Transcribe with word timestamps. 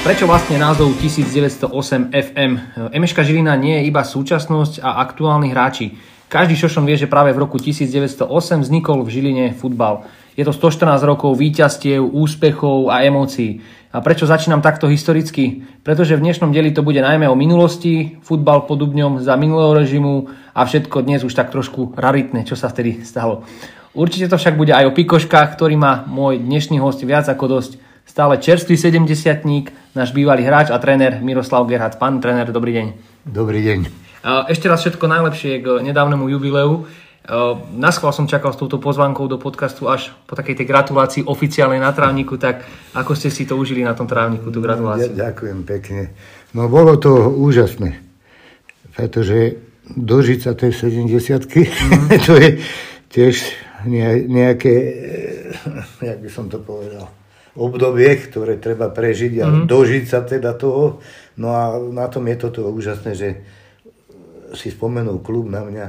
Prečo 0.00 0.24
vlastne 0.24 0.56
názov 0.56 0.96
1908 0.96 1.68
FM? 2.08 2.52
Emeška 2.88 3.20
Žilina 3.20 3.52
nie 3.60 3.76
je 3.76 3.92
iba 3.92 4.00
súčasnosť 4.00 4.80
a 4.80 4.96
aktuálni 4.96 5.52
hráči. 5.52 5.92
Každý 6.24 6.56
šošom 6.56 6.88
vie, 6.88 6.96
že 6.96 7.04
práve 7.04 7.36
v 7.36 7.44
roku 7.44 7.60
1908 7.60 8.24
vznikol 8.64 9.04
v 9.04 9.12
Žiline 9.12 9.46
futbal. 9.52 10.08
Je 10.40 10.48
to 10.48 10.56
114 10.56 11.04
rokov 11.04 11.36
víťazstiev, 11.36 12.00
úspechov 12.00 12.88
a 12.88 13.04
emócií. 13.04 13.60
A 13.92 14.00
prečo 14.00 14.24
začínam 14.24 14.64
takto 14.64 14.88
historicky? 14.88 15.68
Pretože 15.84 16.16
v 16.16 16.24
dnešnom 16.24 16.48
dieli 16.48 16.72
to 16.72 16.80
bude 16.80 17.04
najmä 17.04 17.28
o 17.28 17.36
minulosti, 17.36 18.16
futbal 18.24 18.64
pod 18.64 18.80
Dubňom 18.80 19.20
za 19.20 19.36
minulého 19.36 19.76
režimu 19.76 20.32
a 20.56 20.64
všetko 20.64 21.04
dnes 21.04 21.28
už 21.28 21.36
tak 21.36 21.52
trošku 21.52 21.92
raritné, 21.92 22.48
čo 22.48 22.56
sa 22.56 22.72
vtedy 22.72 23.04
stalo. 23.04 23.44
Určite 23.92 24.32
to 24.32 24.40
však 24.40 24.56
bude 24.56 24.72
aj 24.72 24.88
o 24.88 24.96
pikoškách, 24.96 25.60
ktorý 25.60 25.76
má 25.76 26.08
môj 26.08 26.40
dnešný 26.40 26.80
host 26.80 27.04
viac 27.04 27.28
ako 27.28 27.60
dosť 27.60 27.79
stále 28.10 28.42
čerstvý 28.42 28.74
70 28.74 29.06
náš 29.94 30.10
bývalý 30.10 30.42
hráč 30.42 30.74
a 30.74 30.82
tréner 30.82 31.22
Miroslav 31.22 31.62
Gerhac. 31.70 31.94
Pán 31.94 32.18
tréner, 32.18 32.50
dobrý 32.50 32.74
deň. 32.74 32.86
Dobrý 33.22 33.62
deň. 33.62 33.80
Ešte 34.50 34.66
raz 34.66 34.82
všetko 34.82 35.06
najlepšie 35.06 35.62
k 35.62 35.66
nedávnemu 35.78 36.26
jubileu. 36.34 36.90
Na 37.78 37.94
schvál 37.94 38.10
som 38.10 38.26
čakal 38.26 38.50
s 38.50 38.58
touto 38.58 38.82
pozvánkou 38.82 39.30
do 39.30 39.38
podcastu 39.38 39.86
až 39.86 40.10
po 40.26 40.34
takej 40.34 40.58
tej 40.58 40.66
gratulácii 40.66 41.22
oficiálnej 41.22 41.78
na 41.78 41.94
trávniku, 41.94 42.34
tak 42.34 42.66
ako 42.98 43.14
ste 43.14 43.30
si 43.30 43.46
to 43.46 43.54
užili 43.54 43.86
na 43.86 43.94
tom 43.94 44.10
trávniku, 44.10 44.50
tú 44.50 44.58
gratuláciu? 44.58 45.14
Ďakujem 45.14 45.62
pekne. 45.62 46.10
No 46.50 46.66
bolo 46.66 46.98
to 46.98 47.30
úžasné, 47.30 48.02
pretože 48.98 49.62
dožiť 49.86 50.38
sa 50.42 50.58
tej 50.58 50.74
70 50.74 51.46
mm. 51.46 52.18
to 52.26 52.34
je 52.34 52.50
tiež 53.14 53.34
nejaké, 54.26 54.74
eh, 55.54 56.02
jak 56.02 56.18
by 56.18 56.30
som 56.32 56.50
to 56.50 56.58
povedal, 56.58 57.19
obdobie, 57.58 58.14
ktoré 58.30 58.62
treba 58.62 58.90
prežiť 58.90 59.32
a 59.42 59.46
mm-hmm. 59.46 59.66
dožiť 59.66 60.04
sa 60.06 60.22
teda 60.22 60.54
toho. 60.54 61.02
No 61.40 61.50
a 61.50 61.78
na 61.78 62.06
tom 62.06 62.28
je 62.30 62.36
toto 62.38 62.66
úžasné, 62.70 63.12
že 63.16 63.28
si 64.54 64.70
spomenul 64.70 65.22
klub 65.22 65.50
na 65.50 65.62
mňa. 65.66 65.86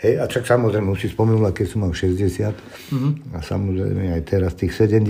Hej, 0.00 0.16
a 0.16 0.24
však 0.24 0.48
samozrejme 0.48 0.88
už 0.88 1.00
si 1.04 1.08
spomenula, 1.12 1.52
keď 1.52 1.66
som 1.76 1.84
mal 1.84 1.92
60 1.92 2.24
mm-hmm. 2.24 3.12
a 3.36 3.38
samozrejme 3.44 4.16
aj 4.16 4.22
teraz 4.24 4.56
tých 4.56 4.72
70. 4.72 5.04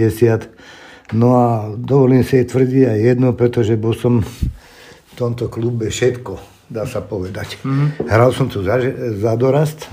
No 1.15 1.29
a 1.39 1.47
dovolím 1.75 2.27
si 2.27 2.42
tvrdiť 2.42 2.85
aj 2.91 2.98
jedno, 2.98 3.29
pretože 3.35 3.79
bol 3.79 3.95
som 3.95 4.23
v 4.23 5.12
tomto 5.14 5.47
klube 5.47 5.91
všetko, 5.91 6.39
dá 6.70 6.87
sa 6.91 7.03
povedať. 7.03 7.62
Mm-hmm. 7.62 8.09
Hral 8.09 8.31
som 8.35 8.51
tu 8.51 8.67
za, 8.67 8.83
za 9.14 9.33
dorast, 9.39 9.87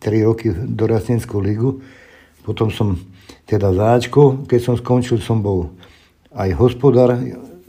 3 0.00 0.28
roky 0.28 0.52
dorastnickú 0.52 1.40
ligu, 1.40 1.80
potom 2.44 2.68
som 2.68 3.00
teda 3.48 3.72
záčko. 3.72 4.44
Keď 4.44 4.60
som 4.60 4.74
skončil, 4.76 5.18
som 5.24 5.40
bol 5.40 5.72
aj 6.36 6.52
hospodár 6.60 7.16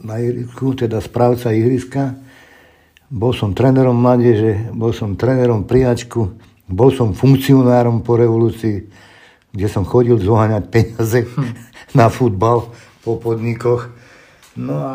na 0.04 0.14
ihrisku, 0.20 0.76
teda 0.76 1.00
správca 1.00 1.50
ihriska. 1.50 2.20
Bol 3.10 3.34
som 3.34 3.56
trénerom 3.56 3.96
mládeže, 3.96 4.70
bol 4.70 4.94
som 4.94 5.18
trénerom 5.18 5.66
priačku, 5.66 6.30
bol 6.70 6.94
som 6.94 7.10
funkcionárom 7.10 8.06
po 8.06 8.14
revolúcii, 8.14 8.86
kde 9.50 9.66
som 9.66 9.82
chodil 9.82 10.14
zoháňať 10.20 10.64
peniaze 10.70 11.26
na 11.98 12.06
futbal 12.06 12.70
po 13.02 13.18
podnikoch. 13.18 13.90
No 14.54 14.76
a 14.78 14.92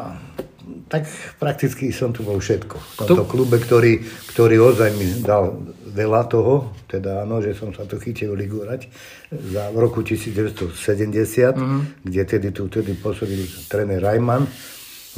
tak 0.90 1.10
prakticky 1.42 1.90
som 1.90 2.14
tu 2.14 2.22
bol 2.22 2.38
všetko. 2.38 2.78
V 2.78 2.96
tomto 3.06 3.26
klube, 3.26 3.58
ktorý, 3.58 4.02
ktorý 4.34 4.56
ozaj 4.62 4.90
mi 4.98 5.06
dal 5.22 5.58
veľa 5.96 6.28
toho, 6.28 6.76
teda 6.86 7.24
áno, 7.24 7.40
že 7.40 7.56
som 7.56 7.72
sa 7.72 7.88
tu 7.88 7.96
chytil 7.98 8.36
ligurať 8.36 8.92
za, 9.32 9.72
v 9.72 9.78
roku 9.80 10.04
1970, 10.04 11.56
mm-hmm. 11.56 11.82
kde 12.04 12.22
tedy 12.28 12.52
tu 12.52 12.68
tedy 12.68 12.94
pôsobil 13.00 13.48
tréner 13.72 14.04
Rajman. 14.04 14.44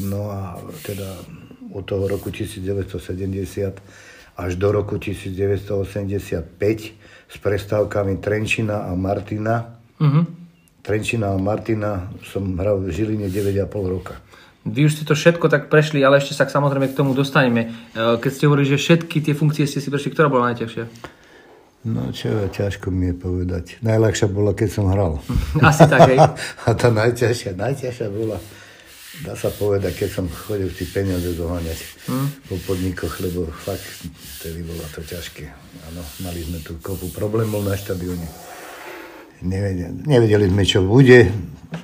No 0.07 0.29
a 0.29 0.61
teda 0.85 1.17
od 1.73 1.83
toho 1.83 2.05
roku 2.05 2.29
1970 2.29 2.93
až 4.37 4.52
do 4.55 4.69
roku 4.69 5.02
1985 5.02 6.45
s 7.27 7.36
prestávkami 7.41 8.21
Trenčina 8.21 8.86
a 8.86 8.93
Martina. 8.93 9.81
Mm-hmm. 9.97 10.23
Trenčina 10.86 11.33
a 11.33 11.37
Martina 11.41 12.13
som 12.21 12.53
hral 12.55 12.86
v 12.86 12.93
Žiline 12.93 13.27
9,5 13.33 13.65
roka. 13.89 14.21
Vy 14.67 14.92
už 14.92 15.00
ste 15.00 15.04
to 15.08 15.16
všetko 15.16 15.48
tak 15.48 15.72
prešli, 15.72 16.04
ale 16.04 16.20
ešte 16.20 16.36
sa 16.36 16.44
samozrejme 16.44 16.92
k 16.92 16.98
tomu 17.00 17.16
dostaneme. 17.16 17.72
E, 17.95 18.20
keď 18.20 18.32
ste 18.32 18.48
hovorili, 18.52 18.76
že 18.76 18.82
všetky 18.83 19.23
tie 19.23 19.32
funkcie 19.32 19.64
ste 19.64 19.80
si 19.80 19.88
prešli, 19.88 20.11
ktorá 20.11 20.28
bola 20.28 20.52
najťažšia? 20.52 21.16
No 21.88 22.11
čo, 22.11 22.52
ťažko 22.52 22.92
mi 22.92 23.14
je 23.14 23.16
povedať. 23.16 23.66
Najľahšia 23.80 24.28
bola, 24.28 24.52
keď 24.52 24.70
som 24.70 24.92
hral. 24.92 25.23
Asi 25.64 25.88
tak, 25.88 26.11
hej. 26.11 26.20
A 26.67 26.70
tá 26.76 26.92
najťažšia, 26.92 27.55
najťažšia 27.55 28.08
bola, 28.11 28.36
dá 29.23 29.33
sa 29.39 29.48
povedať, 29.55 30.04
keď 30.04 30.10
som 30.11 30.26
chodil 30.28 30.67
tie 30.76 30.88
peniaze 30.92 31.32
zoháňať 31.32 31.80
hmm. 32.11 32.28
po 32.52 32.55
podnikoch, 32.67 33.14
lebo 33.23 33.48
fakt 33.48 34.04
vtedy 34.44 34.67
bolo 34.67 34.84
to 34.92 34.99
ťažké. 34.99 35.48
Áno, 35.88 36.04
mali 36.28 36.44
sme 36.44 36.60
tu 36.60 36.76
kopu 36.84 37.08
problémov 37.16 37.64
na 37.64 37.80
štadióne. 37.80 38.28
Nevedeli, 39.45 40.05
nevedeli 40.08 40.45
sme, 40.49 40.64
čo 40.65 40.81
bude. 40.81 41.30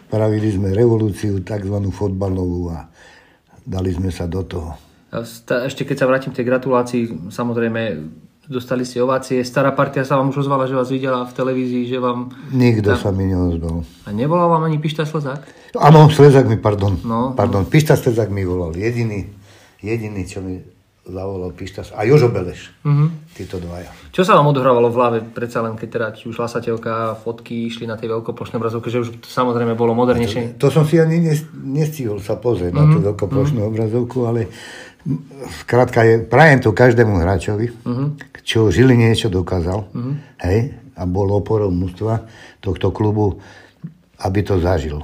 Spravili 0.08 0.50
sme 0.50 0.74
revolúciu, 0.74 1.42
tzv. 1.44 1.76
fotbalovú 1.94 2.72
a 2.74 2.90
dali 3.62 3.94
sme 3.94 4.10
sa 4.10 4.26
do 4.26 4.42
toho. 4.46 4.72
Ešte 5.14 5.86
keď 5.86 5.96
sa 6.02 6.10
vrátim 6.10 6.34
k 6.34 6.42
tej 6.42 6.50
gratulácii, 6.50 7.04
samozrejme 7.30 8.02
dostali 8.50 8.82
ste 8.84 9.00
ovácie. 9.00 9.46
Stará 9.46 9.72
partia 9.72 10.02
sa 10.02 10.18
vám 10.18 10.34
už 10.34 10.48
ozvala, 10.48 10.66
že 10.66 10.74
vás 10.74 10.90
videla 10.90 11.24
v 11.24 11.34
televízii, 11.34 11.86
že 11.86 12.02
vám... 12.02 12.34
Nikto 12.50 12.98
tam... 12.98 13.00
sa 13.00 13.10
mi 13.14 13.30
neozval. 13.30 13.86
A 14.04 14.10
nevolal 14.10 14.50
vám 14.50 14.66
ani 14.66 14.82
Pišta 14.82 15.06
Slezák? 15.06 15.74
Áno, 15.78 16.10
Slezák 16.10 16.50
mi, 16.50 16.58
pardon. 16.58 16.98
No, 17.06 17.38
pardon, 17.38 17.64
no. 17.64 17.70
Pišta 17.70 17.94
Slezák 17.94 18.34
mi 18.34 18.42
volal. 18.42 18.74
Jediný, 18.74 19.30
jediný, 19.80 20.22
čo 20.26 20.42
mi 20.42 20.60
zavolal 21.04 21.52
Pištas 21.52 21.92
a 21.92 22.08
Jožo 22.08 22.32
Beleš, 22.32 22.72
mm-hmm. 22.88 23.36
títo 23.36 23.60
dvaja. 23.60 23.92
Čo 24.16 24.24
sa 24.24 24.40
vám 24.40 24.56
odohrávalo 24.56 24.88
v 24.88 24.96
hlave 24.96 25.18
predsa 25.20 25.60
len, 25.60 25.76
keď 25.76 25.90
teda 25.92 26.08
či 26.16 26.32
už 26.32 26.40
lasateľka, 26.40 27.20
fotky 27.20 27.68
išli 27.68 27.84
na 27.84 28.00
tej 28.00 28.16
veľkoplošnej 28.16 28.56
obrazovke, 28.56 28.88
že 28.88 29.04
už 29.04 29.20
to 29.20 29.28
samozrejme 29.28 29.76
bolo 29.76 29.92
modernejšie? 30.00 30.56
To, 30.56 30.72
to 30.72 30.80
som 30.80 30.88
si 30.88 31.04
ani 31.04 31.20
nestihol 31.60 32.24
sa 32.24 32.40
pozrieť 32.40 32.72
mm-hmm. 32.72 32.88
na 32.88 32.94
tú 32.96 33.00
mhm. 33.04 33.06
veľkoplošnú 33.12 33.60
mm-hmm. 33.60 33.74
obrazovku, 33.76 34.18
ale 34.24 34.42
Skrátka, 35.60 36.08
je, 36.08 36.24
prajem 36.24 36.64
to 36.64 36.72
každému 36.72 37.20
hráčovi, 37.20 37.76
uh-huh. 37.76 38.16
čo 38.40 38.72
žili 38.72 38.96
niečo 38.96 39.28
dokázal, 39.28 39.92
uh-huh. 39.92 40.16
hej, 40.48 40.80
a 40.96 41.04
bol 41.04 41.28
oporou 41.36 41.68
mústva 41.76 42.24
tohto 42.64 42.96
klubu, 42.96 43.44
aby 44.24 44.40
to 44.48 44.64
zažil. 44.64 45.04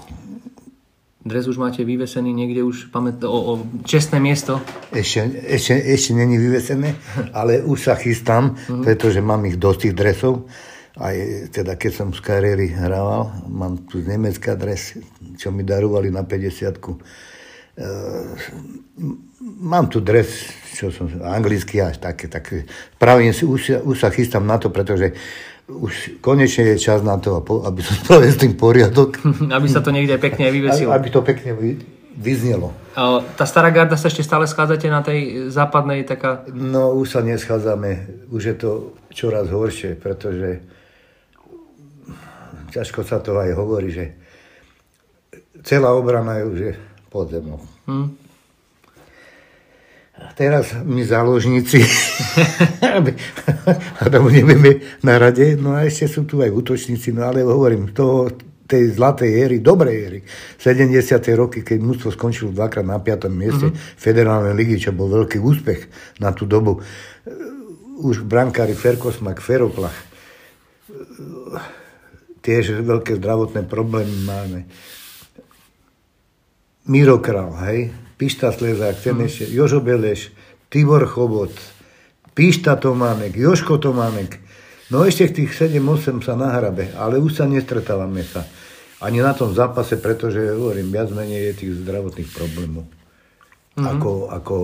Dres 1.30 1.46
už 1.46 1.62
máte 1.62 1.86
vyvesený 1.86 2.34
niekde 2.34 2.66
už 2.66 2.90
pamät, 2.90 3.22
o, 3.22 3.30
o 3.30 3.54
čestné 3.86 4.18
miesto? 4.18 4.58
Ešte, 4.90 5.30
ešte, 5.46 5.78
ešte 5.78 6.18
není 6.18 6.42
vyvesené, 6.42 6.98
ale 7.38 7.62
už 7.62 7.86
sa 7.86 7.94
chystám, 7.94 8.58
uh-huh. 8.58 8.82
pretože 8.82 9.22
mám 9.22 9.46
ich 9.46 9.62
dosť 9.62 9.80
tých 9.86 9.94
dresov. 9.94 10.50
Aj 10.98 11.14
teda 11.54 11.78
keď 11.78 11.92
som 11.94 12.10
z 12.10 12.20
kariéry 12.26 12.74
hrával, 12.74 13.46
mám 13.46 13.86
tu 13.86 14.02
z 14.02 14.10
Nemecka 14.10 14.58
dres, 14.58 14.98
čo 15.38 15.54
mi 15.54 15.62
darovali 15.62 16.10
na 16.10 16.26
50 16.26 16.82
mám 19.60 19.88
tu 19.88 20.04
dres, 20.04 20.52
čo 20.76 20.92
som, 20.92 21.08
anglicky 21.24 21.80
až 21.80 22.00
také, 22.00 22.28
také. 22.28 22.68
Pravím 23.00 23.32
si, 23.32 23.48
už, 23.48 23.84
už 23.84 23.96
sa 24.00 24.12
chystám 24.12 24.44
na 24.44 24.60
to, 24.60 24.70
pretože 24.70 25.16
už 25.70 26.18
konečne 26.20 26.74
je 26.74 26.82
čas 26.82 27.06
na 27.06 27.22
to, 27.22 27.38
aby 27.66 27.80
som 27.86 27.96
spravil 28.02 28.34
s 28.34 28.42
tým 28.42 28.58
poriadok. 28.58 29.22
aby 29.58 29.68
sa 29.70 29.86
to 29.86 29.94
niekde 29.94 30.18
pekne 30.18 30.50
vyvesilo. 30.50 30.90
Aby 30.90 31.14
to 31.14 31.22
pekne 31.22 31.54
vyznelo. 32.20 32.74
Tá 33.40 33.46
stará 33.48 33.72
garda 33.72 33.96
sa 33.96 34.12
ešte 34.12 34.26
stále 34.26 34.44
schádzate 34.44 34.92
na 34.92 35.00
tej 35.00 35.48
západnej 35.48 36.04
taká... 36.04 36.44
No 36.52 36.98
už 37.00 37.16
sa 37.16 37.22
neschádzame, 37.24 38.26
už 38.34 38.42
je 38.44 38.56
to 38.60 38.72
čoraz 39.14 39.48
horšie, 39.48 39.96
pretože 39.96 40.60
ťažko 42.76 43.08
sa 43.08 43.24
to 43.24 43.40
aj 43.40 43.56
hovorí, 43.56 43.94
že 43.94 44.06
celá 45.64 45.96
obrana 45.96 46.44
je 46.44 46.46
už 46.46 46.60
pod 47.08 47.32
zemou. 47.32 47.64
Hmm. 47.88 48.12
Teraz 50.36 50.72
my 50.84 51.04
záložníci, 51.04 51.84
tam 54.14 54.24
nebudeme 54.32 54.80
na 55.04 55.20
rade, 55.20 55.60
no 55.60 55.76
a 55.76 55.84
ešte 55.84 56.08
sú 56.08 56.24
tu 56.24 56.40
aj 56.40 56.52
útočníci, 56.52 57.12
no 57.12 57.28
ale 57.28 57.44
hovorím, 57.44 57.92
toho, 57.92 58.32
tej 58.70 58.94
zlatej 58.94 59.32
éry, 59.34 59.58
dobrej 59.60 59.98
éry, 59.98 60.20
70. 60.62 60.94
roky, 61.34 61.66
keď 61.66 61.78
mústvo 61.82 62.14
skončilo 62.14 62.54
dvakrát 62.54 62.86
na 62.86 63.02
5. 63.02 63.26
mieste 63.34 63.74
mm-hmm. 63.74 63.98
federálnej 63.98 64.54
ligy, 64.54 64.78
čo 64.78 64.94
bol 64.94 65.10
veľký 65.10 65.42
úspech 65.42 65.90
na 66.22 66.30
tú 66.30 66.46
dobu. 66.46 66.78
Už 68.00 68.22
brankári 68.24 68.78
Ferkosmak, 68.78 69.42
Feroplach, 69.42 69.98
tiež 72.46 72.86
veľké 72.86 73.18
zdravotné 73.18 73.66
problémy 73.66 74.16
máme. 74.24 74.60
Miro 76.90 77.18
Král, 77.20 77.54
hej, 77.70 77.90
Pišta 78.20 78.52
Slezák, 78.52 79.00
ten 79.00 79.16
mm. 79.16 79.56
Jožo 79.56 79.80
Beleš, 79.80 80.36
Tibor 80.68 81.08
Chobot, 81.08 81.56
Pišta 82.36 82.76
Tománek, 82.76 83.32
Joško 83.32 83.80
Tománek. 83.80 84.44
No 84.92 85.08
ešte 85.08 85.32
tých 85.32 85.56
7-8 85.56 86.20
sa 86.20 86.36
nahrabe, 86.36 86.92
ale 87.00 87.16
už 87.16 87.40
sa 87.40 87.46
nestretávame 87.48 88.28
sa. 88.28 88.44
Ani 89.00 89.24
na 89.24 89.32
tom 89.32 89.56
zápase, 89.56 89.96
pretože 89.96 90.52
hovorím, 90.52 90.92
viac 90.92 91.08
menej 91.16 91.56
je 91.56 91.60
tých 91.64 91.72
zdravotných 91.88 92.30
problémov. 92.36 92.84
mm-hmm. 93.80 93.88
ako, 93.88 94.12
ako, 94.28 94.58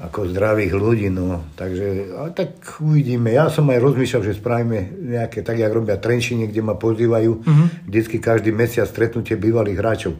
ako 0.00 0.20
zdravých 0.32 0.72
ľudí. 0.72 1.08
No. 1.12 1.44
Takže 1.52 2.16
ale 2.16 2.30
tak 2.32 2.56
uvidíme. 2.80 3.36
Ja 3.36 3.52
som 3.52 3.68
aj 3.68 3.84
rozmýšľal, 3.84 4.22
že 4.24 4.40
spravíme 4.40 4.78
nejaké, 5.12 5.44
tak 5.44 5.60
jak 5.60 5.68
robia 5.68 6.00
Trenčine, 6.00 6.48
kde 6.48 6.64
ma 6.64 6.80
pozývajú 6.80 7.44
mm-hmm. 7.44 7.68
vždycky 7.92 8.16
každý 8.16 8.50
mesiac 8.56 8.88
stretnutie 8.88 9.36
bývalých 9.36 9.76
hráčov. 9.76 10.16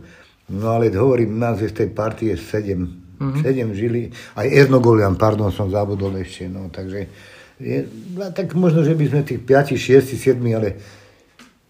No 0.52 0.76
ale 0.76 0.92
hovorím, 0.92 1.40
nás 1.40 1.60
je 1.64 1.72
z 1.72 1.84
tej 1.84 1.88
partie 1.96 2.36
sedem. 2.36 2.84
Mm-hmm. 3.16 3.40
Sedem 3.40 3.70
žili. 3.72 4.12
Aj 4.36 4.44
Eznogolian, 4.44 5.16
pardon, 5.16 5.48
som 5.48 5.72
zabudol 5.72 6.12
ešte. 6.20 6.44
No, 6.50 6.68
takže 6.68 7.08
je, 7.56 7.88
tak 8.36 8.52
možno, 8.52 8.84
že 8.84 8.92
by 8.92 9.04
sme 9.08 9.20
tých 9.24 9.40
5, 9.40 9.78
6, 9.78 10.12
7, 10.18 10.36
ale 10.52 10.76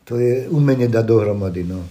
to 0.02 0.19
je 0.19 0.50
umenie 0.50 0.90
dať 0.90 1.05
dohromady. 1.06 1.62
No. 1.62 1.84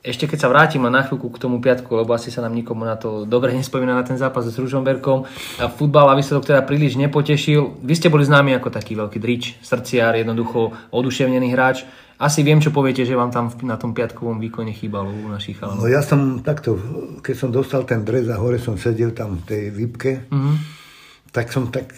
Ešte 0.00 0.24
keď 0.24 0.38
sa 0.40 0.48
vrátim 0.48 0.80
na 0.80 1.04
chvíľku 1.04 1.28
k 1.28 1.40
tomu 1.44 1.60
piatku, 1.60 1.92
lebo 1.92 2.16
asi 2.16 2.32
sa 2.32 2.40
nám 2.40 2.56
nikomu 2.56 2.88
na 2.88 2.96
to 2.96 3.28
dobre 3.28 3.52
nespomína 3.52 3.92
na 3.92 4.00
ten 4.00 4.16
zápas 4.16 4.48
s 4.48 4.56
Ružomberkom. 4.56 5.28
A 5.60 5.68
futbal 5.68 6.08
a 6.08 6.16
výsledok 6.16 6.48
teda 6.48 6.64
príliš 6.64 6.96
nepotešil. 6.96 7.84
Vy 7.84 7.94
ste 8.00 8.08
boli 8.08 8.24
známi 8.24 8.56
ako 8.56 8.72
taký 8.72 8.96
veľký 8.96 9.20
drič, 9.20 9.60
srdciar, 9.60 10.16
jednoducho 10.16 10.72
oduševnený 10.88 11.52
hráč. 11.52 11.84
Asi 12.20 12.44
viem, 12.44 12.60
čo 12.60 12.68
poviete, 12.68 13.08
že 13.08 13.16
vám 13.16 13.32
tam 13.32 13.48
na 13.64 13.80
tom 13.80 13.96
piatkovom 13.96 14.36
výkone 14.36 14.76
chýbalo 14.76 15.08
u 15.08 15.32
našich 15.32 15.56
chalanov. 15.56 15.80
No 15.80 15.88
ja 15.88 16.04
som 16.04 16.44
takto, 16.44 16.76
keď 17.24 17.34
som 17.34 17.48
dostal 17.48 17.88
ten 17.88 18.04
dres 18.04 18.28
a 18.28 18.36
hore 18.36 18.60
som 18.60 18.76
sedel 18.76 19.16
tam 19.16 19.40
v 19.40 19.44
tej 19.48 19.62
výpke, 19.72 20.28
mm-hmm. 20.28 20.56
tak 21.32 21.48
som 21.48 21.72
tak 21.72 21.96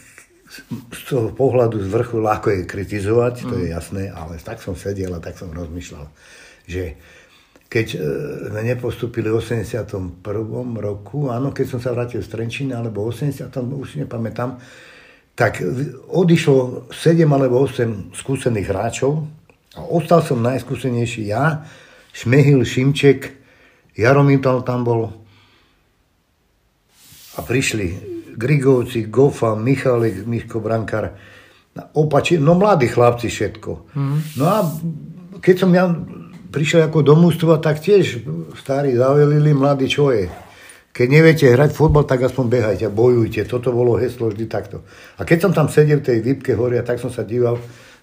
z 0.92 1.00
toho 1.08 1.34
pohľadu 1.34 1.82
z 1.82 1.88
vrchu 1.90 2.22
ľahko 2.22 2.54
je 2.54 2.62
kritizovať, 2.68 3.34
mm. 3.42 3.46
to 3.48 3.54
je 3.56 3.66
mhm. 3.66 3.74
jasné, 3.74 4.02
ale 4.12 4.36
tak 4.38 4.60
som 4.60 4.76
sedel 4.76 5.10
a 5.16 5.18
tak 5.18 5.40
som 5.40 5.48
rozmýšľal, 5.48 6.06
že 6.68 6.94
keď 7.72 7.86
e, 7.96 7.98
sme 8.52 8.60
nepostupili 8.60 9.32
v 9.32 9.40
81. 9.40 10.20
roku, 10.76 11.32
áno, 11.32 11.56
keď 11.56 11.66
som 11.72 11.80
sa 11.80 11.96
vrátil 11.96 12.20
z 12.20 12.28
Trenčína, 12.28 12.84
alebo 12.84 13.08
v 13.08 13.16
80. 13.16 13.48
už 13.48 13.96
si 13.96 14.04
nepamätám, 14.04 14.60
tak 15.32 15.64
odišlo 16.12 16.92
7 16.92 17.24
alebo 17.24 17.64
8 17.64 18.12
skúsených 18.12 18.68
hráčov 18.68 19.24
a 19.76 19.80
ostal 19.88 20.20
som 20.20 20.44
najskúsenejší 20.44 21.32
ja, 21.32 21.64
Šmehil, 22.12 22.60
Šimček, 22.64 23.32
Jaromír 23.96 24.40
tam 24.40 24.84
bol 24.84 25.12
a 27.32 27.40
prišli 27.40 27.86
Grigovci, 28.36 29.08
Gofa, 29.08 29.56
Michalik, 29.56 30.24
Miško 30.28 30.60
Brankár, 30.60 31.16
opači, 31.96 32.36
no 32.36 32.56
mladí 32.56 32.88
chlapci 32.88 33.28
všetko. 33.28 33.70
Mm. 33.96 34.18
No 34.36 34.44
a 34.44 34.58
keď 35.40 35.54
som 35.56 35.70
ja 35.72 35.88
prišiel 36.52 36.88
ako 36.88 37.00
do 37.00 37.14
mústva, 37.16 37.56
tak 37.56 37.80
tiež 37.80 38.24
starí 38.60 38.96
zavelili, 38.96 39.56
mladí 39.56 39.88
čo 39.88 40.12
je. 40.12 40.28
Keď 40.92 41.08
neviete 41.08 41.48
hrať 41.48 41.72
fotbal, 41.72 42.04
tak 42.04 42.20
aspoň 42.28 42.44
behajte, 42.52 42.86
bojujte. 42.92 43.48
Toto 43.48 43.72
bolo 43.72 43.96
heslo 43.96 44.28
vždy 44.28 44.44
takto. 44.44 44.84
A 45.16 45.24
keď 45.24 45.48
som 45.48 45.52
tam 45.56 45.72
sedel 45.72 46.04
v 46.04 46.08
tej 46.12 46.18
výpke 46.20 46.52
hore 46.52 46.76
a 46.76 46.84
tak 46.84 47.00
som 47.00 47.08
sa 47.08 47.24
díval 47.24 47.56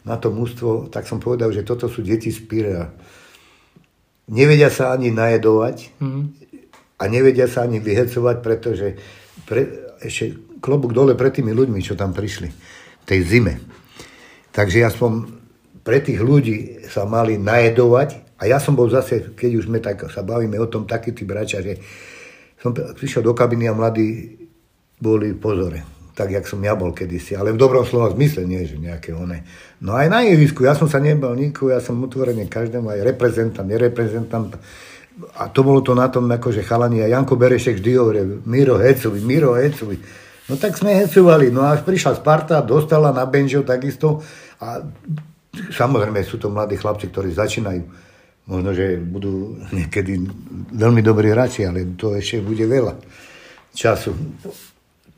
na 0.07 0.15
to 0.15 0.31
mústvo, 0.31 0.87
tak 0.87 1.07
som 1.07 1.19
povedal, 1.19 1.51
že 1.51 1.67
toto 1.67 1.91
sú 1.91 1.99
deti 1.99 2.31
z 2.31 2.39
Pirea. 2.45 2.87
Nevedia 4.29 4.69
sa 4.69 4.93
ani 4.93 5.09
najedovať 5.09 5.99
mm. 5.99 6.23
a 7.01 7.03
nevedia 7.09 7.49
sa 7.49 7.65
ani 7.65 7.81
vyhecovať, 7.81 8.35
pretože 8.39 8.87
pre, 9.49 9.89
ešte 9.99 10.37
klobúk 10.61 10.93
dole 10.93 11.17
pred 11.17 11.33
tými 11.33 11.51
ľuďmi, 11.51 11.81
čo 11.81 11.97
tam 11.97 12.13
prišli 12.13 12.49
v 12.49 13.05
tej 13.05 13.19
zime. 13.25 13.53
Takže 14.53 14.85
aspoň 14.85 15.11
pre 15.81 15.99
tých 16.03 16.21
ľudí 16.21 16.85
sa 16.87 17.09
mali 17.09 17.41
najedovať 17.41 18.37
a 18.39 18.47
ja 18.47 18.61
som 18.61 18.77
bol 18.77 18.87
zase, 18.87 19.35
keď 19.35 19.51
už 19.59 19.65
sme 19.67 19.81
tak 19.81 20.07
sa 20.07 20.21
bavíme 20.21 20.55
o 20.61 20.69
tom, 20.69 20.87
taký 20.87 21.11
typ 21.11 21.27
hráča, 21.27 21.65
že 21.65 21.81
som 22.59 22.75
prišiel 22.75 23.23
do 23.23 23.33
kabiny 23.33 23.67
a 23.67 23.73
mladí 23.73 24.35
boli 24.99 25.31
pozore. 25.35 25.98
Tak, 26.19 26.35
jak 26.35 26.43
som 26.43 26.59
ja 26.59 26.75
bol 26.75 26.91
kedysi. 26.91 27.39
Ale 27.39 27.55
v 27.55 27.61
dobrom 27.63 27.87
slova 27.87 28.11
zmysle, 28.11 28.43
nie, 28.43 28.67
že 28.67 28.75
nejaké 28.75 29.15
one. 29.15 29.47
No 29.79 29.95
aj 29.95 30.11
na 30.11 30.19
ihrisku, 30.27 30.67
ja 30.67 30.75
som 30.75 30.91
sa 30.91 30.99
nebal 30.99 31.31
nikoho, 31.31 31.71
ja 31.71 31.79
som 31.79 31.95
otvorený 32.03 32.51
každému, 32.51 32.91
aj 32.91 32.99
reprezentant, 33.07 33.63
nereprezentant. 33.63 34.59
A 35.39 35.47
to 35.47 35.63
bolo 35.63 35.79
to 35.79 35.95
na 35.95 36.11
tom, 36.11 36.27
akože 36.27 36.59
chalani 36.67 36.99
a 36.99 37.07
Janko 37.07 37.39
Berešek 37.39 37.79
vždy 37.79 37.91
hovorí, 37.95 38.19
Miro 38.43 38.75
Hecovi, 38.75 39.23
Miro 39.23 39.55
Hecovi. 39.55 39.95
No 40.51 40.59
tak 40.59 40.75
sme 40.75 40.91
hecovali, 40.99 41.55
no 41.55 41.63
až 41.63 41.87
prišla 41.87 42.19
Sparta, 42.19 42.59
dostala 42.59 43.15
na 43.15 43.23
Benžo 43.23 43.63
takisto 43.63 44.19
a 44.59 44.83
samozrejme 45.71 46.19
sú 46.27 46.35
to 46.35 46.51
mladí 46.51 46.75
chlapci, 46.75 47.07
ktorí 47.07 47.31
začínajú 47.31 47.83
Možno, 48.49 48.73
že 48.73 48.97
budú 48.97 49.61
niekedy 49.69 50.25
veľmi 50.73 51.05
dobrí 51.05 51.29
hráči, 51.29 51.69
ale 51.69 51.93
to 51.93 52.17
ešte 52.17 52.41
bude 52.41 52.65
veľa 52.65 52.97
času 53.77 54.09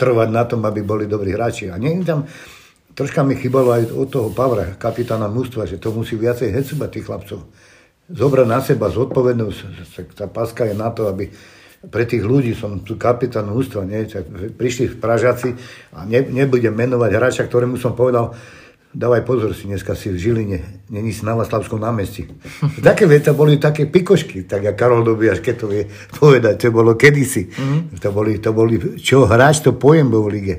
trvať 0.01 0.29
na 0.33 0.43
tom, 0.49 0.65
aby 0.65 0.81
boli 0.81 1.05
dobrí 1.05 1.37
hráči. 1.37 1.69
A 1.69 1.77
nie 1.77 2.01
tam, 2.01 2.25
troška 2.97 3.21
mi 3.21 3.37
chýbalo 3.37 3.77
aj 3.77 3.93
od 3.93 4.09
toho 4.09 4.29
Pavra, 4.33 4.73
kapitána 4.73 5.29
mústva, 5.29 5.69
že 5.69 5.77
to 5.77 5.93
musí 5.93 6.17
viacej 6.17 6.49
hecubať 6.49 6.89
tých 6.89 7.05
chlapcov. 7.05 7.39
Zobrať 8.09 8.47
na 8.49 8.59
seba 8.65 8.89
zodpovednosť, 8.89 9.57
tá 10.17 10.25
paska 10.25 10.65
je 10.65 10.73
na 10.73 10.89
to, 10.89 11.05
aby 11.05 11.29
pre 11.81 12.05
tých 12.05 12.21
ľudí 12.21 12.53
som 12.53 12.81
tu 12.81 12.97
kapitán 12.97 13.49
mústva, 13.49 13.85
nie? 13.85 14.05
prišli 14.53 14.97
v 14.97 14.99
Pražaci 15.01 15.49
a 15.97 16.05
ne, 16.05 16.21
nebudem 16.29 16.73
menovať 16.73 17.11
hráča, 17.13 17.43
ktorému 17.49 17.77
som 17.77 17.97
povedal, 17.97 18.33
dávaj 18.91 19.23
pozor 19.23 19.51
si, 19.55 19.67
dneska 19.67 19.95
si 19.95 20.11
v 20.11 20.19
Žiline, 20.19 20.59
není 20.91 21.15
si 21.15 21.23
na 21.23 21.35
Vaslavskom 21.35 21.79
námestí. 21.79 22.27
Také 22.83 23.07
veci 23.07 23.31
boli 23.31 23.55
také 23.57 23.87
pikošky, 23.87 24.43
tak 24.43 24.63
jak 24.63 24.75
Karol 24.75 25.03
Dobiaš, 25.03 25.39
keď 25.39 25.55
to 25.55 25.65
vie 25.71 25.83
povedať, 26.19 26.67
to 26.67 26.67
bolo 26.75 26.95
kedysi. 26.99 27.47
Mm-hmm. 27.47 27.99
To, 28.03 28.09
boli, 28.11 28.31
to 28.39 28.49
boli, 28.51 28.75
čo 28.99 29.23
hráč, 29.23 29.63
to 29.63 29.71
pojem 29.75 30.11
bol 30.11 30.27
v 30.27 30.31
lige. 30.35 30.55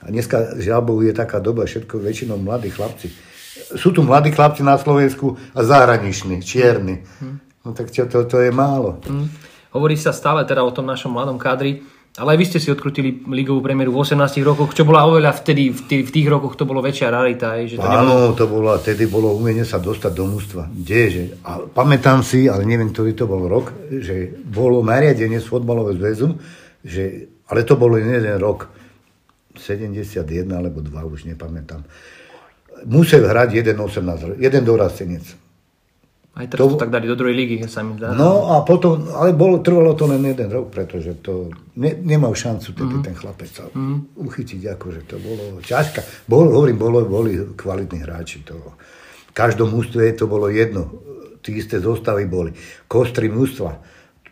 A 0.00 0.08
dneska, 0.08 0.56
žiaľ 0.56 0.86
je 1.04 1.12
taká 1.12 1.42
doba, 1.42 1.68
všetko 1.68 2.00
väčšinou 2.00 2.38
mladí 2.40 2.70
chlapci. 2.72 3.12
Sú 3.76 3.92
tu 3.92 4.00
mladí 4.06 4.30
chlapci 4.32 4.62
na 4.64 4.78
Slovensku 4.78 5.36
a 5.52 5.60
zahraniční, 5.60 6.40
čierni. 6.40 7.04
Mm-hmm. 7.04 7.34
No 7.66 7.76
tak 7.76 7.92
čo, 7.92 8.08
to, 8.08 8.24
to 8.24 8.40
je 8.40 8.50
málo. 8.54 9.02
Mm-hmm. 9.04 9.28
Hovorí 9.76 10.00
sa 10.00 10.16
stále 10.16 10.48
teda 10.48 10.64
o 10.64 10.72
tom 10.72 10.88
našom 10.88 11.12
mladom 11.12 11.36
kádri, 11.36 11.84
ale 12.18 12.34
aj 12.34 12.38
vy 12.42 12.46
ste 12.50 12.58
si 12.58 12.68
odkrutili 12.74 13.22
ligovú 13.30 13.62
premiéru 13.62 13.94
v 13.94 14.02
18 14.02 14.42
rokoch, 14.42 14.74
čo 14.74 14.82
bola 14.82 15.06
oveľa 15.06 15.38
vtedy, 15.38 15.70
v 15.70 15.80
tých, 15.86 16.02
v 16.10 16.12
tých 16.12 16.26
rokoch 16.26 16.58
to 16.58 16.66
bolo 16.66 16.82
väčšia 16.82 17.14
rarita. 17.14 17.54
Že 17.62 17.78
to 17.78 17.86
Áno, 17.86 18.34
nebolo... 18.34 18.34
to 18.34 18.44
bolo, 18.50 18.68
vtedy 18.74 19.02
bolo 19.06 19.28
umenie 19.38 19.62
sa 19.62 19.78
dostať 19.78 20.12
do 20.12 20.24
mústva. 20.26 20.66
Kdeže? 20.66 21.46
A 21.46 21.62
pamätám 21.62 22.26
si, 22.26 22.50
ale 22.50 22.66
neviem, 22.66 22.90
ktorý 22.90 23.14
to 23.14 23.30
bol 23.30 23.46
rok, 23.46 23.70
že 23.88 24.34
bolo 24.34 24.82
nariadenie 24.82 25.38
z 25.38 25.46
fotbalového 25.46 25.94
zväzu, 25.94 26.28
že, 26.82 27.30
ale 27.46 27.62
to 27.62 27.78
bolo 27.78 27.94
jeden 27.94 28.26
rok, 28.42 28.66
71 29.54 30.26
alebo 30.50 30.82
2, 30.82 30.90
už 31.06 31.26
nepamätám. 31.30 31.86
Musel 32.86 33.26
hrať 33.26 33.62
jeden 33.62 33.78
18, 33.78 34.38
jeden 34.38 34.62
dorastenec. 34.62 35.47
Aj 36.38 36.46
teraz 36.46 36.62
to, 36.62 36.78
to 36.78 36.82
tak 36.86 36.94
dali 36.94 37.10
do 37.10 37.18
druhej 37.18 37.34
ligy, 37.34 37.66
sa 37.66 37.82
mi 37.82 37.98
zdá. 37.98 38.14
No 38.14 38.54
a 38.54 38.62
potom, 38.62 39.10
ale 39.10 39.34
bolo, 39.34 39.58
trvalo 39.58 39.98
to 39.98 40.06
len 40.06 40.22
jeden 40.22 40.46
rok, 40.46 40.70
pretože 40.70 41.18
to 41.18 41.50
ne, 41.74 41.98
nemal 41.98 42.30
šancu 42.30 42.78
tedy 42.78 42.94
mm. 42.94 43.02
ten 43.02 43.14
chlapec 43.18 43.50
sa 43.50 43.66
mm. 43.66 44.14
uchytiť, 44.22 44.70
akože 44.78 45.00
to 45.10 45.18
bolo 45.18 45.58
ťažké. 45.58 46.30
Bol, 46.30 46.46
hovorím, 46.54 46.78
bolo, 46.78 47.02
boli 47.10 47.34
kvalitní 47.58 48.06
hráči. 48.06 48.46
To, 48.46 48.78
v 49.28 49.32
každom 49.34 49.74
ústve 49.74 50.14
to 50.14 50.30
bolo 50.30 50.46
jedno. 50.46 50.86
Tí 51.42 51.58
isté 51.58 51.82
zostavy 51.82 52.30
boli. 52.30 52.54
Kostry 52.86 53.26
mústva, 53.26 53.82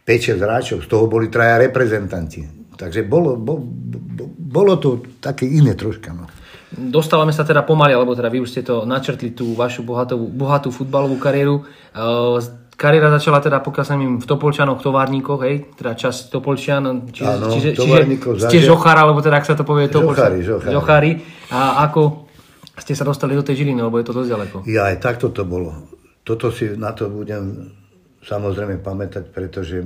5-6 0.07 0.39
hráčov, 0.39 0.79
z 0.87 0.89
toho 0.89 1.11
boli 1.11 1.27
traja 1.27 1.59
reprezentanti. 1.59 2.47
Takže 2.79 3.03
bolo, 3.03 3.35
bo, 3.35 3.59
bo, 3.59 4.31
bolo 4.31 4.79
to 4.79 5.03
také 5.19 5.43
iné 5.43 5.75
troška. 5.75 6.15
No. 6.15 6.31
Dostávame 6.77 7.33
sa 7.33 7.43
teda 7.43 7.65
pomaly, 7.65 7.97
alebo 7.97 8.13
teda 8.13 8.29
vy 8.29 8.45
už 8.45 8.53
ste 8.53 8.63
to 8.63 8.85
načrtli, 8.85 9.33
tú 9.33 9.57
vašu 9.57 9.81
bohatú, 9.81 10.21
bohatú 10.29 10.69
futbalovú 10.69 11.17
kariéru. 11.17 11.65
Uh, 11.97 12.37
kariéra 12.77 13.09
začala 13.09 13.41
teda, 13.41 13.65
pokiaľ 13.65 13.85
sa 13.85 13.97
im 13.97 14.21
v 14.21 14.27
Topolčanoch, 14.29 14.85
továrníkoch, 14.85 15.41
hej, 15.49 15.73
teda 15.81 15.97
čas 15.97 16.29
Topolčan, 16.29 17.09
či, 17.09 17.25
Áno, 17.25 17.49
čiže, 17.49 17.73
čiže 17.73 18.01
ste 18.45 18.59
žochár, 18.61 19.01
alebo 19.01 19.25
teda, 19.25 19.41
ak 19.41 19.49
sa 19.49 19.57
to 19.57 19.65
povie, 19.65 19.89
Topolčan. 19.89 20.37
Žochári, 20.37 20.41
žochári. 20.45 20.73
žochári. 20.77 21.11
A 21.57 21.81
ako 21.89 22.29
ste 22.77 22.93
sa 22.93 23.09
dostali 23.09 23.33
do 23.33 23.41
tej 23.41 23.65
Žiliny, 23.65 23.81
lebo 23.81 23.97
je 23.97 24.07
to 24.07 24.13
dosť 24.13 24.29
ďaleko. 24.29 24.57
Ja 24.69 24.93
aj 24.93 25.01
takto 25.01 25.33
to 25.33 25.49
bolo. 25.49 25.89
Toto 26.21 26.53
si 26.53 26.69
na 26.77 26.93
to 26.93 27.09
budem 27.09 27.73
samozrejme 28.21 28.83
pamätať, 28.83 29.33
pretože 29.33 29.81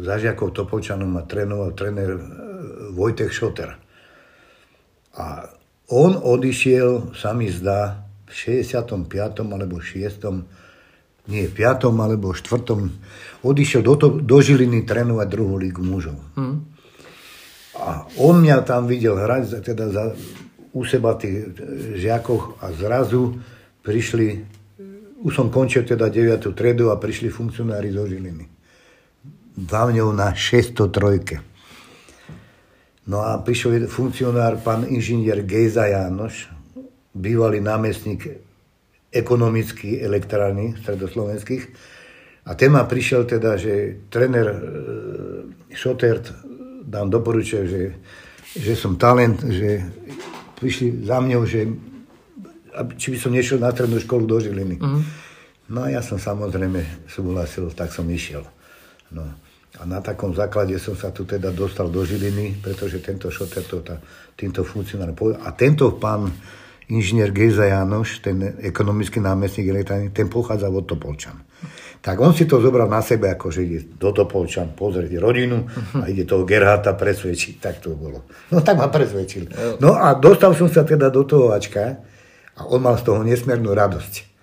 za 0.00 0.14
žiakov 0.16 0.54
Topolčanov 0.54 1.10
ma 1.10 1.26
trénoval 1.26 1.74
tréner 1.74 2.14
e, 2.14 2.20
Vojtech 2.94 3.34
Šoter. 3.34 3.74
A 5.18 5.50
on 5.90 6.18
odišiel, 6.18 7.14
sa 7.14 7.30
mi 7.34 7.50
zdá, 7.50 8.06
v 8.26 8.32
65. 8.34 9.06
alebo 9.46 9.78
6. 9.78 11.30
nie, 11.30 11.46
5. 11.46 11.94
alebo 11.94 12.34
4. 12.34 13.46
odišiel 13.46 13.82
do, 13.86 13.94
to, 13.94 14.06
do 14.18 14.38
Žiliny 14.42 14.82
trénovať 14.82 15.26
druhú 15.30 15.54
lígu 15.58 15.82
mužov. 15.82 16.18
Hmm. 16.34 16.66
A 17.76 18.08
on 18.18 18.40
mňa 18.42 18.66
tam 18.66 18.88
videl 18.90 19.14
hrať 19.14 19.62
teda 19.62 19.92
za, 19.92 20.04
u 20.74 20.82
seba 20.82 21.14
tých 21.14 21.54
žiakoch 22.02 22.58
a 22.64 22.72
zrazu 22.74 23.38
prišli, 23.84 24.42
už 25.22 25.32
som 25.32 25.52
končil 25.52 25.86
teda 25.86 26.10
9. 26.10 26.50
tredu 26.56 26.90
a 26.90 26.98
prišli 26.98 27.30
funkcionári 27.30 27.94
zo 27.94 28.08
Žiliny. 28.08 28.46
Dávňou 29.56 30.10
na 30.12 30.34
603. 30.34 31.55
No 33.06 33.22
a 33.22 33.38
prišiel 33.38 33.86
funkcionár, 33.86 34.58
pán 34.66 34.82
inžinier 34.90 35.46
Gejza 35.46 35.86
Jánoš, 35.86 36.50
bývalý 37.14 37.62
námestník 37.62 38.26
ekonomických 39.14 40.02
elektrárny 40.02 40.74
stredoslovenských. 40.82 41.64
A 42.46 42.54
ten 42.58 42.74
ma 42.74 42.82
prišiel 42.86 43.26
teda, 43.26 43.54
že 43.58 44.06
tréner 44.10 44.46
e, 44.46 44.58
Šotert 45.74 46.34
nám 46.86 47.10
doporučuje, 47.10 47.62
že, 47.66 47.82
že 48.54 48.72
som 48.74 48.98
talent, 48.98 49.42
že 49.42 49.82
prišli 50.58 51.06
za 51.06 51.18
mňou, 51.22 51.42
že 51.46 51.66
či 52.98 53.06
by 53.14 53.18
som 53.18 53.32
nešiel 53.32 53.58
na 53.62 53.72
strednú 53.72 53.96
školu 54.02 54.24
do 54.28 54.36
Žiliny. 54.36 54.76
Uh-huh. 54.78 55.02
No 55.72 55.86
a 55.86 55.90
ja 55.90 56.04
som 56.04 56.20
samozrejme 56.20 57.08
súhlasil, 57.08 57.72
tak 57.72 57.90
som 57.90 58.06
išiel. 58.06 58.44
No. 59.10 59.24
A 59.76 59.84
na 59.84 60.00
takom 60.00 60.32
základe 60.32 60.72
som 60.80 60.96
sa 60.96 61.12
tu 61.12 61.28
teda 61.28 61.52
dostal 61.52 61.92
do 61.92 62.00
Žiliny, 62.00 62.64
pretože 62.64 63.04
tento 63.04 63.28
šoter 63.28 63.60
to 63.64 63.84
tá, 63.84 64.00
týmto 64.32 64.64
funkcionárom 64.64 65.16
A 65.44 65.52
tento 65.52 65.92
pán 66.00 66.32
inžinier 66.88 67.28
Gejza 67.34 67.68
Janoš, 67.68 68.24
ten 68.24 68.56
ekonomický 68.62 69.20
námestník 69.20 69.68
elektrárny, 69.68 70.08
ten 70.14 70.32
pochádza 70.32 70.72
od 70.72 70.86
Topolčan. 70.88 71.44
Tak 72.00 72.22
on 72.22 72.30
si 72.32 72.46
to 72.46 72.62
zobral 72.62 72.86
na 72.86 73.02
sebe, 73.02 73.26
ako 73.26 73.50
že 73.50 73.60
ide 73.66 73.80
do 73.98 74.14
Topolčan 74.14 74.72
pozrieť 74.72 75.18
rodinu 75.18 75.66
a 75.98 76.06
ide 76.06 76.22
toho 76.22 76.46
Gerharta 76.46 76.94
presvedčiť. 76.94 77.58
Tak 77.58 77.74
to 77.82 77.98
bolo. 77.98 78.30
No 78.54 78.62
tak 78.62 78.78
ma 78.78 78.86
presvedčil. 78.86 79.76
No 79.82 79.98
a 79.98 80.14
dostal 80.14 80.54
som 80.54 80.70
sa 80.70 80.86
teda 80.86 81.10
do 81.10 81.26
toho 81.26 81.50
Ačka 81.50 81.98
a 82.56 82.60
on 82.70 82.80
mal 82.80 82.94
z 82.96 83.10
toho 83.10 83.20
nesmiernú 83.26 83.74
radosť 83.74 84.35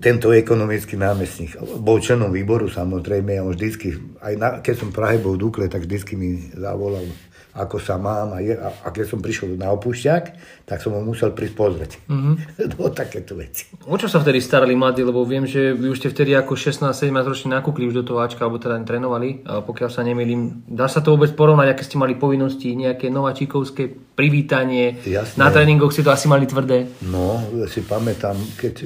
tento 0.00 0.34
ekonomický 0.34 0.98
námestník. 0.98 1.54
Bol 1.78 2.02
členom 2.02 2.34
výboru 2.34 2.66
samozrejme 2.66 3.38
a 3.38 3.46
on 3.46 3.54
vždycky, 3.54 3.94
aj 4.18 4.34
na, 4.34 4.48
keď 4.58 4.74
som 4.74 4.88
v 4.90 4.96
Prahe 4.96 5.16
bol 5.22 5.38
v 5.38 5.42
Dukle, 5.46 5.66
tak 5.70 5.86
vždycky 5.86 6.18
mi 6.18 6.50
zavolal 6.54 7.06
ako 7.54 7.78
sa 7.78 7.94
mám 8.02 8.34
a, 8.34 8.42
je, 8.42 8.50
a, 8.50 8.66
a 8.66 8.88
keď 8.90 9.14
som 9.14 9.22
prišiel 9.22 9.54
na 9.54 9.70
opúšťak, 9.70 10.22
tak 10.66 10.82
som 10.82 10.90
ho 10.90 11.02
musel 11.06 11.30
prísť 11.30 11.54
pozrieť. 11.54 11.92
Mm-hmm. 12.10 12.34
no 12.74 12.90
takéto 12.90 13.38
veci. 13.38 13.70
O 13.86 13.94
čo 13.94 14.10
sa 14.10 14.18
vtedy 14.18 14.42
starali 14.42 14.74
mladí, 14.74 15.06
lebo 15.06 15.22
viem, 15.22 15.46
že 15.46 15.70
vy 15.70 15.94
už 15.94 16.02
ste 16.02 16.10
vtedy 16.10 16.34
ako 16.34 16.58
16-17 16.58 17.14
roční 17.14 17.48
nakúkli 17.54 17.86
už 17.86 18.02
do 18.02 18.04
toho 18.04 18.26
Ačka, 18.26 18.42
alebo 18.42 18.58
teda 18.58 18.82
trénovali, 18.82 19.46
pokiaľ 19.46 19.90
sa 19.90 20.02
nemýlim. 20.02 20.66
Dá 20.66 20.90
sa 20.90 20.98
to 20.98 21.14
vôbec 21.14 21.30
porovnať, 21.38 21.70
aké 21.70 21.82
ste 21.86 21.94
mali 21.94 22.18
povinnosti, 22.18 22.74
nejaké 22.74 23.06
nováčikovské 23.06 23.86
privítanie, 24.18 24.98
Jasné. 25.06 25.38
na 25.38 25.54
tréningoch 25.54 25.94
ste 25.94 26.02
to 26.02 26.10
asi 26.10 26.26
mali 26.26 26.50
tvrdé? 26.50 26.90
No, 27.06 27.38
si 27.70 27.86
pamätám, 27.86 28.34
keď 28.58 28.82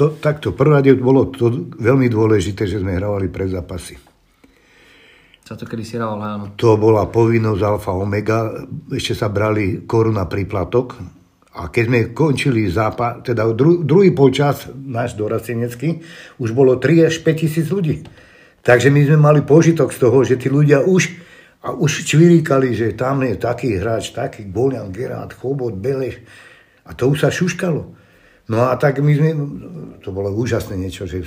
to, 0.00 0.16
takto, 0.16 0.56
prvá 0.56 0.80
bolo 0.96 1.28
to 1.28 1.76
veľmi 1.76 2.08
dôležité, 2.08 2.64
že 2.64 2.80
sme 2.80 2.96
hrávali 2.96 3.28
pre 3.28 3.44
zápasy 3.44 4.00
sa 5.50 5.58
to 5.58 5.66
kedy 5.66 5.82
si 5.82 5.98
hralo, 5.98 6.14
áno. 6.22 6.54
To 6.62 6.78
bola 6.78 7.10
povinnosť 7.10 7.62
alfa 7.66 7.90
omega, 7.90 8.54
ešte 8.86 9.18
sa 9.18 9.26
brali 9.26 9.82
koruna 9.82 10.30
príplatok 10.30 10.94
a 11.58 11.66
keď 11.66 11.84
sme 11.90 12.00
končili 12.14 12.70
zápas, 12.70 13.18
teda 13.26 13.50
dru, 13.50 13.82
druhý 13.82 14.14
polčas, 14.14 14.70
náš 14.70 15.18
doracenecký, 15.18 16.06
už 16.38 16.54
bolo 16.54 16.78
3 16.78 17.10
až 17.10 17.26
5 17.26 17.42
tisíc 17.42 17.66
ľudí. 17.66 18.06
Takže 18.62 18.94
my 18.94 19.02
sme 19.02 19.18
mali 19.18 19.40
požitok 19.42 19.90
z 19.90 19.98
toho, 19.98 20.22
že 20.22 20.38
tí 20.38 20.46
ľudia 20.46 20.86
už, 20.86 21.18
a 21.66 21.74
už 21.74 22.06
čviríkali, 22.06 22.70
že 22.70 22.94
tam 22.94 23.26
je 23.26 23.34
taký 23.34 23.74
hráč, 23.74 24.14
taký 24.14 24.46
Bolian, 24.46 24.94
Gerard, 24.94 25.34
Chobot, 25.34 25.74
Beleš. 25.74 26.22
A 26.86 26.94
to 26.94 27.10
už 27.10 27.26
sa 27.26 27.34
šuškalo. 27.34 27.99
No 28.50 28.66
a 28.66 28.74
tak 28.74 28.98
my 28.98 29.12
sme, 29.14 29.30
to 30.02 30.10
bolo 30.10 30.34
úžasné 30.34 30.74
niečo, 30.74 31.06
že 31.06 31.22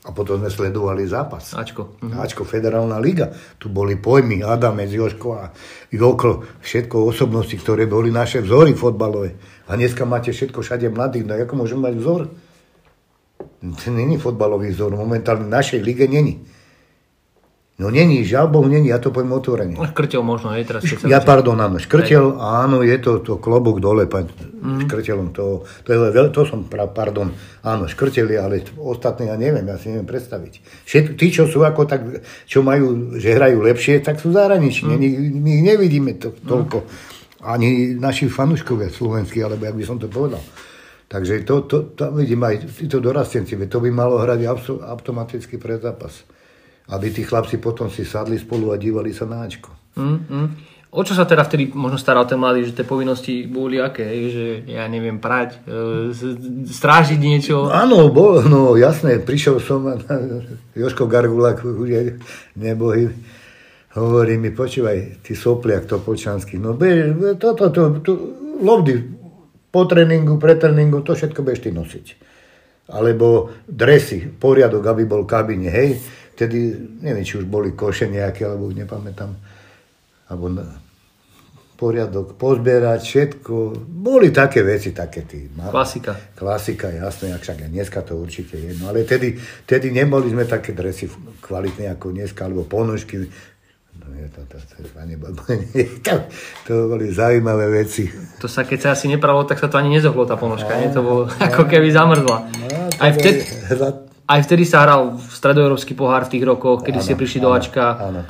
a 0.00 0.16
potom 0.16 0.40
sme 0.40 0.48
sledovali 0.48 1.04
zápas. 1.04 1.52
Ačko. 1.52 2.00
Mhm. 2.00 2.24
Ačko, 2.24 2.48
federálna 2.48 2.96
liga. 2.96 3.28
Tu 3.60 3.68
boli 3.68 4.00
pojmy 4.00 4.40
Adamec, 4.40 4.88
Joško 4.88 5.28
a 5.36 5.52
Jokl, 5.92 6.40
všetko 6.64 7.04
osobnosti, 7.04 7.52
ktoré 7.52 7.84
boli 7.84 8.08
naše 8.08 8.40
vzory 8.40 8.72
fotbalové. 8.72 9.36
A 9.68 9.76
dneska 9.76 10.08
máte 10.08 10.32
všetko 10.32 10.64
všade 10.64 10.88
mladých. 10.88 11.28
No 11.28 11.36
ako 11.36 11.52
môžeme 11.52 11.92
mať 11.92 11.94
vzor? 12.00 12.20
To 13.60 13.86
není 13.92 14.16
fotbalový 14.16 14.72
vzor. 14.72 14.96
Momentálne 14.96 15.44
v 15.44 15.52
našej 15.52 15.84
lige 15.84 16.08
není. 16.08 16.40
No 17.80 17.88
není, 17.88 18.20
žiaľ 18.28 18.52
Bohu, 18.52 18.68
není, 18.68 18.92
ja 18.92 19.00
to 19.00 19.08
poviem 19.08 19.32
otvorene. 19.32 19.72
Škrtel 19.72 20.20
možno, 20.20 20.52
je 20.52 20.68
teraz. 20.68 20.84
Ja, 21.08 21.24
pardon, 21.24 21.56
áno, 21.56 21.80
škrtel, 21.80 22.36
áno, 22.36 22.84
je 22.84 22.92
to, 23.00 23.24
to 23.24 23.40
klobúk 23.40 23.80
dole, 23.80 24.04
pa, 24.04 24.28
mm. 24.28 24.84
škrtelom, 24.84 25.32
to, 25.32 25.64
to, 25.88 25.88
je 25.96 26.28
to 26.28 26.42
som, 26.44 26.68
pra, 26.68 26.84
pardon, 26.84 27.32
áno, 27.64 27.88
škrteli, 27.88 28.36
ale 28.36 28.60
ostatné 28.76 29.32
ja 29.32 29.36
neviem, 29.40 29.64
ja 29.64 29.80
si 29.80 29.88
neviem 29.88 30.04
predstaviť. 30.04 30.52
Všet, 30.84 31.16
tí, 31.16 31.32
čo 31.32 31.48
sú 31.48 31.64
ako 31.64 31.88
tak, 31.88 32.20
čo 32.44 32.60
majú, 32.60 33.16
že 33.16 33.32
hrajú 33.32 33.64
lepšie, 33.64 34.04
tak 34.04 34.20
sú 34.20 34.28
zahraniční, 34.28 35.00
mm. 35.00 35.40
my 35.40 35.50
ich 35.56 35.64
nevidíme 35.64 36.12
to, 36.20 36.36
toľko. 36.36 36.84
Mm. 36.84 36.88
Ani 37.40 37.68
naši 37.96 38.28
fanúškovia 38.28 38.92
slovenskí, 38.92 39.40
alebo 39.40 39.64
jak 39.64 39.76
by 39.80 39.84
som 39.88 39.96
to 39.96 40.12
povedal. 40.12 40.44
Takže 41.08 41.48
to, 41.48 41.64
to, 41.64 41.96
to 41.96 42.12
vidím 42.12 42.44
aj 42.44 42.60
títo 42.76 43.00
dorastenci, 43.00 43.56
to 43.56 43.80
by 43.80 43.88
malo 43.88 44.20
hrať 44.20 44.44
automaticky 44.84 45.56
pre 45.56 45.80
zápas 45.80 46.28
aby 46.90 47.06
tí 47.14 47.22
chlapci 47.22 47.62
potom 47.62 47.86
si 47.86 48.02
sadli 48.02 48.38
spolu 48.38 48.74
a 48.74 48.76
dívali 48.76 49.14
sa 49.14 49.26
na 49.26 49.46
Ačko. 49.46 49.70
Mm, 49.94 50.18
mm. 50.26 50.48
O 50.90 51.06
čo 51.06 51.14
sa 51.14 51.22
teda 51.22 51.46
vtedy 51.46 51.70
možno 51.70 52.02
staral 52.02 52.26
ten 52.26 52.34
mladý, 52.34 52.66
že 52.66 52.74
tie 52.74 52.82
povinnosti 52.82 53.46
boli 53.46 53.78
aké, 53.78 54.10
že 54.26 54.46
ja 54.66 54.90
neviem, 54.90 55.22
prať, 55.22 55.62
e, 55.62 56.10
strážiť 56.66 57.14
niečo? 57.14 57.70
Áno, 57.70 58.10
bol, 58.10 58.42
no 58.42 58.74
jasné, 58.74 59.22
prišiel 59.22 59.62
som 59.62 59.86
a 59.86 59.94
Joško 60.80 61.06
Gargulák, 61.06 61.62
nebohy, 62.58 63.06
hovorí 63.94 64.34
mi, 64.34 64.50
počúvaj, 64.50 65.22
ty 65.22 65.38
sopliak 65.38 65.86
počanský, 65.86 66.58
no 66.58 66.74
be, 66.74 67.14
toto, 67.38 67.70
to, 67.70 68.02
to, 68.02 68.02
to, 68.02 68.12
lobdy 68.58 68.98
po 69.70 69.86
tréningu, 69.86 70.42
pre 70.42 70.58
tréningu, 70.58 71.06
to 71.06 71.14
všetko 71.14 71.46
budeš 71.46 71.62
ty 71.62 71.70
nosiť. 71.70 72.06
Alebo 72.90 73.54
dresy, 73.70 74.26
poriadok, 74.26 74.82
aby 74.90 75.06
bol 75.06 75.22
kabine, 75.22 75.70
hej 75.70 76.02
vtedy, 76.40 76.72
neviem, 77.04 77.20
či 77.20 77.36
už 77.36 77.44
boli 77.44 77.76
koše 77.76 78.08
nejaké, 78.08 78.48
alebo 78.48 78.72
už 78.72 78.80
nepamätám, 78.80 79.36
alebo 80.32 80.48
poriadok, 81.76 82.40
pozbierať, 82.40 83.00
všetko. 83.04 83.76
Boli 83.84 84.32
také 84.32 84.64
veci, 84.64 84.96
také 84.96 85.28
tí. 85.28 85.52
Klasika. 85.52 86.16
Klasika, 86.32 86.88
jasné, 86.88 87.36
ak 87.36 87.44
však 87.44 87.68
aj 87.68 87.70
dneska 87.72 88.00
to 88.00 88.16
určite 88.16 88.56
je. 88.56 88.72
No 88.80 88.88
ale 88.88 89.04
tedy, 89.04 89.36
tedy 89.68 89.92
neboli 89.92 90.32
sme 90.32 90.48
také 90.48 90.72
dresy 90.72 91.12
kvalitné 91.44 91.92
ako 91.92 92.16
dneska, 92.16 92.48
alebo 92.48 92.64
ponožky. 92.64 93.28
No, 94.00 94.06
je 94.16 94.28
to, 94.32 94.40
to, 94.48 94.56
to, 94.56 94.76
to, 94.80 96.16
to 96.68 96.72
boli 96.88 97.12
zaujímavé 97.12 97.84
veci. 97.84 98.08
To 98.40 98.48
sa, 98.48 98.64
keď 98.64 98.78
sa 98.80 98.88
asi 98.96 99.12
nepravo, 99.12 99.44
tak 99.44 99.60
sa 99.60 99.68
to 99.68 99.76
ani 99.76 99.92
nezohlo 99.92 100.24
tá 100.24 100.40
ponožka, 100.40 100.72
no, 100.72 100.80
nie? 100.80 100.88
To 100.92 101.00
bolo 101.04 101.20
no, 101.28 101.36
ako 101.52 101.68
keby 101.68 101.88
zamrzla. 101.92 102.48
No, 102.48 102.80
aj 102.96 103.10
vtedy, 103.16 103.40
aj 104.30 104.40
vtedy 104.46 104.62
sa 104.62 104.86
hral 104.86 105.18
v 105.18 105.26
stredoeurópsky 105.26 105.98
pohár 105.98 106.30
v 106.30 106.38
tých 106.38 106.44
rokoch, 106.46 106.86
kedy 106.86 107.02
ste 107.02 107.18
prišli 107.18 107.42
do 107.42 107.50
Ačka. 107.50 107.98
Áno. 107.98 108.20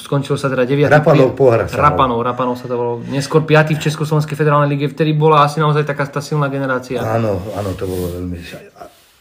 Skončilo 0.00 0.40
sa 0.40 0.48
teda 0.48 0.64
9. 0.64 0.88
Rapanov 0.88 1.36
pohár. 1.36 1.68
Rapanov, 1.68 2.24
Rapanov 2.24 2.56
sa 2.56 2.64
to 2.64 2.76
bolo. 2.76 2.92
Neskôr 3.04 3.44
5. 3.44 3.76
v 3.76 3.80
Československej 3.80 4.36
federálnej 4.36 4.72
lige. 4.72 4.88
Vtedy 4.96 5.12
bola 5.12 5.44
asi 5.44 5.60
naozaj 5.60 5.84
taká 5.84 6.08
tá 6.08 6.24
silná 6.24 6.48
generácia. 6.48 7.04
Áno, 7.04 7.36
áno, 7.52 7.70
to 7.76 7.84
bolo 7.84 8.16
veľmi... 8.16 8.36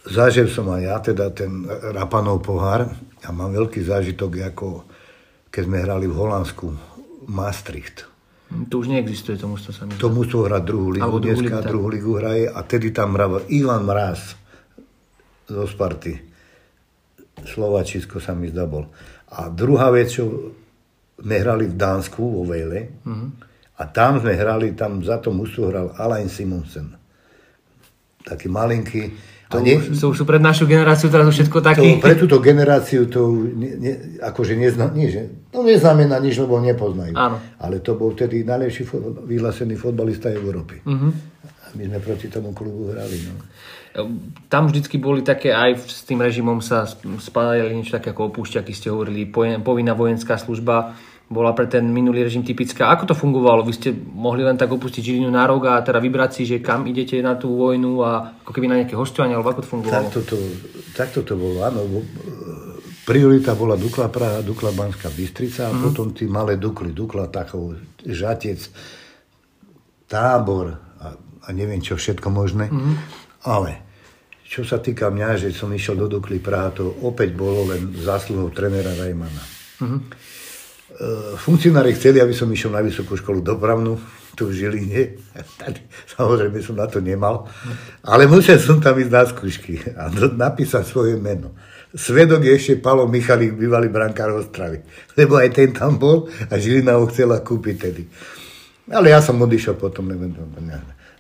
Zažil 0.02 0.50
som 0.50 0.66
aj 0.72 0.82
ja 0.82 0.98
teda 0.98 1.30
ten 1.36 1.68
Rapanov 1.68 2.42
pohár 2.42 2.90
a 3.22 3.30
mám 3.30 3.54
veľký 3.54 3.86
zážitok, 3.86 4.32
ako 4.56 4.68
keď 5.52 5.62
sme 5.68 5.78
hrali 5.84 6.08
v 6.08 6.16
Holandsku 6.16 6.66
Maastricht. 7.30 8.10
To 8.72 8.84
už 8.84 8.92
neexistuje, 8.92 9.40
to 9.40 9.48
mužstvo 9.48 9.72
sa 9.72 9.88
mi 9.88 9.96
To 9.96 10.12
mužstvo 10.12 10.52
hrať 10.52 10.64
druhú 10.68 10.92
ligu, 10.92 11.16
dneska 11.24 11.64
druhú 11.64 11.88
ligu 11.88 12.20
hraje 12.20 12.52
a 12.52 12.60
tedy 12.68 12.92
tam 12.92 13.16
hral 13.16 13.48
Ivan 13.48 13.88
Mraz 13.88 14.41
zo 15.52 15.68
Sparty. 15.68 16.14
Slovačisko 17.44 18.24
sa 18.24 18.32
mi 18.32 18.48
zdá 18.48 18.64
bol. 18.64 18.88
A 19.32 19.52
druhá 19.52 19.92
vec, 19.92 20.12
čo 20.12 20.56
sme 21.22 21.36
hrali 21.38 21.70
v 21.70 21.76
Dánsku, 21.76 22.20
vo 22.20 22.44
Vejle, 22.48 23.04
uh-huh. 23.06 23.28
a 23.80 23.84
tam 23.88 24.20
sme 24.20 24.34
hrali, 24.36 24.74
tam 24.74 25.04
za 25.06 25.22
to 25.22 25.30
mužstvo 25.32 25.64
hral 25.70 25.88
Alain 25.96 26.28
Simonsen. 26.28 26.98
Taký 28.22 28.48
malinký. 28.50 29.04
To, 29.52 29.60
a 29.60 29.68
nie, 29.68 29.76
to 29.76 30.16
už 30.16 30.24
sú 30.24 30.24
pred 30.24 30.40
našu 30.40 30.64
generáciu 30.64 31.12
teraz 31.12 31.28
už 31.28 31.36
všetko 31.44 31.58
taký. 31.60 32.00
To, 32.00 32.04
pre 32.04 32.16
túto 32.16 32.40
generáciu 32.40 33.12
to 33.12 33.36
ne, 33.52 33.76
ne, 33.76 33.94
akože 34.24 34.56
nezna, 34.56 34.88
nie, 34.96 35.12
že, 35.12 35.28
to 35.52 35.60
neznamená 35.60 36.24
nič, 36.24 36.40
lebo 36.40 36.56
nepoznajú. 36.64 37.12
Áno. 37.20 37.36
Ale 37.60 37.84
to 37.84 38.00
bol 38.00 38.16
vtedy 38.16 38.48
najlepší 38.48 38.88
vyhlásený 39.28 39.76
fotbalista 39.76 40.32
Európy. 40.32 40.80
Uh-huh. 40.88 41.12
A 41.44 41.66
my 41.76 41.84
sme 41.84 42.00
proti 42.00 42.32
tomu 42.32 42.56
klubu 42.56 42.96
hrali. 42.96 43.28
No. 43.28 43.44
Tam 44.48 44.72
vždycky 44.72 44.96
boli 44.96 45.20
také, 45.20 45.52
aj 45.52 45.84
s 45.84 46.08
tým 46.08 46.24
režimom 46.24 46.64
sa 46.64 46.88
spájali 46.88 47.76
niečo 47.76 48.00
také 48.00 48.16
ako 48.16 48.32
opúšťaky, 48.32 48.72
ste 48.72 48.88
hovorili, 48.88 49.28
povinná 49.60 49.92
vojenská 49.92 50.40
služba 50.40 50.96
bola 51.32 51.56
pre 51.56 51.64
ten 51.72 51.88
minulý 51.88 52.28
režim 52.28 52.44
typická. 52.44 52.92
Ako 52.92 53.08
to 53.08 53.16
fungovalo? 53.16 53.64
Vy 53.64 53.74
ste 53.80 53.90
mohli 53.96 54.44
len 54.44 54.60
tak 54.60 54.68
opustiť 54.68 55.00
Žilinu 55.00 55.32
na 55.32 55.48
rok 55.48 55.64
a 55.72 55.80
teda 55.80 56.04
vybrať 56.04 56.32
si, 56.36 56.44
že 56.44 56.60
kam 56.60 56.84
idete 56.84 57.16
na 57.24 57.40
tú 57.40 57.56
vojnu 57.56 58.04
a 58.04 58.36
ako 58.44 58.52
keby 58.52 58.68
na 58.68 58.84
nejaké 58.84 59.00
hostovanie, 59.00 59.40
alebo 59.40 59.56
ako 59.56 59.64
to 59.64 59.72
fungovalo? 59.72 60.12
Takto 60.12 60.22
to, 60.28 60.38
takto 60.92 61.20
to 61.24 61.40
bolo, 61.40 61.64
áno. 61.64 61.88
priorita 63.08 63.56
bola 63.56 63.80
Dukla 63.80 64.12
Praha, 64.12 64.44
Dukla 64.44 64.76
Banská 64.76 65.08
Bystrica 65.08 65.72
a 65.72 65.72
mm. 65.72 65.80
potom 65.80 66.12
tí 66.12 66.28
malé 66.28 66.60
Dukly, 66.60 66.92
Dukla 66.92 67.32
Tachov, 67.32 67.80
Žatec, 68.04 68.60
Tábor 70.12 70.68
a, 71.00 71.16
a 71.16 71.48
neviem 71.56 71.80
čo 71.80 71.96
všetko 71.96 72.28
možné. 72.28 72.68
Mm. 72.68 72.96
Ale 73.48 73.72
čo 74.52 74.68
sa 74.68 74.84
týka 74.84 75.08
mňa, 75.08 75.48
že 75.48 75.56
som 75.56 75.72
išiel 75.72 75.96
do 75.96 76.12
Dukly 76.12 76.44
Praha, 76.44 76.76
to 76.76 76.92
opäť 77.08 77.32
bolo 77.32 77.72
len 77.72 77.96
zásluhou 77.96 78.52
trenera 78.52 78.92
Rajmana. 78.92 79.44
Mm. 79.80 80.02
Funkcionári 81.40 81.96
chceli, 81.96 82.20
aby 82.20 82.36
som 82.36 82.52
išiel 82.52 82.76
na 82.76 82.84
vysokú 82.84 83.16
školu 83.16 83.40
dopravnú, 83.40 83.96
tu 84.36 84.52
v 84.52 84.54
Žiline. 84.54 85.18
Samozrejme 86.14 86.60
som 86.62 86.76
na 86.76 86.86
to 86.86 87.00
nemal. 87.00 87.48
Ale 88.04 88.28
musel 88.28 88.60
som 88.60 88.84
tam 88.84 89.00
ísť 89.00 89.12
na 89.12 89.24
skúšky 89.24 89.76
a 89.96 90.12
napísať 90.12 90.84
svoje 90.84 91.16
meno. 91.16 91.56
Svedok 91.96 92.44
je 92.44 92.52
ešte 92.56 92.80
Palo 92.80 93.08
Michalík, 93.08 93.56
bývalý 93.56 93.88
brankár 93.88 94.36
Ostravy. 94.36 94.84
Lebo 95.16 95.40
aj 95.40 95.50
ten 95.56 95.72
tam 95.72 95.96
bol 95.96 96.28
a 96.52 96.54
Žilina 96.60 97.00
ho 97.00 97.08
chcela 97.08 97.40
kúpiť 97.40 97.76
tedy. 97.80 98.04
Ale 98.92 99.16
ja 99.16 99.24
som 99.24 99.40
odišiel 99.40 99.80
potom, 99.80 100.12
neviem. 100.12 100.36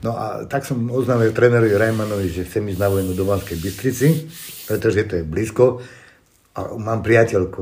No 0.01 0.17
a 0.17 0.50
tak 0.50 0.65
som 0.65 0.81
oznámil 0.89 1.29
trénerovi 1.29 1.77
Rajmanovi, 1.77 2.34
že 2.34 2.50
chcem 2.50 2.65
ísť 2.74 2.81
na 2.81 2.89
vojnu 2.89 3.13
do 3.13 3.22
Banskej 3.22 3.62
Bystrici, 3.62 4.25
pretože 4.65 5.05
to 5.05 5.22
je 5.22 5.24
blízko 5.25 5.77
a 6.58 6.74
mám 6.81 7.05
priateľku. 7.05 7.62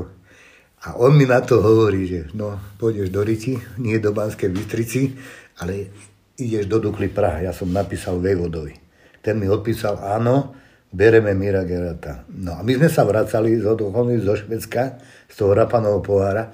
A 0.88 0.96
on 0.96 1.12
mi 1.12 1.28
na 1.28 1.44
to 1.44 1.60
hovorí, 1.60 2.08
že 2.08 2.20
no, 2.32 2.56
pôjdeš 2.80 3.12
do 3.12 3.20
Riti, 3.20 3.60
nie 3.76 4.00
do 4.00 4.16
Banskej 4.16 4.48
Bystrici, 4.48 5.12
ale 5.60 5.92
ideš 6.40 6.64
do 6.64 6.80
Dukly 6.80 7.12
Praha. 7.12 7.44
Ja 7.44 7.52
som 7.52 7.68
napísal 7.68 8.16
Vejvodovi. 8.24 8.72
Ten 9.20 9.36
mi 9.36 9.44
odpísal, 9.44 10.00
áno, 10.00 10.56
bereme 10.88 11.36
Mira 11.36 11.68
Gerata. 11.68 12.24
No 12.32 12.56
a 12.56 12.64
my 12.64 12.72
sme 12.80 12.88
sa 12.88 13.04
vracali 13.04 13.60
z 13.60 13.68
odchody 13.68 14.16
zo 14.24 14.32
Švedska, 14.32 14.96
z 15.28 15.34
toho 15.36 15.52
Rapanovho 15.52 16.00
pohára 16.00 16.48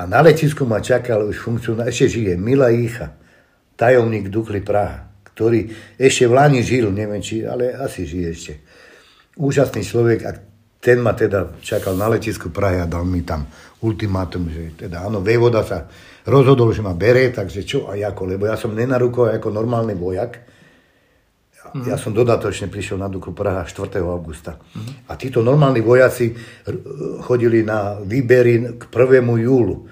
a 0.00 0.08
na 0.08 0.24
letisku 0.24 0.64
ma 0.64 0.80
čakal 0.80 1.28
už 1.28 1.36
funkcionár, 1.44 1.92
ešte 1.92 2.20
žije, 2.20 2.40
Mila 2.40 2.72
Icha, 2.72 3.12
tajomník 3.76 4.32
Dukly 4.32 4.64
Praha, 4.64 5.15
ktorý 5.36 5.68
ešte 6.00 6.24
v 6.24 6.32
Lani 6.32 6.64
žil, 6.64 6.88
neviem 6.88 7.20
či, 7.20 7.44
ale 7.44 7.76
asi 7.76 8.08
žije 8.08 8.28
ešte. 8.32 8.52
Úžasný 9.36 9.84
človek 9.84 10.18
a 10.24 10.32
ten 10.80 10.96
ma 11.04 11.12
teda 11.12 11.60
čakal 11.60 11.92
na 11.92 12.08
letisku 12.08 12.48
Prahy 12.48 12.80
a 12.80 12.88
dal 12.88 13.04
mi 13.04 13.20
tam 13.20 13.44
ultimátum, 13.84 14.48
že 14.48 14.88
teda 14.88 15.04
áno, 15.04 15.20
Vejvoda 15.20 15.60
sa 15.60 15.84
rozhodol, 16.24 16.72
že 16.72 16.80
ma 16.80 16.96
bere, 16.96 17.28
takže 17.28 17.68
čo 17.68 17.92
a 17.92 18.00
ako, 18.00 18.22
lebo 18.32 18.48
ja 18.48 18.56
som 18.56 18.72
nenarukoval 18.72 19.36
ako 19.36 19.48
normálny 19.52 19.92
vojak, 19.92 20.56
Mm-hmm. 21.66 21.92
Ja 21.92 22.00
som 22.00 22.14
dodatočne 22.14 22.70
prišiel 22.70 22.96
na 22.96 23.10
Duklu 23.10 23.36
Praha 23.36 23.66
4. 23.66 24.00
augusta. 24.00 24.56
Mm-hmm. 24.56 25.10
A 25.10 25.12
títo 25.18 25.42
normálni 25.44 25.82
vojaci 25.82 26.32
chodili 27.26 27.66
na 27.66 28.00
výbery 28.00 28.78
k 28.78 28.82
1. 28.86 29.20
júlu. 29.42 29.84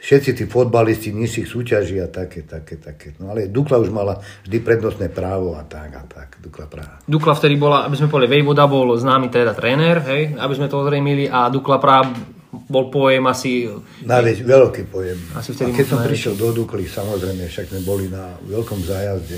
Všetci 0.00 0.30
tí 0.32 0.44
fotbalisti 0.48 1.12
nižších 1.12 1.44
súťaží 1.44 2.00
a 2.00 2.08
také, 2.08 2.48
také, 2.48 2.80
také. 2.80 3.12
No 3.20 3.36
ale 3.36 3.52
Dukla 3.52 3.76
už 3.76 3.92
mala 3.92 4.16
vždy 4.48 4.58
prednostné 4.64 5.12
právo 5.12 5.52
a 5.52 5.62
tak 5.68 5.92
a 5.92 6.08
tak. 6.08 6.40
Dukla 6.40 6.64
Praha. 6.72 7.04
Dukla 7.04 7.36
vtedy 7.36 7.60
bola, 7.60 7.84
aby 7.84 8.00
sme 8.00 8.08
povedali, 8.08 8.40
Vejvoda 8.40 8.64
bol 8.64 8.96
známy 8.96 9.28
teda 9.28 9.52
tréner, 9.52 10.00
hej, 10.08 10.40
aby 10.40 10.52
sme 10.56 10.72
to 10.72 10.80
ozrejmili 10.80 11.28
a 11.28 11.52
Dukla 11.52 11.76
Praha 11.76 12.08
bol 12.50 12.88
pojem 12.88 13.22
asi... 13.28 13.68
Najväč, 14.08 14.40
veľký 14.40 14.82
pojem. 14.88 15.20
Asi 15.36 15.52
vtedy 15.52 15.70
a 15.70 15.76
keď 15.76 15.86
som 15.92 16.00
prišiel 16.00 16.34
do 16.34 16.48
Dukly, 16.56 16.88
samozrejme, 16.88 17.44
však 17.44 17.68
sme 17.68 17.80
boli 17.84 18.08
na 18.08 18.40
veľkom 18.48 18.80
zájazde 18.80 19.36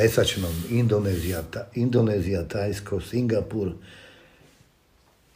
mesačnom 0.00 0.72
Indonézia, 0.72 1.44
Indonézia, 1.76 2.48
Tajsko, 2.48 3.04
Singapur, 3.04 3.76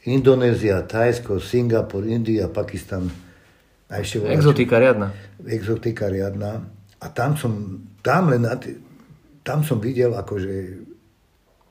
Indonézia, 0.09 0.83
Tajsko, 0.83 1.37
Singapur, 1.37 2.03
India, 2.03 2.49
Pakistan. 2.49 3.07
A 3.93 4.01
ešte 4.01 4.25
Exotika 4.25 4.81
riadna. 4.81 5.13
Exotika 5.45 6.09
riadna. 6.09 6.65
A 6.97 7.05
tam 7.13 7.37
som, 7.37 7.77
tam 8.01 8.33
len 8.33 8.41
na 8.41 8.57
t- 8.57 8.81
tam 9.45 9.61
som 9.61 9.77
videl 9.77 10.17
akože 10.17 10.81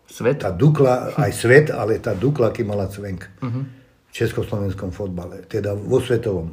svet? 0.07 0.45
tá 0.45 0.55
Dukla, 0.55 1.19
aj 1.19 1.33
svet, 1.35 1.67
ale 1.75 1.99
tá 1.99 2.15
Dukla, 2.15 2.53
aký 2.55 2.63
mala 2.63 2.87
cvenk 2.87 3.27
uh-huh. 3.41 3.65
v 4.07 4.11
československom 4.13 4.93
fotbale, 4.93 5.49
teda 5.49 5.73
vo 5.75 5.99
svetovom. 5.99 6.53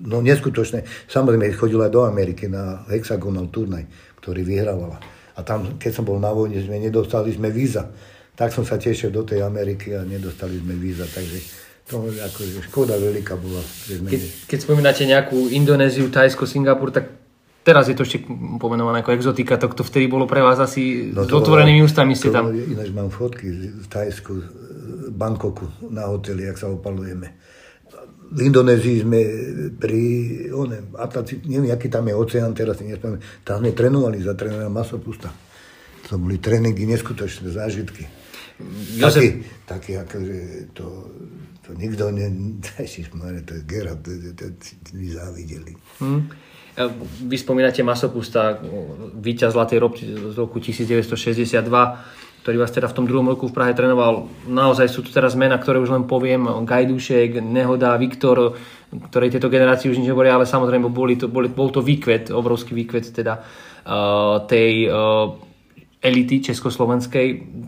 No 0.00 0.24
neskutočné. 0.24 0.86
Samozrejme, 1.10 1.52
chodila 1.52 1.92
do 1.92 2.08
Ameriky 2.08 2.48
na 2.48 2.88
hexagonal 2.88 3.52
turnaj, 3.52 3.84
ktorý 4.24 4.40
vyhrávala. 4.46 4.96
A 5.36 5.44
tam, 5.44 5.76
keď 5.76 6.00
som 6.00 6.04
bol 6.08 6.16
na 6.16 6.32
vojne, 6.32 6.56
sme 6.64 6.80
nedostali 6.80 7.34
sme 7.36 7.52
víza. 7.52 7.92
Tak 8.32 8.56
som 8.56 8.64
sa 8.64 8.80
tešil 8.80 9.12
do 9.12 9.20
tej 9.26 9.44
Ameriky 9.44 9.92
a 9.92 10.00
nedostali 10.00 10.56
sme 10.56 10.72
víza. 10.80 11.04
Takže 11.04 11.38
to 11.90 12.06
akože 12.06 12.70
škoda 12.70 12.94
veľká 12.94 13.34
bola. 13.34 13.58
Keď, 13.90 14.46
keď 14.46 14.58
spomínate 14.62 15.02
nejakú 15.02 15.50
Indonéziu, 15.50 16.06
Tajsko, 16.06 16.46
Singapur, 16.46 16.94
tak 16.94 17.10
teraz 17.66 17.90
je 17.90 17.98
to 17.98 18.06
ešte 18.06 18.22
pomenované 18.62 19.02
ako 19.02 19.18
exotika, 19.18 19.58
tak 19.58 19.74
to 19.74 19.82
vtedy 19.82 20.06
bolo 20.06 20.30
pre 20.30 20.38
vás 20.38 20.62
asi 20.62 21.10
no 21.10 21.26
s 21.26 21.34
otvorenými 21.34 21.82
ústami 21.82 22.14
ste 22.14 22.30
tam. 22.30 22.54
Ináč 22.54 22.94
mám 22.94 23.10
fotky 23.10 23.50
v 23.74 23.86
Tajsku, 23.90 24.32
Bangkoku 25.10 25.90
na 25.90 26.06
hoteli, 26.06 26.46
ak 26.46 26.56
sa 26.56 26.70
opalujeme 26.70 27.50
v 28.30 28.38
Indonézii 28.46 29.02
sme 29.02 29.20
pri 29.74 30.02
onem, 30.54 30.94
Atlanti, 30.94 31.42
neviem, 31.50 31.74
aký 31.74 31.90
tam 31.90 32.06
je 32.06 32.14
oceán, 32.14 32.54
teraz 32.54 32.78
si 32.78 32.86
nespomínam, 32.86 33.18
tam 33.42 33.58
sme 33.58 33.74
trénovali 33.74 34.22
za 34.22 34.38
trénera 34.38 34.70
Masopusta. 34.70 35.34
To 36.06 36.18
boli 36.18 36.38
tréningy, 36.38 36.86
neskutočné 36.86 37.50
zážitky. 37.50 38.06
Jozef... 38.98 39.22
Taký, 39.22 39.30
taký 39.66 39.92
akože 39.98 40.38
to, 40.74 41.10
to 41.70 41.78
nikto 41.78 42.10
ne... 42.10 42.26
Ježišmarja, 42.82 43.46
to 43.46 43.52
je 43.54 43.62
Gerard, 43.62 44.02
to, 44.02 44.10
to, 44.10 44.44
to, 44.50 44.66
to 44.82 44.90
mi 44.98 45.06
závideli. 45.06 45.78
Hmm. 46.02 46.26
Vy 47.30 47.36
spomínate 47.38 47.86
Masopusta, 47.86 48.58
víťaz 49.14 49.54
Zlatej 49.54 49.78
roky 49.78 50.02
z 50.06 50.34
roku 50.34 50.58
1962 50.58 52.18
ktorý 52.40 52.56
vás 52.56 52.72
teda 52.72 52.88
v 52.88 52.96
tom 52.96 53.04
druhom 53.04 53.28
roku 53.28 53.52
v 53.52 53.52
Prahe 53.52 53.76
trénoval. 53.76 54.24
Naozaj 54.48 54.88
sú 54.88 55.04
tu 55.04 55.12
teraz 55.12 55.36
mena, 55.36 55.60
ktoré 55.60 55.76
už 55.76 55.92
len 55.92 56.08
poviem, 56.08 56.48
Gajdušek, 56.64 57.36
Nehoda, 57.44 57.92
Viktor, 58.00 58.56
ktoré 59.12 59.28
tieto 59.28 59.52
generácie 59.52 59.92
už 59.92 60.00
nič 60.00 60.08
nehovoria, 60.08 60.40
ale 60.40 60.48
samozrejme 60.48 60.88
boli 60.88 61.20
to, 61.20 61.28
boli, 61.28 61.52
bol 61.52 61.68
to 61.68 61.84
výkvet, 61.84 62.32
obrovský 62.32 62.72
výkvet 62.72 63.12
teda 63.12 63.44
uh, 63.44 64.40
tej 64.48 64.88
uh, 64.88 65.36
elity 66.00 66.40
československej. 66.40 67.26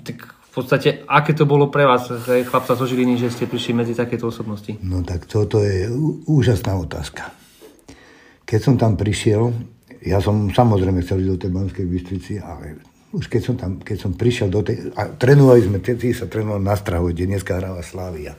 Tak 0.08 0.41
v 0.52 0.60
podstate, 0.60 1.00
aké 1.08 1.32
to 1.32 1.48
bolo 1.48 1.72
pre 1.72 1.88
vás, 1.88 2.12
chlapca 2.28 2.76
zo 2.76 2.84
Žiliny, 2.84 3.16
že 3.16 3.32
ste 3.32 3.48
prišli 3.48 3.72
medzi 3.72 3.96
takéto 3.96 4.28
osobnosti? 4.28 4.76
No 4.84 5.00
tak 5.00 5.24
toto 5.24 5.64
je 5.64 5.88
úžasná 6.28 6.76
otázka. 6.76 7.32
Keď 8.44 8.60
som 8.60 8.76
tam 8.76 9.00
prišiel, 9.00 9.48
ja 10.04 10.20
som 10.20 10.52
samozrejme 10.52 11.00
chcel 11.00 11.24
ísť 11.24 11.30
do 11.32 11.40
tej 11.40 11.50
Banskej 11.56 11.86
Bystrici, 11.88 12.36
ale 12.36 12.84
už 13.16 13.32
keď 13.32 13.40
som 13.40 13.56
tam, 13.56 13.72
keď 13.80 13.96
som 13.96 14.12
prišiel 14.12 14.52
do 14.52 14.60
tej, 14.60 14.92
a 14.92 15.08
trénovali 15.16 15.64
sme, 15.64 15.80
tí 15.80 16.12
sa 16.12 16.28
trénovali 16.28 16.60
na 16.60 16.76
Strahu, 16.76 17.08
kde 17.08 17.32
dneska 17.32 17.56
hráva 17.56 17.80
Slavia. 17.80 18.36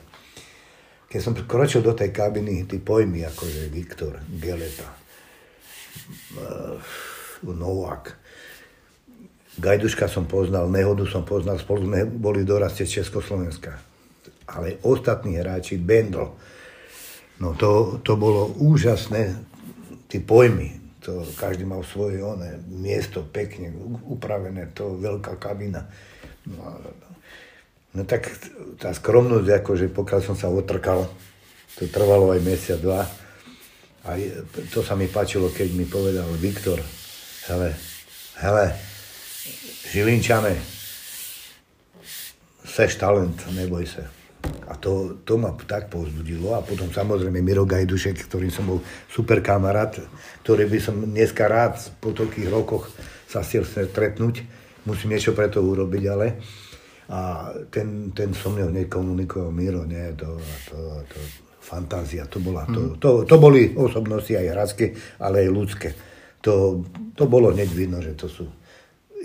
Keď 1.10 1.18
som 1.18 1.34
kročil 1.34 1.82
do 1.82 1.98
tej 1.98 2.14
kabiny, 2.14 2.62
tí 2.70 2.78
pojmy, 2.78 3.26
akože 3.26 3.74
Viktor, 3.74 4.22
Geleta, 4.38 4.86
uh, 6.38 6.78
Novák, 7.42 8.23
Gajduška 9.54 10.10
som 10.10 10.26
poznal, 10.26 10.66
Nehodu 10.66 11.06
som 11.06 11.22
poznal, 11.22 11.62
spolu 11.62 11.86
sme 11.86 12.02
boli 12.02 12.42
doraste 12.42 12.82
Československa. 12.82 13.78
Ale 14.50 14.82
ostatní 14.82 15.38
hráči, 15.38 15.78
Bendl, 15.78 16.26
no 17.38 17.48
to, 17.54 18.02
to 18.02 18.18
bolo 18.18 18.50
úžasné, 18.58 19.30
tí 20.10 20.18
pojmy, 20.18 20.98
to 20.98 21.22
každý 21.38 21.62
mal 21.62 21.86
svoje 21.86 22.18
oné, 22.18 22.58
miesto 22.66 23.22
pekne 23.22 23.70
upravené, 24.10 24.74
to 24.74 24.98
veľká 24.98 25.38
kabina. 25.38 25.86
No, 26.50 26.80
no 27.94 28.00
tak 28.04 28.26
tá 28.82 28.90
skromnosť, 28.90 29.48
akože 29.62 29.86
pokiaľ 29.94 30.20
som 30.24 30.36
sa 30.36 30.50
otrkal, 30.50 31.06
to 31.78 31.86
trvalo 31.86 32.34
aj 32.34 32.40
mesiac, 32.42 32.80
dva. 32.82 33.06
A 34.04 34.18
to 34.74 34.84
sa 34.84 34.98
mi 34.98 35.08
páčilo, 35.08 35.48
keď 35.48 35.68
mi 35.72 35.86
povedal 35.88 36.28
Viktor, 36.36 36.76
hele, 37.48 37.72
hele, 38.42 38.93
Žilinčane, 39.92 40.56
seš 42.64 42.96
talent, 42.96 43.36
neboj 43.52 43.84
sa. 43.84 44.08
A 44.68 44.76
to, 44.76 45.20
to 45.24 45.36
ma 45.36 45.52
tak 45.68 45.92
povzbudilo. 45.92 46.56
A 46.56 46.64
potom 46.64 46.88
samozrejme 46.88 47.44
Miro 47.44 47.68
Gajdušek, 47.68 48.24
ktorým 48.24 48.52
som 48.52 48.64
bol 48.64 48.80
super 49.12 49.44
kamarát, 49.44 50.00
ktorý 50.44 50.68
by 50.68 50.78
som 50.80 50.96
dneska 51.00 51.44
rád 51.44 51.76
po 52.00 52.16
toľkých 52.16 52.48
rokoch 52.48 52.88
sa 53.28 53.44
chcel 53.44 53.68
stretnúť. 53.68 54.44
Musím 54.88 55.16
niečo 55.16 55.36
pre 55.36 55.48
to 55.52 55.60
urobiť, 55.60 56.04
ale 56.08 56.26
a 57.04 57.52
ten, 57.68 58.16
ten 58.16 58.32
so 58.32 58.48
mnou 58.48 58.72
nekomunikoval 58.72 59.52
Miro, 59.52 59.84
nie, 59.84 60.08
to, 60.16 60.40
to, 60.72 60.76
to 61.04 61.20
fantázia, 61.60 62.24
to, 62.24 62.40
bola, 62.40 62.64
to, 62.64 62.80
mhm. 62.80 62.96
to, 62.96 63.10
to 63.28 63.36
boli 63.36 63.76
osobnosti 63.76 64.32
aj 64.32 64.46
hradské, 64.48 64.86
ale 65.20 65.44
aj 65.44 65.48
ľudské. 65.52 65.88
To, 66.44 66.80
to 67.12 67.24
bolo 67.28 67.52
hneď 67.52 67.68
vidno, 67.72 68.00
že 68.00 68.16
to 68.16 68.28
sú 68.28 68.44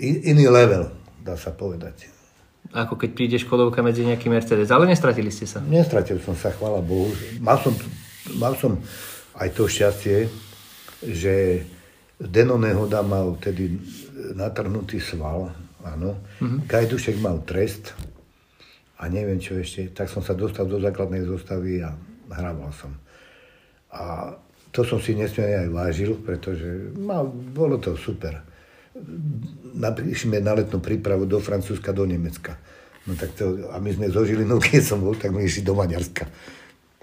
iný 0.00 0.48
level, 0.48 0.88
dá 1.20 1.36
sa 1.36 1.52
povedať. 1.52 2.08
ako 2.70 2.94
keď 2.96 3.10
príde 3.12 3.36
Škodovka 3.36 3.82
medzi 3.82 4.06
nejaký 4.06 4.30
Mercedes. 4.30 4.70
Ale 4.70 4.86
nestratili 4.86 5.28
ste 5.28 5.44
sa. 5.44 5.58
Nestratil 5.60 6.22
som 6.22 6.38
sa, 6.38 6.54
chvála 6.54 6.80
Bohu. 6.80 7.10
Mal 7.42 7.58
som, 7.58 7.74
mal 8.38 8.54
som 8.54 8.78
aj 9.36 9.48
to 9.52 9.66
šťastie, 9.66 10.30
že 11.04 11.64
Deno 12.20 12.60
Nehoda 12.60 13.00
mal 13.00 13.34
tedy 13.40 13.80
natrhnutý 14.36 15.00
sval, 15.00 15.50
áno. 15.80 16.20
Mm-hmm. 16.38 16.68
Gajdušek 16.68 17.16
mal 17.18 17.40
trest 17.48 17.96
a 19.00 19.08
neviem 19.08 19.40
čo 19.40 19.56
ešte. 19.56 19.88
Tak 19.90 20.12
som 20.12 20.20
sa 20.20 20.36
dostal 20.36 20.68
do 20.68 20.76
základnej 20.76 21.24
zostavy 21.24 21.80
a 21.80 21.96
hrával 22.28 22.70
som. 22.76 22.92
A 23.90 24.36
to 24.70 24.86
som 24.86 25.02
si 25.02 25.18
nesmierne 25.18 25.66
aj 25.66 25.70
vážil, 25.72 26.14
pretože 26.20 26.94
mal, 26.94 27.26
bolo 27.26 27.80
to 27.80 27.96
super. 27.98 28.46
Išli 30.00 30.42
na 30.42 30.54
letnú 30.58 30.82
prípravu 30.82 31.24
do 31.26 31.38
Francúzska, 31.38 31.94
do 31.94 32.04
Nemecka. 32.06 32.58
No 33.08 33.16
tak 33.16 33.32
to, 33.38 33.70
a 33.72 33.80
my 33.80 33.90
sme 33.94 34.12
zo 34.12 34.26
Žilinou, 34.26 34.60
keď 34.64 34.82
som 34.82 34.98
bol, 35.00 35.14
tak 35.14 35.30
my 35.30 35.42
išli 35.42 35.62
do 35.62 35.74
Maďarska. 35.74 36.26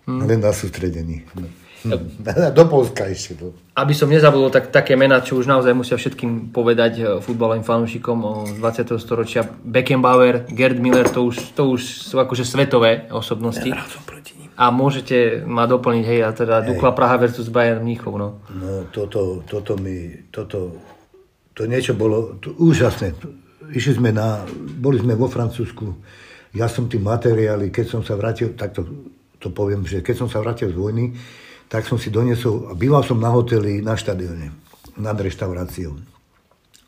Hmm. 0.08 0.24
Len 0.24 0.40
na 0.40 0.56
sústredení. 0.56 1.28
No. 1.36 1.48
Do 2.58 2.66
Polska 2.66 3.06
ešte. 3.06 3.38
To. 3.38 3.54
Aby 3.78 3.94
som 3.94 4.10
nezabudol, 4.10 4.50
tak 4.50 4.74
také 4.74 4.98
mená, 4.98 5.22
čo 5.22 5.38
už 5.38 5.46
naozaj 5.46 5.78
musia 5.78 5.94
všetkým 6.00 6.50
povedať 6.50 6.94
eh, 6.98 7.06
futbalovým 7.22 7.62
fanúšikom 7.62 8.50
z 8.50 8.58
20. 8.58 8.98
storočia. 8.98 9.46
Beckenbauer, 9.46 10.50
Gerd 10.50 10.82
Miller, 10.82 11.06
to 11.06 11.28
už, 11.28 11.54
to 11.54 11.78
už 11.78 11.82
sú 12.08 12.18
akože 12.18 12.44
svetové 12.44 13.06
osobnosti. 13.14 13.70
Ja 13.70 13.86
som 13.86 14.02
proti 14.04 14.34
ním. 14.42 14.50
A 14.58 14.74
môžete 14.74 15.46
ma 15.46 15.70
doplniť, 15.70 16.06
hej, 16.08 16.20
a 16.26 16.34
teda 16.34 16.66
hej. 16.66 16.74
Dukla 16.74 16.98
Praha 16.98 17.22
versus 17.22 17.52
Bayern 17.54 17.86
Mníchov, 17.86 18.18
no. 18.18 18.42
No, 18.50 18.90
toto, 18.90 19.46
toto 19.46 19.78
mi, 19.78 20.28
toto, 20.34 20.82
to 21.58 21.66
niečo 21.66 21.98
bolo 21.98 22.38
to, 22.38 22.54
úžasné. 22.54 23.18
Išli 23.74 23.98
sme 23.98 24.14
na, 24.14 24.46
boli 24.78 25.02
sme 25.02 25.18
vo 25.18 25.26
Francúzsku, 25.26 25.98
ja 26.56 26.70
som 26.70 26.88
tí 26.88 27.02
materiály, 27.02 27.74
keď 27.74 27.86
som 27.90 28.02
sa 28.06 28.16
vrátil, 28.16 28.56
tak 28.56 28.78
to, 28.78 28.86
to 29.42 29.52
poviem, 29.52 29.84
že 29.84 30.06
keď 30.06 30.16
som 30.26 30.30
sa 30.30 30.40
vrátil 30.40 30.72
z 30.72 30.78
vojny, 30.78 31.12
tak 31.68 31.84
som 31.84 32.00
si 32.00 32.08
doniesol, 32.08 32.72
a 32.72 32.74
býval 32.78 33.04
som 33.04 33.20
na 33.20 33.28
hoteli 33.28 33.84
na 33.84 34.00
štadióne, 34.00 34.54
nad 34.96 35.18
reštauráciou. 35.20 36.00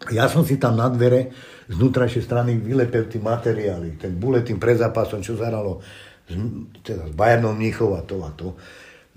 Ja 0.07 0.31
som 0.31 0.47
si 0.47 0.55
tam 0.55 0.79
na 0.79 0.87
dvere 0.87 1.35
z 1.67 1.75
nutrajšej 1.75 2.23
strany 2.23 2.55
vylepil 2.55 3.11
tie 3.11 3.19
materiály, 3.19 3.99
ten 3.99 4.15
buletín 4.15 4.55
pred 4.55 4.79
zápasom, 4.79 5.19
čo 5.19 5.35
zahralo 5.35 5.83
teda 6.85 7.09
s 7.09 7.13
Bayernom 7.17 7.57
Mníchov 7.57 7.99
a 7.99 8.01
to 8.05 8.23
a 8.23 8.31
to. 8.31 8.55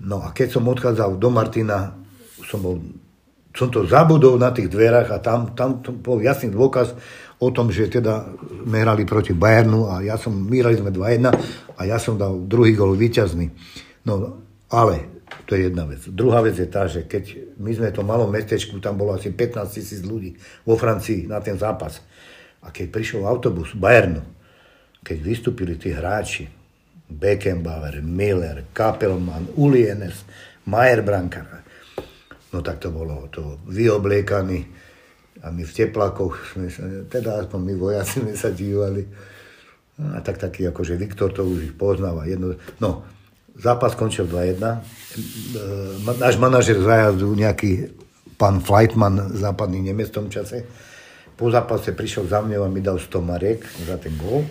No 0.03 0.19
a 0.19 0.35
keď 0.35 0.59
som 0.59 0.67
odchádzal 0.67 1.15
do 1.15 1.29
Martina, 1.31 1.95
som 2.43 2.59
bol 2.59 2.83
som 3.53 3.69
to 3.69 3.85
zabudol 3.85 4.41
na 4.41 4.49
tých 4.49 4.67
dverách 4.67 5.13
a 5.13 5.17
tam, 5.21 5.53
tam 5.53 5.77
bol 6.01 6.17
jasný 6.19 6.49
dôkaz 6.49 6.97
o 7.37 7.53
tom, 7.53 7.69
že 7.69 7.85
teda 7.89 8.25
sme 8.65 8.81
hrali 8.81 9.05
proti 9.05 9.37
Bayernu 9.37 9.89
a 9.93 10.01
ja 10.01 10.17
som, 10.17 10.33
my 10.33 10.57
hrali 10.57 10.81
sme 10.81 10.89
2-1 10.89 11.29
a 11.77 11.81
ja 11.85 11.97
som 12.01 12.17
dal 12.17 12.33
druhý 12.49 12.73
gol 12.73 12.97
víťazný. 12.97 13.53
No, 14.09 14.41
ale 14.73 15.25
to 15.45 15.53
je 15.53 15.69
jedna 15.69 15.85
vec. 15.85 16.01
Druhá 16.09 16.41
vec 16.41 16.57
je 16.57 16.65
tá, 16.65 16.89
že 16.89 17.05
keď 17.05 17.55
my 17.61 17.71
sme 17.73 17.89
to 17.93 18.01
malom 18.01 18.33
mestečku, 18.33 18.79
tam 18.81 18.97
bolo 18.97 19.13
asi 19.13 19.29
15 19.29 19.69
tisíc 19.69 20.01
ľudí 20.01 20.33
vo 20.65 20.73
Francii 20.73 21.29
na 21.29 21.37
ten 21.43 21.59
zápas. 21.59 22.01
A 22.63 22.71
keď 22.71 22.89
prišiel 22.89 23.27
autobus 23.27 23.75
Bayernu, 23.75 24.23
keď 25.03 25.17
vystúpili 25.19 25.75
tí 25.75 25.91
hráči, 25.91 26.47
Beckenbauer, 27.11 27.99
Miller, 28.01 28.65
Kapelman, 28.71 29.51
Ulienes, 29.59 30.23
Mayer 30.65 31.03
Brankar. 31.03 31.61
No 32.53 32.61
tak 32.61 32.77
to 32.77 32.93
bolo 32.93 33.27
to 33.33 33.57
vyobliekaní 33.65 34.69
a 35.41 35.49
my 35.49 35.65
v 35.65 35.73
teplakoch 35.73 36.53
sme 36.53 36.69
teda 37.09 37.43
aspoň 37.43 37.59
my 37.59 37.73
vojaci 37.75 38.15
sme 38.23 38.37
sa 38.37 38.53
dívali. 38.53 39.03
A 39.93 40.21
tak 40.25 40.41
taký 40.41 40.65
akože 40.69 40.97
Viktor 40.97 41.29
to 41.29 41.45
už 41.45 41.69
ich 41.69 41.75
poznáva. 41.77 42.25
Jedno, 42.25 42.57
no, 42.81 43.05
zápas 43.53 43.93
skončil 43.93 44.25
2-1. 44.25 44.57
E, 44.57 44.77
náš 46.17 46.41
manažer 46.41 46.81
zajazdu, 46.81 47.29
nejaký 47.37 47.93
pán 48.37 48.57
Flightman, 48.57 49.37
západný 49.37 49.85
Nemec 49.85 50.09
v 50.09 50.17
tom 50.17 50.27
čase, 50.33 50.65
po 51.37 51.49
zápase 51.53 51.93
prišiel 51.93 52.25
za 52.25 52.41
mňou 52.41 52.65
a 52.65 52.69
mi 52.73 52.81
dal 52.81 52.97
100 52.97 53.21
mariek 53.21 53.61
za 53.85 54.01
ten 54.01 54.17
gól. 54.17 54.45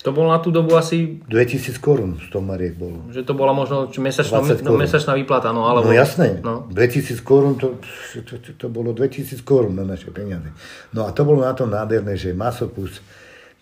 To 0.00 0.16
bolo 0.16 0.32
na 0.32 0.40
tú 0.40 0.48
dobu 0.48 0.80
asi... 0.80 1.20
2000 1.28 1.76
korún 1.76 2.16
100 2.16 2.40
mariek 2.40 2.72
bolo. 2.72 3.04
Že 3.12 3.20
to 3.20 3.34
bola 3.36 3.52
možno 3.52 3.84
mesačná, 4.00 4.40
no, 4.64 4.80
mesačná 4.80 5.12
výplata, 5.12 5.52
no 5.52 5.68
alebo... 5.68 5.92
No 5.92 5.92
jasné, 5.92 6.40
no. 6.40 6.64
2000 6.72 7.20
korún, 7.20 7.60
to, 7.60 7.76
to, 8.24 8.40
to, 8.40 8.50
to 8.56 8.66
bolo 8.72 8.96
2000 8.96 9.44
korún 9.44 9.76
na 9.76 9.84
naše 9.84 10.08
peniaze. 10.08 10.48
No 10.96 11.04
a 11.04 11.12
to 11.12 11.20
bolo 11.28 11.44
na 11.44 11.52
to 11.52 11.68
nádherné, 11.68 12.16
že 12.16 12.32
Masopus 12.32 13.04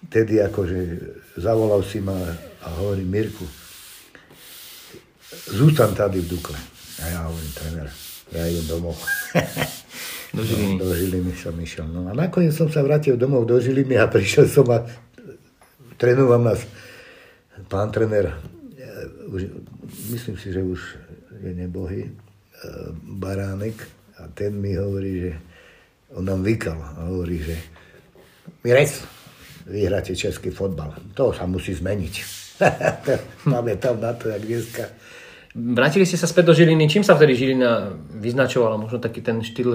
tedy 0.07 0.39
akože 0.39 0.79
zavolal 1.43 1.83
si 1.83 1.99
ma 1.99 2.15
a 2.63 2.69
hovorí 2.79 3.03
Mirku, 3.03 3.43
zústan 5.51 5.91
tady 5.91 6.23
v 6.23 6.39
Dukle. 6.39 6.59
A 7.03 7.05
ja 7.11 7.19
hovorím, 7.27 7.51
tréner, 7.51 7.89
ja 8.31 8.43
idem 8.47 8.67
domov. 8.79 8.95
Do 10.29 10.45
Žiliny. 10.45 10.77
No, 10.77 10.85
do 10.85 10.93
Žiliny 10.93 11.33
som 11.41 11.57
išiel. 11.57 11.89
No 11.89 12.05
a 12.05 12.13
nakoniec 12.13 12.53
som 12.53 12.69
sa 12.69 12.85
vrátil 12.85 13.17
domov 13.17 13.49
do 13.49 13.57
Žiliny 13.57 13.97
a 13.97 14.05
prišiel 14.13 14.45
som 14.45 14.69
a 14.69 14.85
trénoval 15.99 16.41
nás 16.41 16.63
pán 17.67 17.91
tréner, 17.91 18.33
už, 19.29 19.43
myslím 20.11 20.39
si, 20.39 20.53
že 20.53 20.63
už 20.63 20.81
je 21.43 21.53
nebohý, 21.55 22.03
e, 22.09 22.13
Baránek 23.03 23.77
a 24.19 24.29
ten 24.35 24.55
mi 24.55 24.75
hovorí, 24.77 25.21
že 25.21 25.33
on 26.15 26.25
nám 26.25 26.43
vykal 26.43 26.79
a 26.81 27.05
hovorí, 27.13 27.39
že 27.43 27.57
Mirec, 28.65 29.05
vy 29.69 29.85
hráte 29.85 30.17
český 30.17 30.51
fotbal. 30.51 30.97
To 31.15 31.31
sa 31.37 31.45
musí 31.45 31.77
zmeniť. 31.77 32.15
Máme 33.53 33.77
tam 33.77 34.01
na 34.01 34.17
to, 34.17 34.33
jak 34.33 34.43
dneska. 34.43 34.85
Vrátili 35.59 36.07
ste 36.07 36.15
sa 36.15 36.31
späť 36.31 36.51
do 36.51 36.55
Žiliny. 36.55 36.87
Čím 36.87 37.03
sa 37.03 37.19
vtedy 37.19 37.35
Žilina 37.35 37.99
vyznačovala? 38.15 38.79
Možno 38.79 39.03
taký 39.03 39.19
ten 39.19 39.43
štýl 39.43 39.75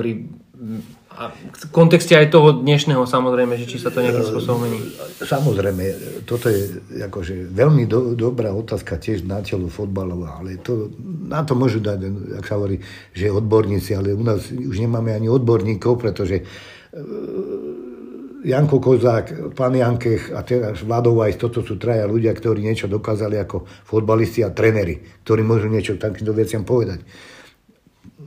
a 1.14 1.30
v 1.30 1.66
kontexte 1.70 2.16
aj 2.18 2.34
toho 2.34 2.64
dnešného 2.64 3.06
samozrejme, 3.06 3.54
že 3.60 3.70
či 3.70 3.78
sa 3.78 3.94
to 3.94 4.02
nejakým 4.02 4.26
spôsobom 4.26 4.66
mení. 4.66 4.80
Samozrejme, 5.22 5.84
toto 6.26 6.50
je 6.50 6.82
akože 7.04 7.54
veľmi 7.54 7.86
do, 7.86 8.18
dobrá 8.18 8.50
otázka 8.56 8.98
tiež 8.98 9.28
na 9.28 9.44
telo 9.46 9.70
fotbalová, 9.70 10.42
ale 10.42 10.58
to, 10.58 10.90
na 11.28 11.46
to 11.46 11.54
môžu 11.54 11.84
dať, 11.84 12.00
ak 12.40 12.46
sa 12.48 12.58
hovorí, 12.58 12.82
že 13.14 13.30
odborníci, 13.30 13.94
ale 13.94 14.16
u 14.16 14.24
nás 14.26 14.50
už 14.50 14.74
nemáme 14.82 15.14
ani 15.14 15.30
odborníkov, 15.30 16.02
pretože 16.02 16.48
Janko 18.44 18.84
Kozák, 18.84 19.56
pán 19.56 19.74
Jankech 19.74 20.36
a 20.36 20.44
teraz 20.44 20.84
Vladov 20.84 21.24
aj 21.24 21.40
toto 21.40 21.64
sú 21.64 21.80
traja 21.80 22.04
ľudia, 22.04 22.36
ktorí 22.36 22.60
niečo 22.60 22.92
dokázali 22.92 23.40
ako 23.40 23.64
fotbalisti 23.88 24.44
a 24.44 24.52
trenery, 24.52 25.00
ktorí 25.24 25.42
môžu 25.48 25.72
niečo 25.72 25.96
takýmto 25.96 26.36
veciam 26.36 26.68
povedať 26.68 27.04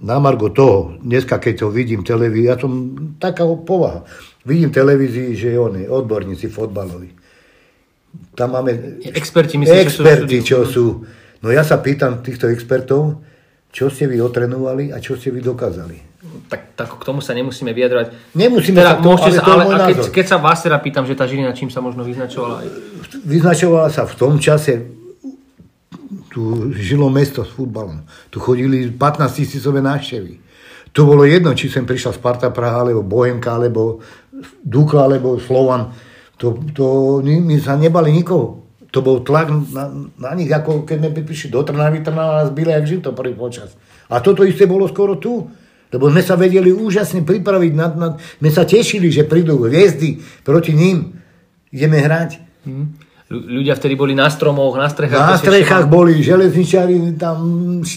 na 0.02 0.20
margo 0.20 0.52
toho, 0.52 0.98
dneska 1.00 1.40
keď 1.40 1.55
to 1.64 1.66
vidím 1.72 2.05
televízii, 2.05 2.48
ja 2.48 2.57
som 2.59 2.72
taká 3.16 3.46
povaha, 3.46 4.05
vidím 4.44 4.68
televízii, 4.68 5.33
že 5.37 5.57
oni, 5.57 5.88
odborníci 5.88 6.52
fotbaloví. 6.52 7.12
Tam 8.37 8.52
máme... 8.52 9.00
Experti, 9.12 9.61
myslím, 9.61 9.81
experti, 9.81 10.37
čo 10.44 10.64
sú, 10.64 10.68
čo 10.68 10.72
sú. 10.72 10.87
No 11.44 11.52
ja 11.52 11.64
sa 11.64 11.81
pýtam 11.81 12.20
týchto 12.24 12.48
expertov, 12.48 13.20
čo 13.72 13.92
ste 13.92 14.09
vy 14.09 14.20
otrenovali 14.20 14.92
a 14.92 15.00
čo 15.00 15.16
ste 15.16 15.33
vy 15.33 15.44
dokázali. 15.44 16.15
Tak, 16.46 16.78
tak 16.78 16.88
k 16.94 17.02
tomu 17.02 17.18
sa 17.18 17.34
nemusíme 17.34 17.74
vyjadrovať. 17.74 18.36
Nemusíme 18.38 18.78
teda, 18.78 18.96
sa 18.96 19.02
to, 19.02 19.10
ale 19.18 19.34
sa, 19.34 19.42
ale 19.42 19.62
a 19.66 19.78
keď, 19.90 19.98
keď 20.14 20.26
sa 20.30 20.38
vás 20.38 20.62
teda 20.62 20.78
pýtam, 20.78 21.02
že 21.02 21.18
tá 21.18 21.26
Žilina 21.26 21.50
čím 21.50 21.72
sa 21.72 21.82
možno 21.82 22.06
vyznačovala? 22.06 22.62
Vyznačovala 23.26 23.90
sa 23.90 24.06
v 24.06 24.14
tom 24.14 24.38
čase 24.38 24.96
tu 26.36 26.68
žilo 26.76 27.08
mesto 27.08 27.48
s 27.48 27.50
futbalom. 27.56 28.04
Tu 28.28 28.36
chodili 28.36 28.92
15 28.92 29.32
tisícové 29.32 29.80
návštevy. 29.80 30.44
To 30.92 31.08
bolo 31.08 31.24
jedno, 31.24 31.56
či 31.56 31.72
sem 31.72 31.88
prišla 31.88 32.12
Sparta 32.12 32.52
Praha, 32.52 32.84
alebo 32.84 33.00
Bohemka, 33.00 33.56
alebo 33.56 34.04
Dukla, 34.60 35.08
alebo 35.08 35.40
Slovan. 35.40 35.96
To, 36.36 36.60
to 36.76 36.84
my 37.24 37.56
sa 37.56 37.80
nebali 37.80 38.12
nikoho. 38.12 38.68
To 38.92 39.00
bol 39.00 39.20
tlak 39.24 39.48
na, 39.72 39.88
na 40.16 40.32
nich, 40.36 40.48
ako 40.52 40.88
keď 40.88 40.96
sme 41.00 41.24
prišli 41.24 41.48
do 41.52 41.64
Trnavy, 41.64 42.00
Trnava 42.00 42.44
nás 42.44 42.50
byla 42.52 42.80
jak 42.80 42.86
žito 42.86 43.12
prvý 43.12 43.32
počas. 43.36 43.76
A 44.08 44.20
toto 44.20 44.44
isté 44.44 44.64
bolo 44.64 44.88
skoro 44.88 45.16
tu. 45.16 45.48
Lebo 45.94 46.11
sme 46.11 46.22
sa 46.22 46.35
vedeli 46.35 46.75
úžasne 46.75 47.22
pripraviť. 47.22 47.72
Na, 47.72 47.87
na, 47.94 48.09
sme 48.18 48.51
sa 48.51 48.66
tešili, 48.66 49.11
že 49.11 49.27
prídu 49.29 49.62
hviezdy 49.62 50.18
proti 50.42 50.75
ním. 50.75 51.18
Ideme 51.70 52.03
hrať. 52.03 52.31
Hmm 52.66 53.07
ľudia 53.31 53.75
vtedy 53.75 53.99
boli 53.99 54.14
na 54.14 54.31
stromoch, 54.31 54.79
na 54.79 54.87
strechách. 54.87 55.18
Na 55.18 55.38
strechách 55.38 55.90
boli 55.90 56.22
železničári 56.22 57.18
tam 57.18 57.38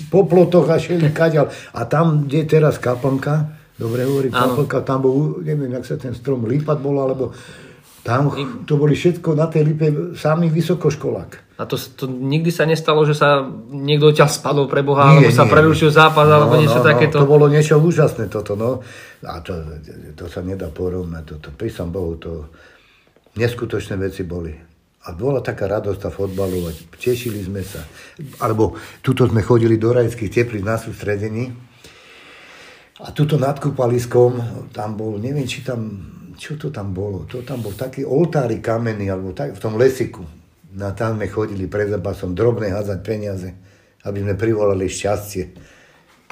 po 0.10 0.25
plotoch 0.25 0.65
a 0.73 0.82
šeli 0.82 1.13
kaďal. 1.13 1.54
A 1.78 1.86
tam, 1.86 2.25
kde 2.25 2.45
je 2.45 2.47
teraz 2.49 2.82
kaplnka, 2.82 3.54
dobre 3.78 4.10
hovorím, 4.10 4.34
kaplnka, 4.34 4.82
tam 4.82 5.06
bol, 5.06 5.38
neviem, 5.45 5.69
jak 5.78 5.86
sa 5.86 5.95
ten 6.02 6.17
strom, 6.17 6.49
lípat 6.49 6.82
bol, 6.82 6.97
alebo 6.97 7.30
tam 8.10 8.34
to 8.65 8.74
boli 8.74 8.98
všetko 8.98 9.38
na 9.38 9.45
tej 9.45 9.69
lípe 9.69 10.17
samý 10.17 10.50
vysokoškolák. 10.50 11.62
A 11.62 11.67
to, 11.69 11.78
to 11.78 12.10
nikdy 12.10 12.50
sa 12.50 12.65
nestalo, 12.65 13.06
že 13.06 13.13
sa 13.13 13.45
niekto 13.69 14.10
ťa 14.10 14.26
spadol 14.26 14.65
pre 14.65 14.82
Boha, 14.82 15.13
nie, 15.13 15.28
alebo 15.28 15.30
sa 15.30 15.45
prerušil 15.45 15.93
zápas, 15.93 16.26
no, 16.26 16.41
alebo 16.41 16.58
niečo 16.58 16.82
no, 16.82 16.88
takéto. 16.89 17.22
No, 17.22 17.28
to 17.28 17.34
bolo 17.36 17.45
niečo 17.45 17.78
úžasné 17.78 18.32
toto, 18.32 18.58
no. 18.58 18.82
A 19.28 19.43
to, 19.45 19.78
to 20.17 20.26
sa 20.26 20.41
nedá 20.41 20.74
porovnať, 20.74 21.38
toto. 21.38 21.54
Prísam 21.54 21.93
Bohu, 21.93 22.17
to 22.17 22.50
neskutočné 23.38 24.00
veci 24.00 24.26
boli 24.26 24.56
A 25.06 25.13
bola 25.13 25.43
taká 25.43 25.69
radosť 25.69 26.00
tá 26.00 26.10
fotbalovať. 26.10 26.95
Tešili 26.98 27.45
sme 27.45 27.62
sa. 27.62 27.84
Alebo 28.41 28.80
tuto 29.06 29.30
sme 29.30 29.45
chodili 29.45 29.78
do 29.78 29.93
rajských 29.93 30.32
teplých 30.32 30.65
na 30.65 30.80
sústredení. 30.82 31.52
A 33.00 33.15
tuto 33.15 33.39
nad 33.39 33.56
kúpaliskom, 33.60 34.39
tam 34.76 35.00
bol, 35.00 35.15
neviem, 35.24 35.48
či 35.48 35.63
tam, 35.63 35.88
čo 36.39 36.56
to 36.56 36.71
tam 36.71 36.95
bolo? 36.95 37.28
To 37.28 37.43
tam 37.43 37.60
bol 37.60 37.75
taký 37.75 38.08
oltári 38.08 38.63
kamenný, 38.63 39.12
alebo 39.12 39.36
tak, 39.36 39.54
v 39.54 39.60
tom 39.60 39.75
lesiku. 39.75 40.23
Na 40.71 40.95
tam 40.95 41.19
sme 41.19 41.28
chodili 41.28 41.67
pred 41.67 41.91
zápasom 41.91 42.32
drobné 42.32 42.71
házať 42.71 42.99
peniaze, 43.04 43.52
aby 44.08 44.23
sme 44.23 44.39
privolali 44.39 44.88
šťastie. 44.88 45.75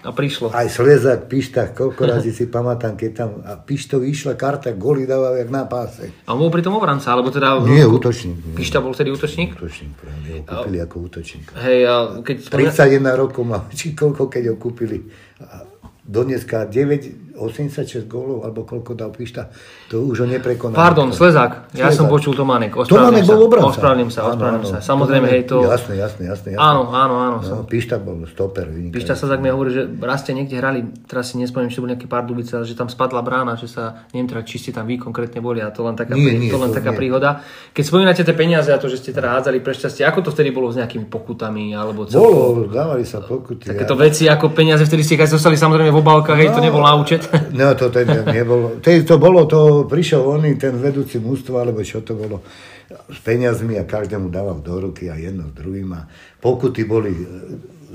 A 0.05 0.13
prišlo. 0.13 0.53
Aj 0.53 0.69
Slezák, 0.69 1.25
Pištach, 1.27 1.73
koľko 1.75 2.05
razy 2.15 2.31
si 2.31 2.47
pamätám, 2.47 2.95
keď 2.95 3.11
tam 3.11 3.29
a 3.43 3.59
Pištov 3.59 4.07
išla 4.07 4.39
karta, 4.39 4.71
goly 4.71 5.03
dával 5.03 5.35
jak 5.35 5.49
na 5.51 5.67
páse. 5.67 6.13
A 6.23 6.31
bol 6.37 6.47
pri 6.47 6.63
tom 6.63 6.79
obranca, 6.79 7.11
alebo 7.11 7.27
teda... 7.27 7.59
Nie, 7.67 7.83
útočník. 7.83 8.37
Nie. 8.39 8.55
Pišta 8.55 8.79
bol 8.79 8.95
tedy 8.95 9.11
útočník? 9.11 9.59
Útočník, 9.59 9.91
práve, 9.99 10.27
ho 10.37 10.41
kúpili 10.47 10.77
a... 10.79 10.87
ako 10.87 10.95
útočník. 11.11 11.45
Hej, 11.59 11.79
a 11.83 11.93
keď... 12.23 12.35
31 12.47 13.21
rokov 13.27 13.43
mal, 13.43 13.67
či 13.75 13.91
koľko, 13.91 14.31
keď 14.31 14.53
ho 14.53 14.55
kúpili. 14.55 15.03
A 15.43 15.67
dneska 16.07 16.63
9, 16.63 17.26
86 17.37 18.09
gólov, 18.09 18.43
alebo 18.43 18.65
koľko 18.65 18.97
dal 18.97 19.13
Pišta, 19.13 19.53
to 19.87 20.01
už 20.01 20.25
ho 20.25 20.27
neprekonal. 20.27 20.73
Pardon, 20.73 21.13
Slezák. 21.13 21.71
Ja 21.77 21.93
som 21.93 22.09
počul 22.09 22.33
Tománek. 22.33 22.73
Tománek 22.73 23.23
bol 23.29 23.45
obranca. 23.45 23.77
Ospravedlím 23.77 24.09
sa, 24.09 24.33
ospravedlím 24.33 24.65
sa. 24.65 24.77
Samozrejme, 24.81 25.27
hej, 25.29 25.43
to... 25.45 25.61
Jasné, 25.63 26.01
jasné, 26.01 26.23
jasné. 26.33 26.49
jasné. 26.57 26.59
Áno, 26.59 26.89
áno, 26.89 27.15
áno. 27.21 27.37
No, 27.45 27.63
Pišta 27.69 28.01
bol 28.01 28.25
stoper. 28.25 28.65
Vynikajúci. 28.67 28.95
Pišta 28.97 29.13
sa 29.13 29.25
tak 29.29 29.39
mi 29.39 29.53
hovorí, 29.53 29.69
že 29.69 29.85
raz 30.01 30.25
ste 30.25 30.33
niekde 30.33 30.57
hrali, 30.57 30.83
teraz 31.05 31.31
si 31.31 31.37
nespomínam, 31.37 31.69
či 31.69 31.77
to 31.77 31.83
bol 31.85 31.91
nejaký 31.93 32.07
pár 32.09 32.25
dubice, 32.25 32.57
že 32.65 32.73
tam 32.73 32.89
spadla 32.89 33.21
brána, 33.21 33.53
že 33.53 33.69
sa, 33.69 34.09
neviem 34.11 34.27
teda, 34.27 34.41
či 34.41 34.57
ste 34.57 34.73
tam 34.73 34.89
vy 34.89 34.97
konkrétne 34.97 35.37
boli, 35.37 35.61
a 35.61 35.69
to 35.69 35.85
len 35.85 35.93
taká, 35.93 36.17
Nie, 36.17 36.33
nie, 36.33 36.49
to 36.49 36.57
len 36.57 36.73
to 36.73 36.81
taká 36.81 36.97
nie. 36.97 36.99
príhoda. 37.05 37.45
Keď 37.77 37.83
spomínate 37.85 38.21
tie 38.25 38.33
peniaze 38.33 38.73
a 38.73 38.81
to, 38.81 38.89
že 38.89 38.97
ste 38.97 39.13
teda 39.13 39.37
hádzali 39.37 39.61
pre 39.61 39.77
šťastie, 39.77 40.01
ako 40.01 40.25
to 40.25 40.29
vtedy 40.33 40.49
bolo 40.49 40.73
s 40.73 40.81
nejakými 40.81 41.05
pokutami 41.05 41.77
alebo 41.77 42.09
celkovo? 42.09 42.65
Bolo, 42.65 42.71
dávali 42.71 43.05
sa 43.05 43.21
pokuty. 43.21 43.69
Takéto 43.69 43.93
veci 43.93 44.25
ako 44.25 44.49
peniaze, 44.55 44.81
vtedy 44.81 45.05
ste 45.05 45.19
keď 45.19 45.37
zostali 45.37 45.59
samozrejme 45.59 45.93
v 45.93 45.99
obálkach, 45.99 46.39
hej, 46.39 46.55
to 46.55 46.63
nebol 46.63 46.81
na 46.81 46.95
účet. 46.97 47.26
No, 47.51 47.75
to 47.75 47.89
ten 47.89 48.07
nebolo. 48.07 48.79
Tej, 48.79 49.03
to 49.03 49.15
bolo, 49.17 49.45
to 49.45 49.85
prišiel 49.85 50.23
oný, 50.23 50.55
ten 50.55 50.75
vedúci 50.77 51.19
mústva, 51.19 51.63
alebo 51.63 51.83
čo 51.83 52.01
to 52.01 52.15
bolo, 52.15 52.43
s 52.87 53.19
peniazmi 53.23 53.75
a 53.79 53.83
každému 53.83 54.31
dával 54.31 54.63
do 54.63 54.79
ruky 54.79 55.11
a 55.11 55.15
jedno 55.19 55.51
s 55.51 55.53
druhým. 55.55 55.89
A 55.95 56.07
pokuty 56.39 56.87
boli 56.87 57.11
e, 57.11 57.25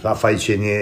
za 0.01 0.13
fajčenie, 0.13 0.79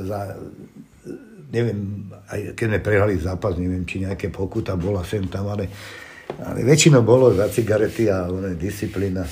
za, 0.00 0.32
e, 0.32 1.12
neviem, 1.52 2.08
aj 2.30 2.56
keď 2.56 2.66
sme 2.66 2.80
prehrali 2.80 3.14
zápas, 3.20 3.56
neviem, 3.60 3.84
či 3.84 4.04
nejaké 4.04 4.32
pokuta 4.32 4.78
bola 4.80 5.04
sem 5.04 5.26
tam, 5.28 5.50
ale, 5.52 5.68
ale 6.40 6.64
väčšinou 6.64 7.04
bolo 7.04 7.34
za 7.36 7.50
cigarety 7.52 8.08
a 8.08 8.30
one, 8.30 8.56
disciplína. 8.56 9.26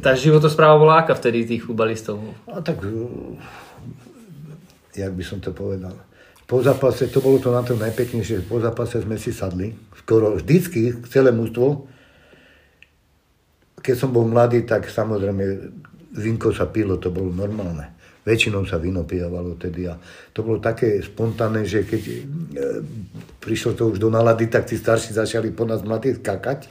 Tá 0.00 0.16
životospráva 0.16 0.80
bola 0.80 1.04
aká 1.04 1.12
vtedy 1.12 1.44
tých 1.44 1.62
futbalistov? 1.68 2.24
A 2.48 2.64
tak, 2.64 2.80
uh, 2.82 3.36
jak 4.96 5.12
by 5.12 5.22
som 5.22 5.38
to 5.44 5.52
povedal, 5.52 5.92
po 6.50 6.58
zápase, 6.58 7.06
to 7.06 7.22
bolo 7.22 7.38
to 7.38 7.54
na 7.54 7.62
tom 7.62 7.78
najpeknejšie, 7.78 8.50
po 8.50 8.58
zápase 8.58 8.98
sme 8.98 9.14
si 9.14 9.30
sadli, 9.30 9.70
skoro 10.02 10.34
vždycky, 10.34 10.98
celé 11.06 11.30
mústvo. 11.30 11.86
Keď 13.78 13.94
som 13.94 14.10
bol 14.10 14.26
mladý, 14.26 14.66
tak 14.66 14.90
samozrejme 14.90 15.70
vinko 16.18 16.50
sa 16.50 16.66
pilo, 16.66 16.98
to 16.98 17.14
bolo 17.14 17.30
normálne. 17.30 17.94
Väčšinou 18.26 18.66
sa 18.66 18.82
víno 18.82 19.06
pijavalo 19.06 19.54
tedy 19.54 19.86
a 19.86 19.94
to 20.34 20.42
bolo 20.42 20.58
také 20.58 20.98
spontánne, 20.98 21.62
že 21.62 21.86
keď 21.86 22.02
e, 22.02 22.18
prišlo 23.38 23.78
to 23.78 23.94
už 23.94 24.02
do 24.02 24.10
nalady, 24.10 24.50
tak 24.50 24.66
tí 24.66 24.74
starší 24.74 25.14
začali 25.14 25.54
po 25.54 25.64
nás 25.64 25.86
mladí 25.86 26.18
skakať. 26.18 26.66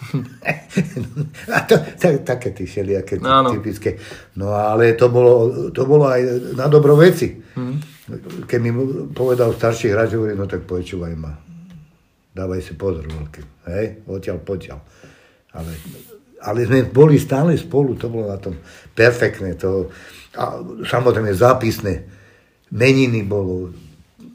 a 1.54 1.58
to, 1.68 1.76
tak, 2.00 2.24
také 2.24 2.56
tí 2.56 2.64
všelijaké 2.64 3.20
Áno. 3.20 3.52
typické. 3.52 4.00
No 4.40 4.56
ale 4.56 4.96
to 4.96 5.12
bolo, 5.12 5.68
to 5.70 5.84
bolo 5.84 6.08
aj 6.08 6.56
na 6.56 6.72
dobro 6.72 6.96
veci. 6.96 7.36
Keď 8.46 8.58
mi 8.62 8.70
povedal 9.14 9.54
starší 9.54 9.94
hráč, 9.94 10.18
hovorí, 10.18 10.34
no 10.34 10.46
tak 10.50 10.66
počúvaj 10.66 11.14
ma. 11.14 11.32
Dávaj 12.30 12.60
si 12.62 12.74
pozor, 12.78 13.06
veľký. 13.06 13.42
Hej, 13.66 13.86
odtiaľ, 14.06 14.38
potiaľ. 14.42 14.78
Ale, 15.50 15.72
ale 16.46 16.58
sme 16.66 16.86
boli 16.86 17.18
stále 17.18 17.58
spolu, 17.58 17.98
to 17.98 18.06
bolo 18.06 18.30
na 18.30 18.38
tom 18.38 18.54
perfektné. 18.94 19.58
To, 19.58 19.90
a 20.38 20.62
samozrejme 20.86 21.30
zápisné. 21.34 22.06
Meniny 22.70 23.26
bolo. 23.26 23.74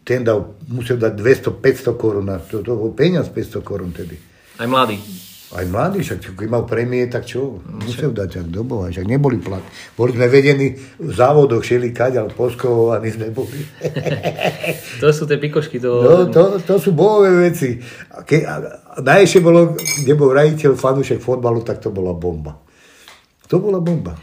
Ten 0.03 0.27
dal, 0.27 0.59
musel 0.67 0.99
dať 0.99 1.15
200-500 1.15 1.95
korún. 1.95 2.27
na 2.27 2.37
To, 2.43 2.59
to 2.59 2.75
bol 2.75 2.91
peniaz 2.91 3.31
500 3.31 3.63
korún 3.63 3.95
tedy. 3.95 4.19
Aj 4.59 4.67
mladý. 4.67 4.99
Aj 5.53 5.61
mladý, 5.61 6.01
však 6.01 6.33
keď 6.33 6.47
mal 6.49 6.65
prémie, 6.65 7.05
tak 7.05 7.29
čo? 7.29 7.61
Musel 7.69 8.09
dať, 8.17 8.41
ak 8.41 8.47
doboha, 8.49 8.89
však 8.89 9.05
neboli 9.05 9.37
plat. 9.37 9.61
Boli 9.93 10.17
sme 10.17 10.25
vedení 10.25 10.73
v 10.97 11.11
závodoch, 11.13 11.61
šeli 11.61 11.93
kaďal, 11.93 12.33
poskovovaní 12.33 13.13
sme 13.13 13.29
boli. 13.37 13.61
To 15.05 15.13
sú 15.13 15.29
tie 15.29 15.37
pikošky. 15.37 15.77
To... 15.85 15.91
No, 16.01 16.13
to, 16.33 16.57
to 16.65 16.81
sú 16.81 16.97
bojové 16.97 17.53
veci. 17.53 17.77
Ke, 18.25 18.41
naješte 19.05 19.45
bolo, 19.45 19.77
kde 19.77 20.13
bol 20.17 20.33
raditeľ 20.33 20.73
fanúšek 20.73 21.21
fotbalu, 21.21 21.61
tak 21.61 21.77
to 21.77 21.93
bola 21.93 22.17
bomba. 22.17 22.64
To 23.45 23.61
bola 23.61 23.77
bomba. 23.77 24.17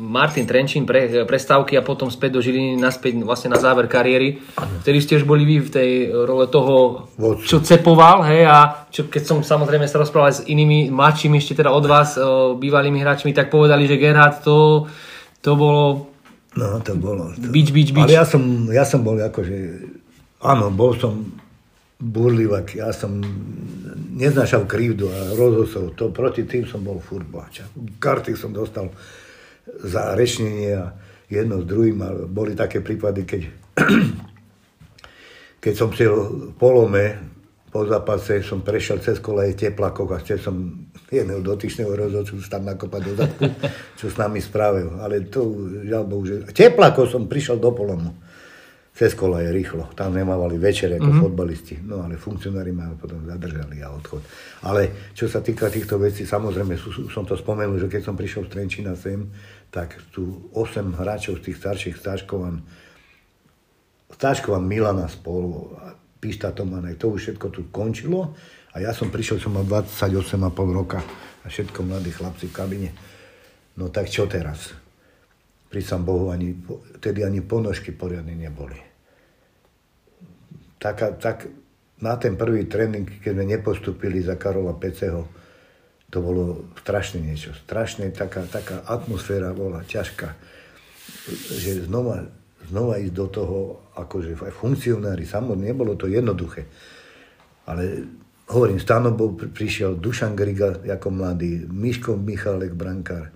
Martin 0.00 0.48
Trenčín 0.48 0.88
pre, 0.88 1.28
prestávky 1.28 1.76
a 1.76 1.84
potom 1.84 2.08
späť 2.08 2.36
do 2.36 2.40
Žiliny, 2.40 2.80
naspäť 2.80 3.20
vlastne 3.20 3.52
na 3.52 3.60
záver 3.60 3.84
kariéry. 3.84 4.40
Vtedy 4.80 4.98
ste 5.04 5.16
už 5.20 5.28
boli 5.28 5.44
vy 5.44 5.60
v 5.60 5.70
tej 5.70 5.90
role 6.08 6.48
toho, 6.48 7.08
Vodcu. 7.20 7.44
čo 7.44 7.56
cepoval, 7.60 8.24
hej, 8.24 8.48
a 8.48 8.88
čo, 8.88 9.12
keď 9.12 9.22
som 9.28 9.38
samozrejme 9.44 9.84
sa 9.84 10.00
rozprával 10.00 10.32
s 10.32 10.44
inými 10.48 10.88
mladšími 10.88 11.36
ešte 11.36 11.60
teda 11.60 11.68
od 11.68 11.84
vás, 11.84 12.16
bývalými 12.56 13.00
hráčmi, 13.04 13.36
tak 13.36 13.52
povedali, 13.52 13.84
že 13.84 14.00
Gerhard 14.00 14.40
to, 14.40 14.88
to 15.44 15.52
bolo 15.52 16.12
No, 16.52 16.76
to 16.84 16.92
bolo. 17.00 17.32
To... 17.32 17.48
bič, 17.48 17.72
bič, 17.72 17.96
bič. 17.96 18.04
Ale 18.04 18.12
ja 18.12 18.28
som, 18.28 18.68
ja 18.68 18.84
som 18.84 19.00
bol 19.00 19.16
akože, 19.16 19.56
áno, 20.44 20.68
bol 20.68 20.92
som 21.00 21.32
burlivak, 22.02 22.74
ja 22.74 22.90
som 22.90 23.22
neznášal 24.18 24.66
krivdu 24.66 25.06
a 25.06 25.38
rozhosov, 25.38 25.94
to 25.94 26.10
proti 26.10 26.42
tým 26.42 26.66
som 26.66 26.82
bol 26.82 26.98
furt 26.98 27.24
bláča. 27.30 27.70
Karty 28.02 28.34
som 28.34 28.50
dostal 28.50 28.90
za 29.86 30.18
rečnenie 30.18 30.74
a 30.74 30.90
jedno 31.30 31.62
s 31.62 31.66
druhým 31.70 31.98
a 32.02 32.10
boli 32.26 32.58
také 32.58 32.82
prípady, 32.82 33.22
keď, 33.22 33.42
keď 35.62 35.74
som 35.78 35.94
šiel 35.94 36.52
polome, 36.58 37.32
po 37.72 37.88
zápase 37.88 38.44
som 38.44 38.60
prešiel 38.60 39.00
cez 39.00 39.16
koleje 39.16 39.56
teplakov 39.56 40.12
a 40.12 40.20
chcel 40.20 40.36
som 40.36 40.54
jedného 41.08 41.40
dotyčného 41.40 41.88
rozhodcu 41.88 42.36
tam 42.44 42.68
nakopať 42.68 43.00
do 43.00 43.12
zadku, 43.16 43.48
čo 43.96 44.12
s 44.12 44.16
nami 44.20 44.44
spravil. 44.44 45.00
Ale 45.00 45.24
to, 45.32 45.72
žiaľ 45.80 46.04
Bohu, 46.04 46.24
že... 46.28 46.44
Teplakov 46.52 47.08
som 47.08 47.24
prišiel 47.24 47.56
do 47.56 47.72
polomu. 47.72 48.12
Cez 48.92 49.16
koleje 49.16 49.48
rýchlo. 49.48 49.88
Tam 49.96 50.12
nemávali 50.12 50.60
večer 50.60 50.92
ako 50.92 51.08
mm-hmm. 51.08 51.24
fotbalisti. 51.24 51.76
No 51.80 52.04
ale 52.04 52.20
funkcionári 52.20 52.76
ma 52.76 52.92
potom 52.92 53.24
zadržali 53.24 53.80
a 53.80 53.88
odchod. 53.88 54.20
Ale 54.68 55.12
čo 55.16 55.32
sa 55.32 55.40
týka 55.40 55.72
týchto 55.72 55.96
vecí, 55.96 56.28
samozrejme 56.28 56.76
sú- 56.76 57.08
som 57.08 57.24
to 57.24 57.32
spomenul, 57.32 57.80
že 57.80 57.88
keď 57.88 58.12
som 58.12 58.14
prišiel 58.20 58.44
z 58.46 58.52
Trenčína 58.52 58.92
sem, 58.92 59.32
tak 59.72 59.96
tu 60.12 60.52
8 60.52 60.92
hráčov 60.92 61.40
z 61.40 61.50
tých 61.50 61.56
starších 61.56 61.96
stážkovan 61.96 62.60
Stáškovan 64.12 64.68
Milana 64.68 65.08
spolu, 65.08 65.72
a 65.80 65.96
Tomanek, 66.54 67.00
to 67.00 67.10
už 67.10 67.20
všetko 67.32 67.46
tu 67.50 67.66
končilo 67.74 68.36
a 68.70 68.78
ja 68.78 68.94
som 68.94 69.10
prišiel, 69.10 69.42
som 69.42 69.56
mal 69.58 69.66
28,5 69.66 70.38
roka 70.70 71.02
a 71.42 71.46
všetko 71.50 71.82
mladí 71.82 72.14
chlapci 72.14 72.46
v 72.46 72.54
kabine. 72.54 72.90
No 73.74 73.90
tak 73.90 74.06
čo 74.06 74.30
teraz? 74.30 74.81
Pri 75.72 75.80
sam 75.80 76.04
Bohu, 76.04 76.28
ani, 76.28 76.52
tedy 77.00 77.24
ani 77.24 77.40
ponožky 77.40 77.96
poriadne 77.96 78.36
neboli. 78.36 78.76
Taká, 80.76 81.16
tak, 81.16 81.48
na 82.04 82.20
ten 82.20 82.36
prvý 82.36 82.68
tréning, 82.68 83.08
keď 83.08 83.32
sme 83.32 83.48
nepostupili 83.48 84.20
za 84.20 84.36
Karola 84.36 84.76
Peceho, 84.76 85.24
to 86.12 86.20
bolo 86.20 86.76
strašné 86.84 87.24
niečo. 87.24 87.56
Strašné, 87.56 88.12
taká, 88.12 88.44
taká 88.44 88.84
atmosféra 88.84 89.56
bola 89.56 89.80
ťažká 89.80 90.60
že 91.52 91.86
znova, 91.86 92.26
znova 92.66 92.98
ísť 92.98 93.14
do 93.14 93.26
toho, 93.30 93.58
akože 93.94 94.38
aj 94.38 94.54
funkcionári, 94.54 95.26
samotné, 95.26 95.70
nebolo 95.70 95.94
to 95.94 96.10
jednoduché. 96.10 96.66
Ale 97.66 98.06
hovorím, 98.50 98.82
Stano 98.82 99.14
prišiel 99.54 99.98
Dušan 99.98 100.34
Griga 100.34 100.74
ako 100.82 101.08
mladý, 101.14 101.66
Miško 101.70 102.18
Michalek, 102.18 102.74
brankár. 102.74 103.30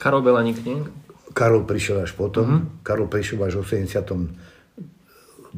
Karol 0.00 0.24
Belaník, 0.24 0.60
nie? 0.64 0.84
Karol 1.30 1.62
prišiel 1.62 2.02
až 2.02 2.12
potom, 2.18 2.46
mm-hmm. 2.46 2.82
Karol 2.82 3.06
prišiel 3.06 3.38
až 3.46 3.62
v 3.62 3.86
82. 3.86 5.54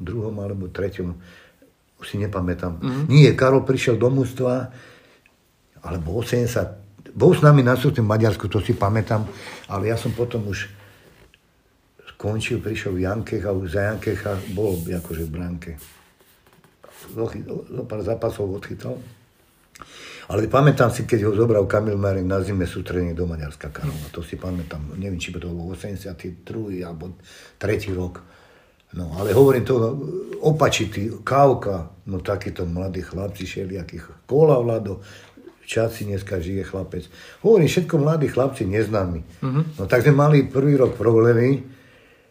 druhom 0.00 0.34
alebo 0.40 0.68
treťom, 0.72 1.08
už 1.98 2.06
si 2.06 2.16
nepamätám. 2.16 2.80
Mm-hmm. 2.80 3.04
Nie, 3.12 3.36
Karol 3.36 3.64
prišiel 3.68 4.00
do 4.00 4.08
mústva, 4.08 4.72
alebo 5.84 6.18
80, 6.20 7.12
bol 7.14 7.32
s 7.34 7.42
nami 7.42 7.66
na 7.66 7.74
sústne 7.74 8.04
v 8.04 8.10
Maďarsku, 8.14 8.48
to 8.48 8.62
si 8.62 8.74
pamätám, 8.76 9.26
ale 9.68 9.90
ja 9.92 9.96
som 9.98 10.12
potom 10.14 10.46
už 10.48 10.70
skončil, 12.14 12.58
prišiel 12.58 12.98
v 12.98 13.06
Jankech 13.06 13.44
a 13.46 13.54
už 13.54 13.78
za 13.78 13.82
Jankecha 13.94 14.34
bol 14.54 14.74
akože 14.82 15.22
v 15.26 15.30
bránke. 15.30 15.70
Zo, 17.14 17.30
zo 17.70 17.82
pár 17.86 18.02
zápasov 18.02 18.58
odchytal. 18.58 18.98
Ale 20.28 20.44
pamätám 20.44 20.92
si, 20.92 21.08
keď 21.08 21.24
ho 21.24 21.32
zobral 21.32 21.64
Kamil 21.64 21.96
Marin 21.96 22.28
na 22.28 22.44
zime 22.44 22.68
sútrenie 22.68 23.16
do 23.16 23.24
Maďarska 23.24 23.72
Karova. 23.72 24.12
To 24.12 24.20
si 24.20 24.36
pamätám, 24.36 24.92
neviem, 25.00 25.16
či 25.16 25.32
to 25.32 25.48
bol 25.48 25.72
82. 25.72 26.84
alebo 26.84 27.16
3. 27.56 27.96
rok. 27.96 28.20
No, 28.92 29.16
ale 29.16 29.32
hovorím 29.32 29.64
to, 29.64 29.74
no, 29.80 29.90
opačitý, 30.44 31.12
Kávka, 31.24 31.92
no 32.08 32.20
takíto 32.20 32.68
mladí 32.68 33.04
chlapci, 33.04 33.44
všelijakých, 33.44 34.28
Kola 34.28 34.60
Vlado, 34.60 35.00
Čaci 35.68 36.08
dneska 36.08 36.40
žije 36.40 36.64
chlapec. 36.64 37.04
Hovorím, 37.44 37.68
všetko 37.68 37.94
mladí 38.00 38.32
chlapci, 38.32 38.64
neznámi. 38.64 39.20
Uh-huh. 39.44 39.64
No 39.76 39.84
tak 39.84 40.00
sme 40.00 40.16
mali 40.16 40.48
prvý 40.48 40.80
rok 40.80 40.96
problémy, 40.96 41.60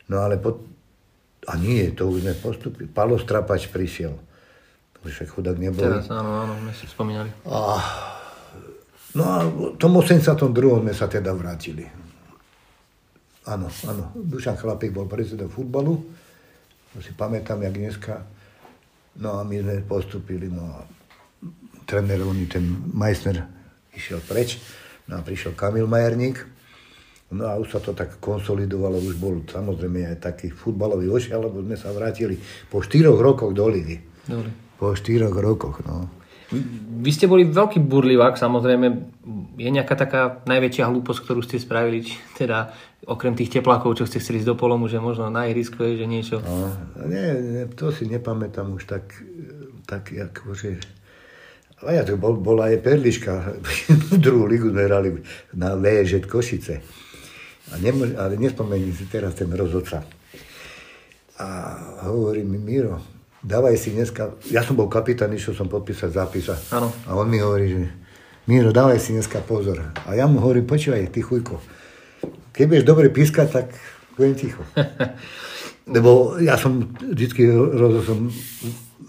no 0.10 0.26
ale 0.26 0.42
po... 0.42 0.66
A 1.46 1.54
nie, 1.62 1.94
to 1.94 2.10
už 2.10 2.26
sme 2.26 2.34
postupili. 2.34 2.90
Palo 2.90 3.22
Strapač 3.22 3.70
prišiel 3.70 4.27
však 5.12 5.28
chudák 5.32 5.58
nebol. 5.58 5.84
Teraz, 5.84 6.08
áno, 6.12 6.48
áno, 6.48 6.54
my 6.62 6.72
si 6.76 6.86
spomínali. 6.88 7.30
A, 7.48 7.80
no 9.16 9.24
a 9.24 9.36
v 9.44 9.76
tom 9.80 9.98
82. 10.00 10.52
sme 10.84 10.94
sa 10.94 11.06
teda 11.08 11.34
vrátili. 11.34 11.88
Áno, 13.48 13.72
áno. 13.88 14.12
Dušan 14.12 14.60
Chlapík 14.60 14.92
bol 14.92 15.08
predseda 15.08 15.48
futbalu. 15.48 15.96
To 16.92 17.00
si 17.00 17.16
pamätám, 17.16 17.64
jak 17.64 17.76
dneska. 17.80 18.14
No 19.24 19.40
a 19.40 19.48
my 19.48 19.64
sme 19.64 19.88
postupili. 19.88 20.52
No 20.52 20.68
a 20.68 20.84
tréner, 21.88 22.20
ten 22.52 22.68
Meissner 22.92 23.48
išiel 23.96 24.20
preč. 24.28 24.60
No 25.08 25.20
a 25.20 25.22
prišiel 25.24 25.56
Kamil 25.56 25.88
Majerník. 25.88 26.44
No 27.32 27.48
a 27.48 27.56
už 27.60 27.72
sa 27.76 27.80
to 27.84 27.92
tak 27.92 28.24
konsolidovalo, 28.24 29.04
už 29.04 29.20
bol 29.20 29.44
samozrejme 29.44 30.16
aj 30.16 30.32
taký 30.32 30.48
futbalový 30.48 31.12
ošiel, 31.12 31.44
lebo 31.44 31.60
sme 31.60 31.76
sa 31.76 31.92
vrátili 31.92 32.40
po 32.72 32.80
štyroch 32.80 33.20
rokoch 33.20 33.52
do 33.52 33.68
ligy. 33.68 34.00
Dobre 34.24 34.67
po 34.78 34.94
štyroch 34.94 35.34
rokoch. 35.34 35.82
No. 35.84 36.10
Vy 37.04 37.12
ste 37.12 37.28
boli 37.28 37.44
veľký 37.44 37.84
burlivák, 37.84 38.40
samozrejme. 38.40 38.88
Je 39.60 39.68
nejaká 39.68 40.00
taká 40.00 40.40
najväčšia 40.48 40.88
hlúposť, 40.88 41.20
ktorú 41.28 41.44
ste 41.44 41.60
spravili, 41.60 42.08
či 42.08 42.16
teda 42.40 42.72
okrem 43.04 43.36
tých 43.36 43.60
teplákov, 43.60 44.00
čo 44.00 44.08
ste 44.08 44.24
chceli 44.24 44.40
ísť 44.40 44.56
do 44.56 44.60
polomu, 44.60 44.88
že 44.88 45.04
možno 45.04 45.28
na 45.28 45.44
ihrisku 45.52 45.84
je, 45.84 46.00
že 46.00 46.08
niečo? 46.08 46.40
No, 46.40 46.72
nie, 47.04 47.28
nie, 47.36 47.64
to 47.76 47.92
si 47.92 48.08
nepamätám 48.08 48.72
už 48.72 48.88
tak, 48.88 49.12
tak 49.84 50.16
akože... 50.16 50.80
A 51.84 51.94
ja 51.94 52.02
to 52.08 52.16
bol, 52.18 52.40
bola 52.40 52.72
aj 52.72 52.80
Perliška, 52.80 53.34
druhú 54.24 54.48
ligu 54.48 54.72
sme 54.72 54.88
hrali 54.88 55.10
na 55.52 55.76
VŽ 55.76 56.24
Košice. 56.24 56.80
A 57.68 57.74
nemôž, 57.84 58.16
ale 58.16 58.40
nespomením 58.40 58.96
si 58.96 59.04
teraz 59.12 59.36
ten 59.36 59.52
rozhodca. 59.52 60.08
A 61.38 61.48
hovorí 62.08 62.48
mi, 62.48 62.56
Miro, 62.56 63.17
dávaj 63.44 63.76
si 63.78 63.94
dneska, 63.94 64.38
ja 64.50 64.66
som 64.66 64.74
bol 64.74 64.90
kapitán, 64.90 65.34
išiel 65.34 65.54
som 65.54 65.70
podpísať 65.70 66.10
zápis 66.10 66.50
a, 66.50 66.58
a 67.06 67.12
on 67.14 67.30
mi 67.30 67.38
hovorí, 67.38 67.66
že 67.70 67.82
Miro, 68.48 68.72
dávaj 68.72 69.04
si 69.04 69.12
dneska 69.12 69.44
pozor. 69.44 69.92
A 70.08 70.16
ja 70.16 70.24
mu 70.24 70.40
hovorím, 70.40 70.64
počúvaj, 70.64 71.12
ty 71.12 71.20
chujko, 71.20 71.60
keď 72.56 72.64
budeš 72.64 72.86
dobre 72.88 73.12
pískať, 73.12 73.48
tak 73.52 73.68
budem 74.16 74.40
ticho. 74.40 74.64
Lebo 75.96 76.40
ja 76.40 76.56
som 76.56 76.96
vždycky 76.96 77.48
som 78.08 78.32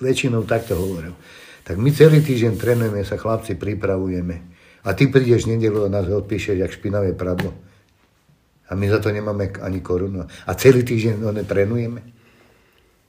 väčšinou 0.03 0.43
takto 0.43 0.75
hovoril. 0.75 1.15
Tak 1.63 1.79
my 1.79 1.91
celý 1.95 2.19
týždeň 2.19 2.59
trénujeme 2.59 3.07
sa, 3.07 3.15
chlapci, 3.15 3.55
pripravujeme. 3.55 4.37
A 4.83 4.95
ty 4.95 5.07
prídeš 5.07 5.47
nedelu 5.47 5.87
a 5.87 5.93
nás 5.93 6.11
odpíšeš, 6.11 6.59
jak 6.59 6.75
špinavé 6.75 7.15
pradlo. 7.15 7.55
A 8.69 8.75
my 8.75 8.91
za 8.91 8.99
to 8.99 9.15
nemáme 9.15 9.55
ani 9.63 9.81
korunu. 9.81 10.27
A 10.27 10.51
celý 10.59 10.83
týždeň 10.83 11.15
ho 11.25 11.31
trénujeme 11.47 12.18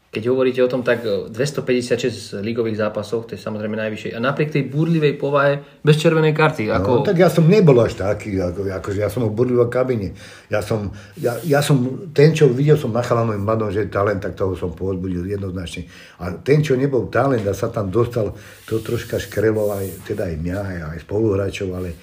keď 0.10 0.24
hovoríte 0.26 0.58
o 0.66 0.70
tom, 0.70 0.82
tak 0.82 1.06
256 1.06 2.42
ligových 2.42 2.82
zápasov, 2.82 3.30
to 3.30 3.38
je 3.38 3.46
samozrejme 3.46 3.78
najvyššie. 3.78 4.18
A 4.18 4.20
napriek 4.20 4.50
tej 4.50 4.66
burlivej 4.66 5.22
povahe, 5.22 5.62
bez 5.86 6.02
červenej 6.02 6.34
karty. 6.34 6.66
No, 6.66 6.82
ako... 6.82 6.90
No, 6.90 7.06
tak 7.06 7.22
ja 7.22 7.30
som 7.30 7.46
nebol 7.46 7.78
až 7.78 7.94
taký, 7.94 8.42
ako, 8.42 8.66
akože 8.74 9.06
ja 9.06 9.10
som 9.14 9.30
v 9.30 9.38
burlivej 9.38 9.70
kabine. 9.70 10.18
Ja 10.50 10.66
som, 10.66 10.90
ja, 11.22 11.38
ja 11.46 11.62
som, 11.62 12.10
ten, 12.10 12.34
čo 12.34 12.50
videl 12.50 12.74
som 12.74 12.90
na 12.90 13.06
chalanovým 13.06 13.46
mladom, 13.46 13.70
že 13.70 13.86
je 13.86 13.94
talent, 13.94 14.18
tak 14.18 14.34
toho 14.34 14.58
som 14.58 14.74
pozbudil 14.74 15.30
jednoznačne. 15.30 15.86
A 16.26 16.34
ten, 16.42 16.66
čo 16.66 16.74
nebol 16.74 17.06
talent 17.14 17.46
a 17.46 17.54
sa 17.54 17.70
tam 17.70 17.94
dostal, 17.94 18.34
to 18.66 18.82
troška 18.82 19.22
škrelo 19.22 19.78
aj, 19.78 20.10
teda 20.10 20.26
aj 20.26 20.36
mňa, 20.42 20.58
aj, 20.58 20.78
aj 20.90 21.00
spoluhráčov, 21.06 21.70
ale, 21.78 21.94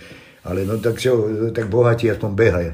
ale 0.47 0.62
no 0.62 0.79
tak 0.79 1.03
čo, 1.03 1.27
tak 1.51 1.66
bohatí 1.66 2.07
aspoň 2.07 2.31
behaj. 2.38 2.66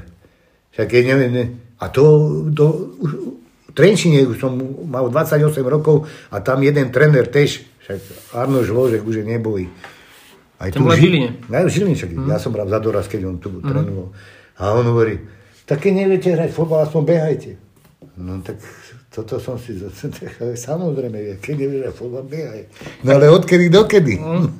Však 0.77 0.87
keď 0.93 1.03
neviem, 1.09 1.31
ne, 1.33 1.45
a 1.81 1.89
to, 1.89 2.05
to 2.53 2.65
už, 3.01 3.11
Trenčine 3.73 4.25
už 4.29 4.37
som 4.37 4.53
mal 4.85 5.09
28 5.09 5.49
rokov 5.65 6.05
a 6.29 6.39
tam 6.39 6.61
jeden 6.61 6.93
tréner 6.93 7.25
tež, 7.25 7.65
však 7.85 7.99
Arno 8.37 8.61
Žložek 8.61 9.01
už 9.01 9.21
je 9.21 9.25
nebojí. 9.25 9.67
Aj 10.61 10.69
tu 10.71 10.85
v 10.85 10.95
Žiline. 10.95 11.29
Aj 11.49 11.65
v 11.65 11.71
Žiline, 11.73 11.97
však 11.97 12.11
mm. 12.13 12.29
ja 12.29 12.37
som 12.39 12.53
bral 12.53 12.69
za 12.69 12.79
doraz, 12.79 13.09
keď 13.09 13.27
on 13.27 13.37
tu 13.41 13.49
mm. 13.49 13.65
trénoval. 13.65 14.07
A 14.61 14.63
on 14.77 14.85
hovorí, 14.85 15.19
tak 15.65 15.83
keď 15.83 15.91
neviete 16.05 16.29
hrať 16.31 16.51
fotbal, 16.53 16.85
aspoň 16.85 17.01
behajte. 17.03 17.51
No 18.19 18.39
tak 18.45 18.61
toto 19.13 19.37
som 19.37 19.61
si 19.61 19.77
samozrejme, 20.67 21.37
keď 21.37 21.53
nevieš 21.53 21.81
hrať 21.85 21.95
fotbal, 21.95 22.25
behaj. 22.25 22.65
No 23.05 23.21
ale 23.21 23.29
odkedy 23.29 23.69
dokedy? 23.69 24.17
Mm. 24.17 24.57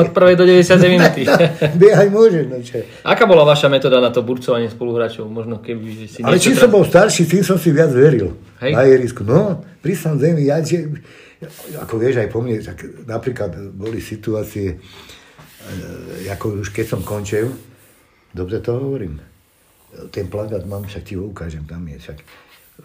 Od 0.00 0.08
prvej 0.16 0.40
do 0.40 0.48
90 0.48 0.88
minúty. 0.88 1.28
behaj 1.84 2.08
môžeš, 2.08 2.44
no 2.48 2.56
čo. 2.64 2.80
Aká 3.04 3.28
bola 3.28 3.44
vaša 3.44 3.68
metóda 3.68 4.00
na 4.00 4.08
to 4.08 4.24
burcovanie 4.24 4.72
spoluhráčov? 4.72 5.28
Možno 5.28 5.60
keby 5.60 6.08
si 6.08 6.24
Ale 6.24 6.40
čím 6.40 6.56
som 6.56 6.72
bol 6.72 6.88
starší, 6.88 7.28
tým 7.28 7.44
som 7.44 7.60
si 7.60 7.68
viac 7.68 7.92
veril. 7.92 8.32
Hej. 8.60 8.72
na 8.76 8.84
jerisku. 8.84 9.24
No, 9.24 9.64
prísam 9.80 10.20
zemi, 10.20 10.44
ja, 10.44 10.60
že, 10.60 10.84
ako 11.80 11.96
vieš, 11.96 12.20
aj 12.20 12.28
po 12.28 12.44
mne, 12.44 12.60
tak 12.60 12.84
napríklad 13.08 13.56
boli 13.72 14.04
situácie, 14.04 14.76
e, 14.76 16.28
ako 16.28 16.60
už 16.60 16.68
keď 16.68 16.86
som 16.96 17.00
končil, 17.00 17.56
dobre 18.36 18.60
to 18.60 18.76
hovorím, 18.76 19.16
ten 20.12 20.28
plagát 20.28 20.68
mám, 20.68 20.84
však 20.84 21.02
ti 21.02 21.16
ho 21.16 21.24
ukážem, 21.24 21.64
tam 21.64 21.88
je 21.88 21.96
však. 21.98 22.18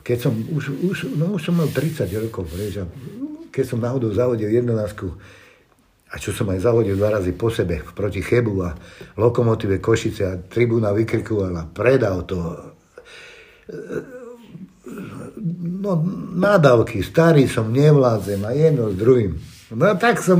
Keď 0.01 0.17
som, 0.17 0.34
už, 0.34 0.63
už, 0.84 0.97
no 1.15 1.38
už 1.38 1.41
som 1.51 1.55
mal 1.55 1.69
30 1.71 2.10
rokov, 2.27 2.49
vieš, 2.51 2.84
a 2.84 2.86
keď 3.53 3.63
som 3.63 3.79
náhodou 3.79 4.12
zahodil 4.12 4.51
jedenásku, 4.51 5.08
a 6.12 6.15
čo 6.19 6.31
som 6.31 6.47
aj 6.51 6.63
zahodil 6.63 6.95
dva 6.95 7.19
razy 7.19 7.36
po 7.36 7.51
sebe 7.51 7.84
proti 7.95 8.23
Chebu 8.23 8.63
a 8.63 8.71
Lokomotíve 9.19 9.84
Košice 9.84 10.23
a 10.23 10.39
tribúna 10.39 10.95
vykrikovala, 10.95 11.71
predal 11.75 12.23
to 12.23 12.39
no, 15.81 15.91
nadávky, 16.36 17.01
starý 17.01 17.49
som, 17.49 17.73
nevládzem 17.73 18.41
a 18.45 18.51
jedno 18.53 18.93
s 18.93 18.95
druhým. 18.95 19.31
No 19.73 19.97
tak 19.97 20.21
som, 20.21 20.39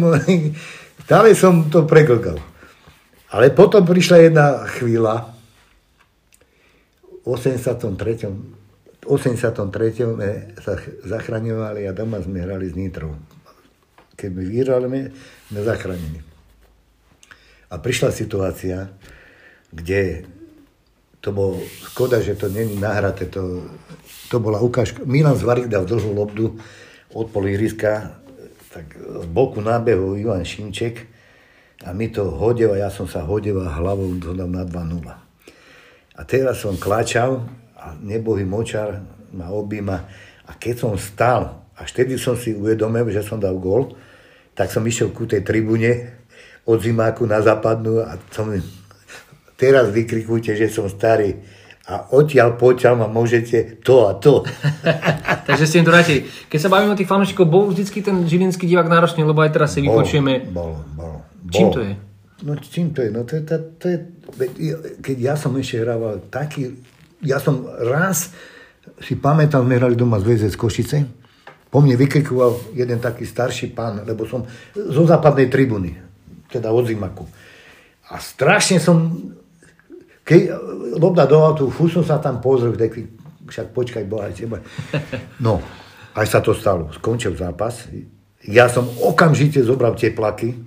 stále 1.06 1.34
som 1.34 1.68
to 1.68 1.84
preklkal. 1.84 2.40
Ale 3.34 3.52
potom 3.52 3.84
prišla 3.84 4.18
jedna 4.32 4.48
chvíľa, 4.80 5.36
v 7.26 7.34
83. 7.34 8.30
83. 9.06 10.18
sme 10.18 10.30
sa 10.60 10.74
zachraňovali 11.06 11.86
a 11.86 11.96
doma 11.96 12.20
sme 12.20 12.42
hrali 12.42 12.70
s 12.70 12.76
Nitrou. 12.76 13.14
Keď 14.18 14.30
my 14.32 14.44
vyhrali, 14.44 15.10
sme 15.50 15.60
zachránení. 15.62 16.22
A 17.70 17.76
prišla 17.78 18.10
situácia, 18.10 18.90
kde 19.70 20.26
to 21.22 21.34
bolo 21.34 21.58
škoda, 21.90 22.22
že 22.22 22.38
to 22.38 22.50
není 22.50 22.78
nahraté, 22.78 23.26
to 23.26 23.66
to 24.30 24.42
bola 24.42 24.62
ukážka. 24.62 25.06
Milan 25.06 25.38
Zvarik 25.38 25.70
dal 25.70 25.86
dlhú 25.86 26.12
lobdu 26.14 26.58
od 27.14 27.28
polihriska, 27.30 28.20
tak 28.74 28.92
z 28.98 29.26
boku 29.30 29.62
nábehu 29.62 30.20
Ivan 30.20 30.44
Šimček 30.44 31.08
a 31.86 31.94
mi 31.94 32.12
to 32.12 32.28
hodil 32.34 32.76
a 32.76 32.82
ja 32.82 32.90
som 32.92 33.08
sa 33.08 33.24
hodil 33.24 33.62
a 33.62 33.72
hlavou 33.80 34.18
dodal 34.18 34.50
na 34.50 34.66
2-0. 34.66 35.06
A 36.16 36.22
teraz 36.28 36.64
som 36.64 36.76
klačal 36.76 37.46
a 37.86 37.94
nebohý 38.02 38.42
močar 38.42 39.06
ma 39.30 39.54
objíma 39.54 39.98
a 40.50 40.52
keď 40.58 40.76
som 40.78 40.94
stál, 40.98 41.70
až 41.78 41.94
vtedy 41.94 42.18
som 42.18 42.34
si 42.34 42.58
uvedomil, 42.58 43.10
že 43.14 43.22
som 43.22 43.38
dal 43.38 43.58
gol, 43.62 43.94
tak 44.58 44.74
som 44.74 44.82
išiel 44.82 45.14
ku 45.14 45.30
tej 45.30 45.46
tribune 45.46 46.24
od 46.66 46.82
zimáku 46.82 47.30
na 47.30 47.44
západnú 47.46 48.02
a 48.02 48.18
som 48.34 48.50
teraz 49.60 49.92
vykrikujte, 49.94 50.58
že 50.58 50.72
som 50.72 50.90
starý 50.90 51.38
a 51.86 52.10
odtiaľ 52.18 52.58
poďal 52.58 52.98
ma 52.98 53.06
môžete 53.06 53.86
to 53.86 54.10
a 54.10 54.18
to. 54.18 54.42
Takže 55.50 55.70
ste 55.70 55.78
im 55.82 55.86
to. 55.86 55.94
Keď 56.50 56.60
sa 56.60 56.70
bavíme 56.74 56.98
o 56.98 56.98
tých 56.98 57.10
fanúšikov, 57.10 57.46
bol 57.46 57.70
vždycky 57.70 58.02
ten 58.02 58.26
žilinský 58.26 58.66
divák 58.66 58.90
náročný, 58.90 59.22
lebo 59.22 59.46
aj 59.46 59.54
teraz 59.54 59.78
si 59.78 59.86
vypočujeme. 59.86 60.50
Bol, 60.50 60.82
bol, 60.98 61.22
bol. 61.22 61.22
Čím 61.54 61.70
to 61.70 61.80
je? 61.86 61.94
No 62.42 62.52
čím 62.58 62.90
to 62.90 63.00
je? 63.06 63.10
No 63.14 63.22
to 63.22 63.38
je, 63.38 63.42
to, 63.46 63.56
to 63.78 63.86
je 63.94 63.98
keď 65.00 65.18
ja 65.22 65.34
som 65.38 65.54
ešte 65.56 65.86
hrával 65.86 66.26
taký, 66.28 66.74
ja 67.24 67.38
som 67.40 67.68
raz 67.68 68.34
si 69.00 69.16
pamätal, 69.16 69.64
sme 69.64 69.80
hrali 69.80 69.96
doma 69.96 70.20
z 70.20 70.26
VZ 70.28 70.44
z 70.52 70.58
Košice, 70.60 70.98
po 71.70 71.84
mne 71.84 72.00
vykrikoval 72.00 72.76
jeden 72.76 73.00
taký 73.04 73.28
starší 73.28 73.76
pán, 73.76 74.08
lebo 74.08 74.24
som 74.24 74.48
zo 74.74 75.04
západnej 75.04 75.52
tribuny, 75.52 75.92
teda 76.48 76.72
od 76.72 76.88
Zimaku. 76.88 77.28
A 78.12 78.22
strašne 78.22 78.80
som 78.80 79.12
keď 80.26 80.58
lobda 80.98 81.30
do 81.30 81.38
autu, 81.38 81.70
fú 81.70 81.86
som 81.86 82.02
sa 82.02 82.18
tam 82.18 82.42
pozrel, 82.42 82.74
taký, 82.74 83.06
však 83.46 83.78
počkaj, 83.78 84.04
boha 84.10 84.34
teba. 84.34 84.58
No, 85.38 85.62
aj 86.18 86.26
sa 86.26 86.42
to 86.42 86.58
stalo. 86.58 86.90
Skončil 86.98 87.38
zápas. 87.38 87.86
Ja 88.42 88.66
som 88.66 88.90
okamžite 89.06 89.62
zobral 89.62 89.94
tie 89.94 90.10
plaky 90.10 90.58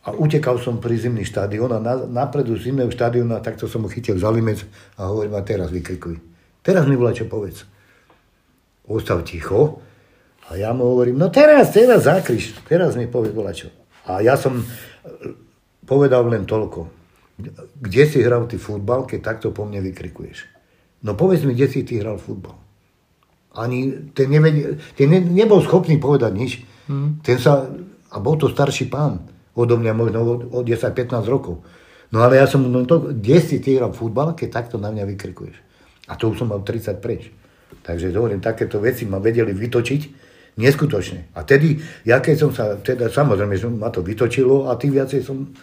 A 0.00 0.16
utekal 0.16 0.56
som 0.56 0.80
pri 0.80 0.96
zimný 0.96 1.28
štadión 1.28 1.68
a 1.76 1.78
na, 1.80 1.92
napredu 2.08 2.56
zimného 2.56 2.88
štadióna 2.88 3.44
takto 3.44 3.68
som 3.68 3.84
mu 3.84 3.88
chytil 3.92 4.16
za 4.16 4.32
limec 4.32 4.64
a 4.96 5.12
hovorím, 5.12 5.36
a 5.36 5.44
teraz 5.44 5.68
vykrikuj. 5.68 6.16
Teraz 6.64 6.88
mi 6.88 6.96
volá 6.96 7.12
čo 7.12 7.28
povedz. 7.28 7.68
Ostav 8.88 9.20
ticho. 9.28 9.84
A 10.48 10.56
ja 10.56 10.72
mu 10.72 10.88
hovorím, 10.88 11.20
no 11.20 11.28
teraz, 11.28 11.76
teraz 11.76 12.08
zakriš, 12.08 12.56
teraz 12.64 12.96
mi 12.96 13.12
povedz 13.12 13.36
volá 13.36 13.52
čo. 13.52 13.68
A 14.08 14.24
ja 14.24 14.40
som 14.40 14.64
povedal 15.84 16.24
len 16.32 16.48
toľko. 16.48 16.88
Kde 17.76 18.02
si 18.08 18.24
hral 18.24 18.48
ty 18.48 18.56
futbal, 18.56 19.04
keď 19.04 19.20
takto 19.20 19.52
po 19.52 19.68
mne 19.68 19.84
vykrikuješ? 19.84 20.48
No 21.04 21.12
povedz 21.12 21.44
mi, 21.44 21.52
kde 21.52 21.68
si 21.68 21.84
ty 21.84 22.00
hral 22.00 22.16
futbal. 22.16 22.56
Ani 23.52 24.08
ten, 24.16 24.32
nevedel, 24.32 24.80
ten 24.96 25.12
ne, 25.12 25.20
nebol 25.20 25.60
schopný 25.60 26.00
povedať 26.00 26.32
nič. 26.32 26.52
Mm. 26.88 27.20
Ten 27.20 27.36
sa, 27.36 27.68
a 28.10 28.16
bol 28.16 28.40
to 28.40 28.48
starší 28.48 28.88
pán 28.88 29.39
odo 29.54 29.74
mňa 29.76 29.92
možno 29.94 30.18
o 30.50 30.60
10-15 30.62 31.26
rokov. 31.26 31.62
No 32.10 32.26
ale 32.26 32.42
ja 32.42 32.46
som, 32.50 32.66
no 32.66 32.82
to, 32.86 33.14
kde 33.14 33.38
si 33.38 33.62
ty 33.62 33.78
hral 33.78 33.94
futbal, 33.94 34.34
keď 34.34 34.48
takto 34.50 34.76
na 34.78 34.90
mňa 34.90 35.06
vykrikuješ? 35.14 35.56
A 36.10 36.18
to 36.18 36.34
už 36.34 36.42
som 36.42 36.50
mal 36.50 36.66
30 36.66 36.98
preč. 36.98 37.30
Takže 37.86 38.10
hovorím, 38.10 38.42
takéto 38.42 38.82
veci 38.82 39.06
ma 39.06 39.22
vedeli 39.22 39.54
vytočiť 39.54 40.02
neskutočne. 40.58 41.30
A 41.38 41.46
tedy, 41.46 41.78
ja 42.02 42.18
keď 42.18 42.36
som 42.36 42.50
sa, 42.50 42.74
teda 42.82 43.06
samozrejme, 43.08 43.54
že 43.54 43.70
ma 43.70 43.94
to 43.94 44.02
vytočilo 44.02 44.66
a 44.66 44.74
tým 44.74 44.98
viacej 44.98 45.22
som 45.22 45.54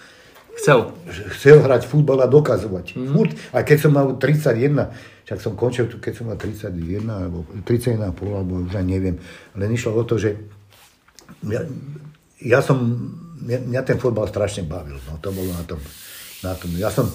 chcel, 0.57 0.95
chcel 1.35 1.61
hrať 1.61 1.83
futbal 1.85 2.23
a 2.23 2.31
dokazovať. 2.31 2.95
Mm. 2.95 3.11
Furt, 3.11 3.31
a 3.51 3.61
keď 3.61 3.77
som 3.77 3.91
mal 3.93 4.15
31, 4.15 5.27
však 5.27 5.39
som 5.43 5.53
končil, 5.59 5.91
keď 5.91 6.13
som 6.15 6.31
mal 6.31 6.39
31, 6.39 7.03
alebo 7.05 7.43
31,5, 7.67 8.07
alebo 8.31 8.63
už 8.63 8.73
neviem. 8.87 9.19
Len 9.53 9.69
išlo 9.69 9.99
o 9.99 10.03
to, 10.07 10.15
že 10.15 10.39
ja, 11.43 11.61
ja 12.39 12.59
som 12.63 12.79
mňa, 13.43 13.57
mňa 13.69 13.81
ten 13.85 13.97
fotbal 14.01 14.25
strašne 14.29 14.65
bavil. 14.65 14.97
No, 15.05 15.21
to 15.21 15.29
bolo 15.33 15.53
na 15.53 15.63
tom. 15.63 15.81
Na 16.45 16.53
tom. 16.53 16.69
Ja, 16.77 16.89
som, 16.89 17.09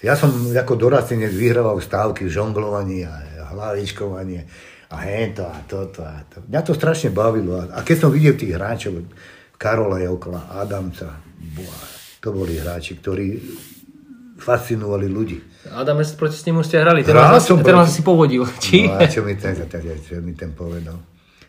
ja 0.00 0.16
som 0.16 0.32
ako 0.52 0.74
dorastenec 0.76 1.32
vyhrával 1.32 1.80
stávky, 1.80 2.28
žonglovanie 2.28 3.04
a 3.04 3.50
hlavičkovanie 3.52 4.44
a 4.92 4.96
hento 5.04 5.44
a 5.44 5.58
toto. 5.64 6.04
A 6.04 6.24
to. 6.28 6.44
Mňa 6.44 6.60
to 6.64 6.72
strašne 6.76 7.10
bavilo. 7.12 7.60
A, 7.60 7.64
a 7.76 7.80
keď 7.80 7.96
som 8.06 8.10
videl 8.12 8.36
tých 8.36 8.56
hráčov, 8.56 9.04
Karola 9.54 10.02
Jokla, 10.02 10.60
Adamca, 10.60 11.14
boha, 11.54 11.80
to 12.20 12.34
boli 12.34 12.58
hráči, 12.58 12.98
ktorí 12.98 13.38
fascinovali 14.38 15.06
ľudí. 15.08 15.38
Adam, 15.72 16.02
proti 16.18 16.36
s 16.36 16.44
ním 16.44 16.60
ste 16.60 16.76
hrali, 16.82 17.00
teraz, 17.00 17.48
som 17.48 17.56
teraz 17.64 17.88
proti... 17.88 17.96
si 17.96 18.00
povodil. 18.04 18.42
Či? 18.60 18.78
No 18.90 19.00
a 19.00 19.08
čo 19.08 19.24
mi 19.24 19.32
ten, 19.38 19.56
čo 19.56 20.20
mi 20.20 20.36
ten 20.36 20.52
povedal? 20.52 21.00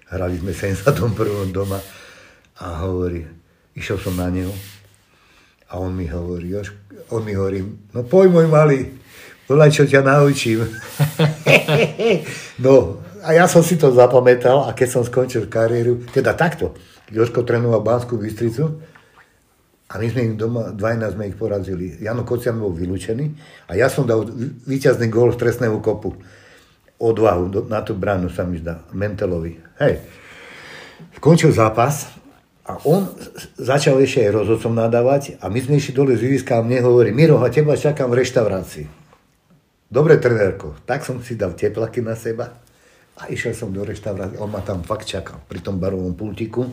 Hrali 0.08 0.40
sme 0.40 0.54
71. 0.80 1.52
doma 1.52 1.82
a 2.62 2.66
hovorí, 2.88 3.20
Išiel 3.76 4.00
som 4.00 4.16
na 4.16 4.32
neho 4.32 4.56
a 5.68 5.84
on 5.84 5.92
mi 5.92 6.08
hovorí, 6.08 6.56
on 7.12 7.22
mi 7.28 7.36
hovorí, 7.36 7.60
no 7.92 8.08
poď 8.08 8.32
môj 8.32 8.48
malý, 8.48 8.80
volaj, 9.52 9.76
čo 9.76 9.84
ťa 9.84 10.06
naučím. 10.06 10.64
no, 12.66 13.04
a 13.20 13.36
ja 13.36 13.50
som 13.52 13.60
si 13.60 13.76
to 13.76 13.92
zapamätal 13.92 14.64
a 14.64 14.72
keď 14.72 14.88
som 14.88 15.04
skončil 15.04 15.52
kariéru, 15.52 16.08
teda 16.14 16.38
takto, 16.38 16.72
Joško 17.12 17.44
trénoval 17.44 17.84
Banskú 17.84 18.16
Bystricu 18.16 18.80
a 19.92 19.94
my 20.00 20.08
sme 20.08 20.22
im 20.32 20.34
doma, 20.40 20.72
12 20.74 21.14
sme 21.14 21.30
ich 21.30 21.38
porazili. 21.38 22.00
Jano 22.00 22.26
Kocian 22.26 22.58
bol 22.58 22.74
vylúčený 22.74 23.26
a 23.70 23.78
ja 23.78 23.92
som 23.92 24.08
dal 24.08 24.26
víťazný 24.66 25.12
gól 25.12 25.36
z 25.36 25.42
trestného 25.44 25.78
kopu. 25.84 26.16
Odvahu 26.96 27.68
na 27.68 27.84
tú 27.84 27.92
bránu 27.94 28.32
sa 28.32 28.48
mi 28.48 28.58
zdá, 28.58 28.88
Mentelovi. 28.96 29.60
Hej. 29.84 30.00
Skončil 31.20 31.52
zápas 31.52 32.15
a 32.66 32.82
on 32.90 33.06
začal 33.62 34.02
ešte 34.02 34.26
aj 34.26 34.42
rozhodcom 34.42 34.74
nadávať 34.74 35.38
a 35.38 35.54
my 35.54 35.60
sme 35.62 35.78
išli 35.78 35.94
dole 35.94 36.18
z 36.18 36.26
Iviska 36.26 36.58
a 36.58 36.66
mne 36.66 36.82
hovorí, 36.82 37.14
Miro, 37.14 37.38
a 37.38 37.54
teba 37.54 37.78
čakám 37.78 38.10
v 38.10 38.26
reštaurácii. 38.26 38.86
Dobre, 39.86 40.18
trenérko. 40.18 40.74
Tak 40.82 41.06
som 41.06 41.22
si 41.22 41.38
dal 41.38 41.54
teplaky 41.54 42.02
na 42.02 42.18
seba 42.18 42.58
a 43.16 43.30
išiel 43.30 43.54
som 43.54 43.70
do 43.70 43.86
reštaurácie. 43.86 44.42
On 44.42 44.50
ma 44.50 44.66
tam 44.66 44.82
fakt 44.82 45.06
čakal 45.06 45.40
pri 45.46 45.62
tom 45.62 45.78
barovom 45.78 46.18
pultiku. 46.18 46.66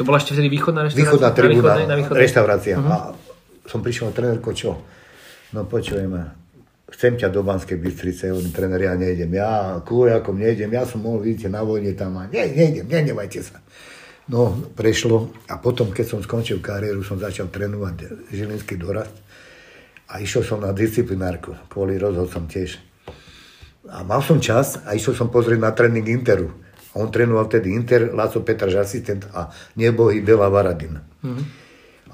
To 0.00 0.02
bola 0.02 0.16
ešte 0.16 0.32
vtedy 0.32 0.48
východná 0.48 0.88
reštaurácia? 0.88 1.12
Východná 1.12 1.30
tribúna, 1.36 1.72
na 1.86 1.96
východnej, 2.00 2.24
reštaurácia. 2.24 2.74
Uh-huh. 2.80 2.88
A 2.90 2.96
som 3.68 3.84
prišiel, 3.84 4.16
trenérko, 4.16 4.50
čo? 4.56 4.80
No 5.52 5.68
počujem, 5.68 6.10
chcem 6.90 7.20
ťa 7.20 7.28
do 7.30 7.44
Banskej 7.44 7.78
Bystrice, 7.78 8.32
on 8.34 8.48
tréner, 8.50 8.80
ja 8.80 8.96
nejdem. 8.98 9.30
Ja 9.36 9.78
kújakom 9.84 10.40
nejdem, 10.40 10.72
ja 10.72 10.82
som 10.82 11.04
mohol, 11.04 11.20
vidíte, 11.30 11.52
na 11.52 11.62
vojne 11.62 11.94
tam 11.94 12.16
a 12.18 12.26
ne, 12.26 12.42
nejdem, 12.42 12.88
nenevajte 12.88 13.44
sa. 13.44 13.62
No, 14.24 14.56
prešlo 14.72 15.28
a 15.52 15.60
potom, 15.60 15.92
keď 15.92 16.16
som 16.16 16.20
skončil 16.24 16.64
kariéru, 16.64 17.04
som 17.04 17.20
začal 17.20 17.52
trénovať 17.52 18.28
Žilinský 18.32 18.80
dorast 18.80 19.12
a 20.08 20.16
išiel 20.16 20.40
som 20.40 20.64
na 20.64 20.72
disciplinárku, 20.72 21.52
kvôli 21.68 22.00
rozhodcom 22.00 22.48
tiež. 22.48 22.80
A 23.92 24.00
mal 24.00 24.24
som 24.24 24.40
čas 24.40 24.80
a 24.88 24.96
išiel 24.96 25.12
som 25.12 25.28
pozrieť 25.28 25.60
na 25.60 25.76
tréning 25.76 26.08
Interu. 26.08 26.56
A 26.96 27.04
on 27.04 27.12
trénoval 27.12 27.52
vtedy 27.52 27.76
Inter, 27.76 28.16
Láco 28.16 28.40
Petraž 28.40 28.80
asistent 28.80 29.28
a 29.34 29.52
nebohý 29.76 30.24
Bela 30.24 30.48
Varadina. 30.48 31.04
Mm-hmm. 31.20 31.46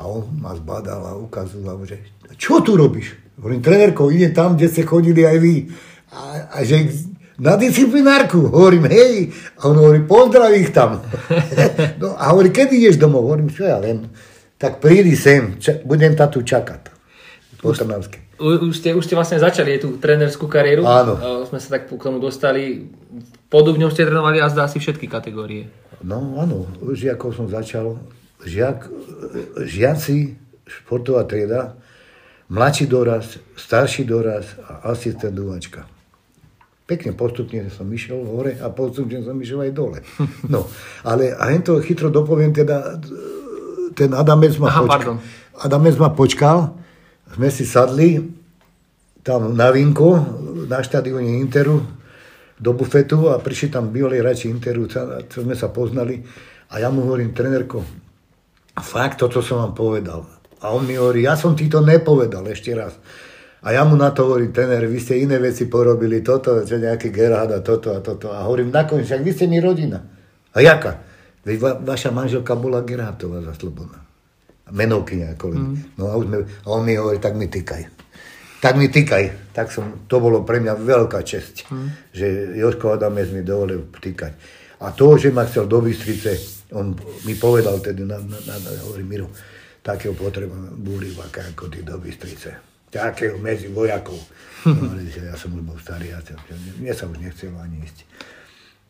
A 0.00 0.08
on 0.08 0.34
ma 0.40 0.56
zbadal 0.56 1.04
a 1.04 1.12
ukazoval, 1.14 1.84
že 1.86 2.00
čo 2.34 2.58
tu 2.64 2.74
robíš? 2.74 3.14
Hovorím, 3.38 3.62
trenérko, 3.62 4.10
ide 4.10 4.34
tam, 4.34 4.56
kde 4.56 4.66
ste 4.66 4.82
chodili 4.82 5.22
aj 5.22 5.38
vy. 5.38 5.68
A, 6.10 6.20
a 6.58 6.58
že 6.66 6.90
na 7.40 7.56
disciplinárku. 7.56 8.52
Hovorím, 8.52 8.84
hej. 8.92 9.32
A 9.56 9.72
on 9.72 9.80
hovorí, 9.80 10.04
pozdrav 10.04 10.52
ich 10.52 10.68
tam. 10.70 11.00
no, 12.02 12.12
a 12.20 12.36
hovorí, 12.36 12.52
kedy 12.52 12.76
ideš 12.76 13.00
domov? 13.00 13.24
Hovorím, 13.24 13.48
čo 13.48 13.64
ja 13.64 13.80
viem. 13.80 14.04
Tak 14.60 14.84
prídi 14.84 15.16
sem, 15.16 15.56
ča- 15.56 15.80
budem 15.80 16.12
ta 16.12 16.28
tu 16.28 16.44
čakať. 16.44 16.92
Po 17.64 17.72
už, 18.40 18.72
už, 18.72 18.74
ste, 18.76 18.96
už 18.96 19.04
ste 19.04 19.16
vlastne 19.16 19.36
začali 19.36 19.76
tú 19.76 20.00
trénerskú 20.00 20.48
kariéru. 20.48 20.84
Áno. 20.84 21.44
Sme 21.44 21.60
sa 21.60 21.76
tak 21.76 21.92
k 21.92 22.00
tomu 22.00 22.20
dostali. 22.20 22.88
Pod 23.52 23.68
Dubňou 23.68 23.92
ste 23.92 24.08
trénovali 24.08 24.40
a 24.40 24.48
zdá 24.48 24.64
si 24.64 24.80
všetky 24.80 25.08
kategórie. 25.08 25.68
No 26.00 26.40
áno, 26.40 26.64
žiakov 26.96 27.36
som 27.36 27.52
začal. 27.52 28.00
Žiak, 28.40 28.88
žiaci, 29.68 30.32
športová 30.64 31.28
trieda, 31.28 31.76
mladší 32.48 32.88
doraz, 32.88 33.36
starší 33.52 34.08
doraz 34.08 34.56
a 34.64 34.88
asistent 34.96 35.36
dúvačka 35.36 35.99
pekne 36.90 37.14
postupne 37.14 37.70
som 37.70 37.86
išiel 37.86 38.26
hore 38.26 38.58
a 38.58 38.66
postupne 38.74 39.22
som 39.22 39.38
išiel 39.38 39.70
aj 39.70 39.72
dole. 39.72 39.98
No, 40.50 40.66
ale 41.06 41.30
a 41.30 41.46
to 41.62 41.78
chytro 41.78 42.10
dopoviem, 42.10 42.50
teda 42.50 42.98
ten 43.94 44.10
Adamec 44.10 44.58
ma, 44.58 44.74
Aha, 44.74 44.82
počkal, 44.82 45.14
Adamec 45.62 45.94
ma 45.94 46.10
počkal, 46.10 46.58
sme 47.30 47.46
si 47.54 47.62
sadli 47.62 48.18
tam 49.22 49.54
na 49.54 49.70
vinko, 49.70 50.18
na 50.66 50.82
štadióne 50.82 51.38
Interu, 51.38 51.78
do 52.60 52.74
bufetu 52.74 53.30
a 53.30 53.38
prišli 53.38 53.70
tam 53.70 53.94
bývalí 53.94 54.18
hráči 54.18 54.50
Interu, 54.50 54.90
čo 55.30 55.38
sme 55.46 55.54
sa 55.54 55.70
poznali 55.70 56.18
a 56.70 56.82
ja 56.82 56.90
mu 56.90 57.06
hovorím, 57.06 57.30
trenerko, 57.30 57.82
fakt 58.80 59.22
toto 59.22 59.42
som 59.42 59.62
vám 59.62 59.74
povedal. 59.74 60.26
A 60.60 60.76
on 60.76 60.84
mi 60.84 60.94
hovorí, 60.94 61.24
ja 61.24 61.34
som 61.34 61.56
ti 61.56 61.66
to 61.72 61.80
nepovedal 61.80 62.44
ešte 62.46 62.76
raz. 62.76 62.92
A 63.60 63.76
ja 63.76 63.84
mu 63.84 63.92
na 63.92 64.08
to 64.08 64.24
hovorím, 64.24 64.56
tener, 64.56 64.88
vy 64.88 64.96
ste 64.96 65.20
iné 65.20 65.36
veci 65.36 65.68
porobili, 65.68 66.24
toto, 66.24 66.64
čo 66.64 66.80
nejaký 66.80 67.12
Gerhard 67.12 67.52
a 67.52 67.60
toto 67.60 67.92
a 67.92 68.00
toto. 68.00 68.32
A 68.32 68.48
hovorím, 68.48 68.72
nakoniec, 68.72 69.04
však 69.04 69.20
vy 69.20 69.30
ste 69.36 69.44
mi 69.52 69.60
rodina. 69.60 70.00
A 70.56 70.58
jaká? 70.64 70.96
Veď 71.44 71.56
va, 71.60 71.70
vaša 71.76 72.08
manželka 72.08 72.56
bola 72.56 72.80
Gerhardová 72.80 73.44
za 73.44 73.52
Slobodná. 73.52 74.00
Menovkyňa 74.70 75.36
ako 75.36 75.44
mm. 75.52 75.98
No 76.00 76.08
a, 76.08 76.16
už 76.16 76.26
me, 76.30 76.38
a 76.40 76.68
on 76.72 76.88
mi 76.88 76.96
hovorí, 76.96 77.20
tak 77.20 77.36
mi 77.36 77.52
tykaj. 77.52 77.84
Tak 78.64 78.80
mi 78.80 78.88
tykaj. 78.88 79.52
Tak 79.52 79.68
som, 79.68 80.08
to 80.08 80.16
bolo 80.24 80.40
pre 80.40 80.64
mňa 80.64 80.80
veľká 80.80 81.20
česť, 81.20 81.68
mm. 81.68 81.88
že 82.16 82.26
Joško 82.56 82.96
Adamec 82.96 83.28
mi 83.28 83.44
dovolil 83.44 83.92
tykať. 83.92 84.32
A 84.80 84.96
to, 84.96 85.20
že 85.20 85.28
ma 85.36 85.44
chcel 85.44 85.68
do 85.68 85.84
Bystrice, 85.84 86.64
on 86.72 86.96
mi 87.28 87.36
povedal 87.36 87.76
tedy, 87.84 88.08
na, 88.08 88.16
na, 88.16 88.40
na, 88.40 88.56
na 88.56 88.70
hovorí, 88.88 89.04
Miro, 89.04 89.28
takého 89.84 90.16
potrebujem 90.16 90.80
búrivaka 90.80 91.44
ako 91.44 91.68
ty 91.68 91.84
do 91.84 92.00
Bystrice 92.00 92.69
takého 92.90 93.38
medzi 93.38 93.70
vojakov. 93.70 94.18
No, 94.66 94.92
ja 95.00 95.32
som 95.40 95.56
už 95.56 95.62
bol 95.64 95.78
starý, 95.80 96.12
ja, 96.12 96.20
mne 96.76 96.92
sa 96.92 97.08
už 97.08 97.16
nechcelo 97.16 97.56
ani 97.64 97.80
ísť. 97.80 98.04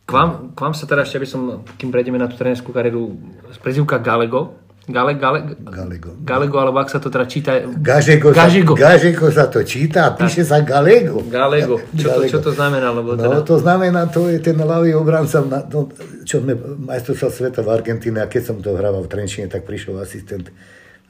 K 0.02 0.10
vám, 0.10 0.50
k 0.50 0.58
vám 0.58 0.74
sa 0.74 0.90
teda 0.90 1.06
ešte, 1.06 1.22
aby 1.22 1.28
som, 1.30 1.62
kým 1.78 1.94
prejdeme 1.94 2.18
na 2.18 2.26
tú 2.26 2.34
trenerskú 2.34 2.74
kariéru, 2.74 3.14
prezivka 3.62 4.02
Galego. 4.02 4.58
Gale, 4.90 5.14
gale, 5.14 5.54
Galego. 5.54 6.18
Galego, 6.26 6.58
alebo 6.58 6.82
ak 6.82 6.90
sa 6.90 6.98
to 6.98 7.06
teda 7.14 7.22
číta... 7.30 7.62
Gažego, 7.62 8.34
Gažego. 8.34 8.74
Sa, 8.74 8.80
Gažego 8.90 9.26
sa 9.30 9.46
to 9.46 9.62
číta 9.62 10.10
a 10.10 10.18
píše 10.18 10.42
sa 10.42 10.66
Galego. 10.66 11.22
Galego. 11.30 11.78
Čo, 11.94 12.10
Galego. 12.10 12.26
To, 12.26 12.30
čo 12.34 12.38
to 12.42 12.50
znamená? 12.58 12.90
Lebo 12.90 13.14
teda... 13.14 13.30
No 13.30 13.46
to 13.46 13.62
znamená, 13.62 14.10
to 14.10 14.26
je 14.26 14.42
ten 14.42 14.58
ľavý 14.58 14.98
obranca, 14.98 15.46
na, 15.46 15.62
to, 15.62 15.94
čo 16.26 16.42
sme 16.42 16.58
majstrovstva 16.90 17.30
sveta 17.30 17.60
v 17.62 17.70
Argentíne 17.70 18.18
a 18.18 18.26
keď 18.26 18.42
som 18.50 18.56
to 18.58 18.74
hrával 18.74 19.06
v 19.06 19.12
Trenčine, 19.14 19.46
tak 19.46 19.62
prišiel 19.62 19.94
asistent 20.02 20.50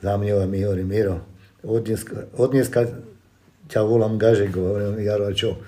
za 0.05 0.13
mňou 0.13 0.45
a 0.45 0.47
mi 0.51 0.61
hovorí, 0.61 0.85
Miro, 0.85 1.30
od 1.65 1.81
dneska, 1.85 2.33
od 2.37 2.49
dneska 2.51 2.81
ťa 3.71 3.81
volám 3.87 4.19
Gažeko, 4.19 4.59
hovorím, 4.61 5.05
Jaro, 5.05 5.31
čo? 5.31 5.61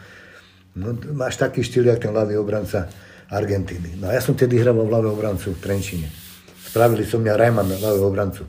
No, 0.75 0.97
máš 1.13 1.37
taký 1.37 1.61
štýl, 1.61 1.93
jak 1.93 2.01
ten 2.01 2.11
ľavý 2.11 2.41
obranca 2.41 2.89
Argentíny. 3.33 3.97
No 4.01 4.09
a 4.09 4.17
ja 4.17 4.21
som 4.25 4.37
tedy 4.37 4.61
hral 4.61 4.77
v 4.77 4.93
ľavého 4.93 5.13
obrancu 5.17 5.57
v 5.57 5.61
Trenčine. 5.61 6.09
Spravili 6.69 7.05
som 7.05 7.21
mňa 7.21 7.35
Rajman 7.37 7.69
na 7.69 7.79
ľavého 7.81 8.09
obrancu. 8.09 8.45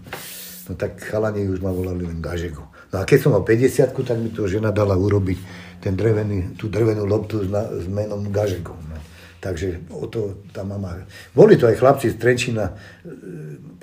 No 0.68 0.80
tak 0.80 1.00
chalani 1.04 1.44
už 1.48 1.60
ma 1.60 1.76
volali 1.76 2.08
len 2.08 2.24
Gažeko. 2.24 2.64
No 2.92 2.96
a 3.00 3.04
keď 3.04 3.20
som 3.20 3.32
mal 3.36 3.44
50 3.44 3.92
tak 3.92 4.18
mi 4.20 4.32
to 4.32 4.48
žena 4.48 4.72
dala 4.72 4.96
urobiť 4.96 5.40
ten 5.84 6.00
drevený, 6.00 6.56
tú 6.56 6.72
drevenú 6.72 7.04
loptu 7.04 7.44
s, 7.44 7.48
na, 7.52 7.68
s 7.68 7.88
menom 7.92 8.24
Gažeko. 8.32 8.72
No. 8.72 8.96
Takže 9.44 9.92
o 9.92 10.08
to 10.08 10.48
tá 10.56 10.64
mama... 10.64 11.04
Boli 11.36 11.60
to 11.60 11.68
aj 11.68 11.76
chlapci 11.76 12.16
z 12.16 12.16
Trenčína, 12.16 12.72
e, 12.72 12.74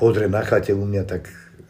pozrieť 0.01 0.31
na 0.33 0.41
chate 0.41 0.73
u 0.73 0.89
mňa, 0.89 1.05
tak 1.05 1.29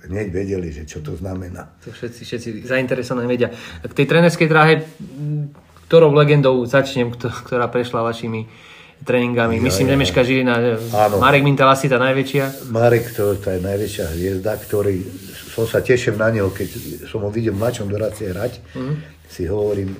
hneď 0.08 0.26
vedeli, 0.32 0.72
že 0.72 0.88
čo 0.88 1.04
to 1.04 1.16
znamená. 1.16 1.76
To 1.84 1.92
všetci, 1.92 2.22
všetci 2.24 2.48
zainteresovaní 2.64 3.28
vedia. 3.28 3.52
K 3.84 3.92
tej 3.92 4.06
trenerskej 4.08 4.48
dráhe, 4.48 4.86
ktorou 5.90 6.14
legendou 6.14 6.64
začnem, 6.64 7.12
ktorá 7.18 7.68
prešla 7.68 8.06
vašimi 8.06 8.48
tréningami. 9.04 9.56
Ja, 9.58 9.64
Myslím, 9.64 9.86
ja, 9.88 9.92
Nemeška 9.96 10.20
Žilina, 10.24 10.54
áno. 10.92 11.20
Marek 11.20 11.42
Mintal 11.44 11.72
asi 11.72 11.88
tá 11.88 11.96
najväčšia. 11.96 12.68
Marek, 12.68 13.12
to, 13.16 13.36
to 13.40 13.48
je 13.56 13.60
najväčšia 13.60 14.06
hviezda, 14.12 14.52
ktorý 14.60 15.00
som 15.50 15.64
sa 15.64 15.80
tešil 15.80 16.20
na 16.20 16.28
neho, 16.28 16.52
keď 16.52 16.68
som 17.08 17.24
ho 17.24 17.30
videl 17.32 17.56
v 17.56 17.64
mladšom 17.64 17.88
doradce 17.88 18.28
hrať, 18.28 18.52
mm-hmm. 18.60 18.96
si 19.26 19.48
hovorím, 19.48 19.90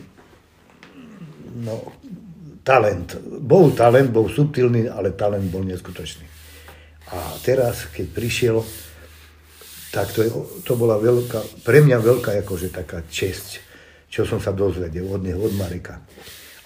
no, 1.65 1.75
talent. 2.63 3.17
Bol 3.41 3.73
talent, 3.73 4.13
bol 4.13 4.29
subtilný, 4.29 4.87
ale 4.87 5.17
talent 5.17 5.49
bol 5.49 5.65
neskutočný. 5.65 6.29
A 7.11 7.35
teraz, 7.43 7.91
keď 7.91 8.07
prišiel, 8.15 8.57
tak 9.91 10.15
to, 10.15 10.23
je, 10.23 10.31
to 10.63 10.79
bola 10.79 10.97
veľká, 11.03 11.67
pre 11.67 11.83
mňa 11.83 11.99
veľká 11.99 12.31
akože 12.47 12.71
taká 12.71 13.03
česť, 13.11 13.59
čo 14.07 14.23
som 14.23 14.39
sa 14.39 14.55
dozvedel 14.55 15.07
od 15.11 15.23
neho, 15.23 15.39
od 15.43 15.55
Mareka. 15.59 15.99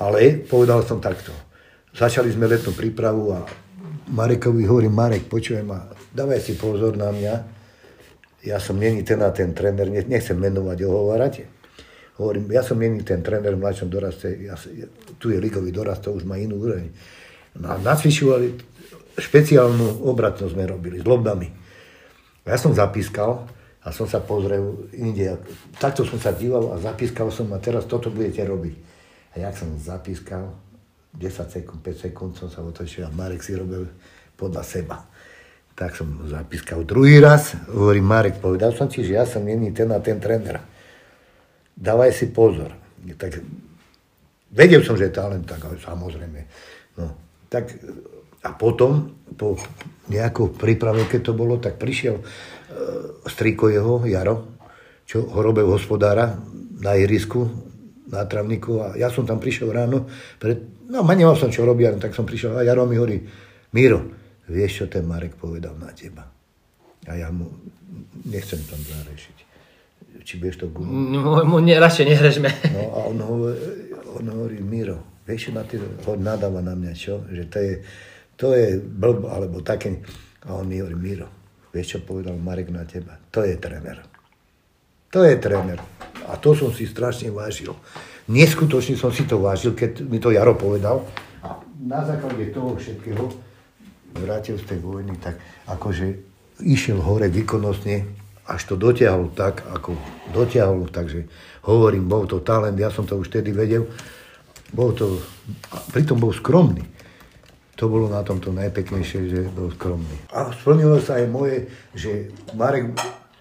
Ale 0.00 0.44
povedal 0.44 0.84
som 0.84 1.00
takto. 1.00 1.32
Začali 1.96 2.28
sme 2.28 2.44
letnú 2.44 2.76
prípravu 2.76 3.32
a 3.32 3.40
Marekovi 4.12 4.68
hovorím, 4.68 4.92
Marek, 4.92 5.24
počujem 5.24 5.64
ma, 5.64 5.88
dávaj 6.12 6.40
si 6.44 6.52
pozor 6.60 7.00
na 7.00 7.08
mňa. 7.08 7.34
Ja 8.44 8.60
som 8.60 8.76
není 8.76 9.00
ten 9.00 9.24
a 9.24 9.32
ten 9.32 9.56
tréner, 9.56 9.88
nechcem 9.88 10.36
menovať, 10.36 10.84
ohovárať. 10.84 11.34
Hovorím, 12.20 12.52
ja 12.52 12.60
som 12.60 12.76
není 12.76 13.00
ten 13.00 13.24
tréner 13.24 13.56
v 13.56 13.62
mladšom 13.64 13.88
doraste, 13.88 14.28
ja, 14.44 14.54
tu 15.16 15.32
je 15.32 15.40
ligový 15.40 15.72
dorast, 15.72 16.04
to 16.04 16.12
už 16.12 16.28
má 16.28 16.36
inú 16.36 16.60
úroveň. 16.60 16.92
No 17.56 17.72
a 17.72 17.80
špeciálnu 19.14 20.04
obratnosť 20.04 20.52
sme 20.52 20.68
robili 20.68 21.00
s 21.00 21.06
lobdami. 21.06 21.63
Ja 22.44 22.60
som 22.60 22.76
zapískal 22.76 23.48
a 23.84 23.88
som 23.92 24.04
sa 24.08 24.20
pozrel 24.20 24.88
inde. 24.92 25.40
Takto 25.80 26.04
som 26.04 26.20
sa 26.20 26.32
díval 26.32 26.72
a 26.72 26.80
zapískal 26.80 27.32
som 27.32 27.48
a 27.52 27.58
teraz 27.60 27.88
toto 27.88 28.12
budete 28.12 28.44
robiť. 28.44 28.74
A 29.34 29.48
jak 29.48 29.54
som 29.56 29.72
zapískal, 29.80 30.52
10 31.16 31.24
sekúnd, 31.50 31.80
5 31.80 32.04
sekúnd 32.10 32.32
som 32.36 32.52
sa 32.52 32.60
otočil 32.60 33.06
a 33.06 33.10
Marek 33.10 33.42
si 33.42 33.56
robil 33.56 33.88
podľa 34.36 34.62
seba. 34.62 35.02
Tak 35.74 35.96
som 35.98 36.06
zapískal 36.30 36.86
druhý 36.86 37.18
raz, 37.18 37.58
hovorím 37.66 38.06
Marek, 38.06 38.38
povedal 38.38 38.70
som 38.76 38.86
ti, 38.86 39.02
že 39.02 39.18
ja 39.18 39.26
som 39.26 39.42
není 39.42 39.74
ten 39.74 39.90
a 39.90 39.98
ten 39.98 40.22
tréner 40.22 40.74
dávaj 41.76 42.14
si 42.14 42.26
pozor. 42.30 42.70
Tak 43.18 43.42
vedel 44.54 44.80
som, 44.86 44.96
že 44.96 45.10
je 45.10 45.16
talent, 45.18 45.44
tak 45.44 45.60
samozrejme. 45.82 46.40
No, 46.98 47.10
tak, 47.50 47.74
a 48.44 48.50
potom, 48.52 49.10
po 49.34 49.56
nejakou 50.12 50.52
príprave, 50.52 51.08
keď 51.08 51.20
to 51.20 51.32
bolo, 51.32 51.56
tak 51.56 51.80
prišiel 51.80 52.20
e, 52.20 52.24
striko 53.26 53.72
jeho, 53.72 54.04
Jaro, 54.04 54.60
čo 55.08 55.24
ho 55.24 55.40
robil 55.40 55.64
hospodára 55.64 56.36
na 56.84 56.92
ihrisku, 56.94 57.48
na 58.12 58.28
travníku 58.28 58.84
a 58.84 58.86
ja 59.00 59.08
som 59.08 59.24
tam 59.24 59.40
prišiel 59.40 59.72
ráno, 59.72 60.06
pred, 60.36 60.60
no 60.92 61.00
ma 61.00 61.16
nemal 61.16 61.40
som 61.40 61.48
čo 61.48 61.64
robiť, 61.64 61.98
tak 61.98 62.12
som 62.12 62.28
prišiel 62.28 62.60
a 62.60 62.66
Jaro 62.68 62.84
mi 62.84 63.00
hovorí, 63.00 63.18
Miro, 63.72 64.04
vieš, 64.46 64.84
čo 64.84 64.86
ten 64.86 65.08
Marek 65.08 65.40
povedal 65.40 65.74
na 65.80 65.90
teba? 65.96 66.28
A 67.08 67.12
ja 67.16 67.32
mu 67.32 67.48
nechcem 68.28 68.60
tam 68.68 68.78
zarešiť 68.78 69.34
či 70.24 70.40
budeš 70.40 70.64
to 70.64 70.66
gumu. 70.72 70.88
No, 70.88 71.44
mu 71.44 71.60
ne, 71.60 71.76
radšej 71.76 72.04
nehrežme. 72.08 72.48
No 72.72 72.82
a 72.96 72.98
on 73.12 73.20
hovorí, 73.20 73.60
on 74.16 74.24
hovorí 74.32 74.58
Miro, 74.64 75.20
vieš, 75.28 75.48
čo 75.48 75.50
na 75.52 75.62
ty, 75.68 75.76
nadáva 76.16 76.64
na 76.64 76.72
mňa, 76.72 76.92
čo? 76.96 77.28
Že 77.28 77.44
to 77.52 77.58
je, 77.60 77.72
to 78.36 78.54
je 78.54 78.78
blb, 78.78 79.26
alebo 79.26 79.62
také. 79.62 80.02
A 80.44 80.60
on 80.60 80.68
mi 80.68 80.78
hovorí, 80.82 80.96
Miro, 80.98 81.28
vieš, 81.72 81.96
čo 81.96 81.98
povedal 82.04 82.36
Marek 82.36 82.68
na 82.68 82.84
teba? 82.84 83.16
To 83.32 83.42
je 83.46 83.56
tréner. 83.56 84.02
To 85.14 85.22
je 85.22 85.34
tréner. 85.38 85.78
A 86.26 86.36
to 86.36 86.52
som 86.58 86.74
si 86.74 86.90
strašne 86.90 87.30
vážil. 87.30 87.70
Neskutočne 88.26 88.96
som 88.96 89.12
si 89.12 89.28
to 89.28 89.38
vážil, 89.38 89.76
keď 89.76 90.02
mi 90.08 90.18
to 90.18 90.32
Jaro 90.32 90.56
povedal. 90.56 91.04
A 91.44 91.60
na 91.84 92.00
základe 92.02 92.50
toho 92.50 92.74
všetkého 92.74 93.28
vrátil 94.16 94.56
z 94.58 94.64
tej 94.64 94.78
vojny, 94.80 95.14
tak 95.20 95.36
akože 95.68 96.06
išiel 96.62 97.02
hore 97.02 97.26
výkonnostne, 97.26 98.06
až 98.46 98.60
to 98.70 98.74
dotiahol 98.78 99.32
tak, 99.34 99.66
ako 99.66 99.96
dotiahol, 100.30 100.86
takže 100.88 101.26
hovorím, 101.66 102.06
bol 102.06 102.28
to 102.28 102.38
talent, 102.44 102.78
ja 102.78 102.92
som 102.92 103.08
to 103.08 103.18
už 103.18 103.32
vtedy 103.32 103.50
vedel, 103.50 103.90
bol 104.70 104.94
to, 104.94 105.18
pritom 105.90 106.20
bol 106.20 106.30
skromný. 106.30 106.93
To 107.74 107.90
bolo 107.90 108.06
na 108.06 108.22
tomto 108.22 108.54
najpeknejšie, 108.54 109.20
že 109.26 109.40
bol 109.50 109.74
skromný. 109.74 110.30
A 110.30 110.54
splnilo 110.54 111.02
sa 111.02 111.18
aj 111.18 111.26
moje, 111.26 111.66
že 111.90 112.30
Marek, 112.54 112.94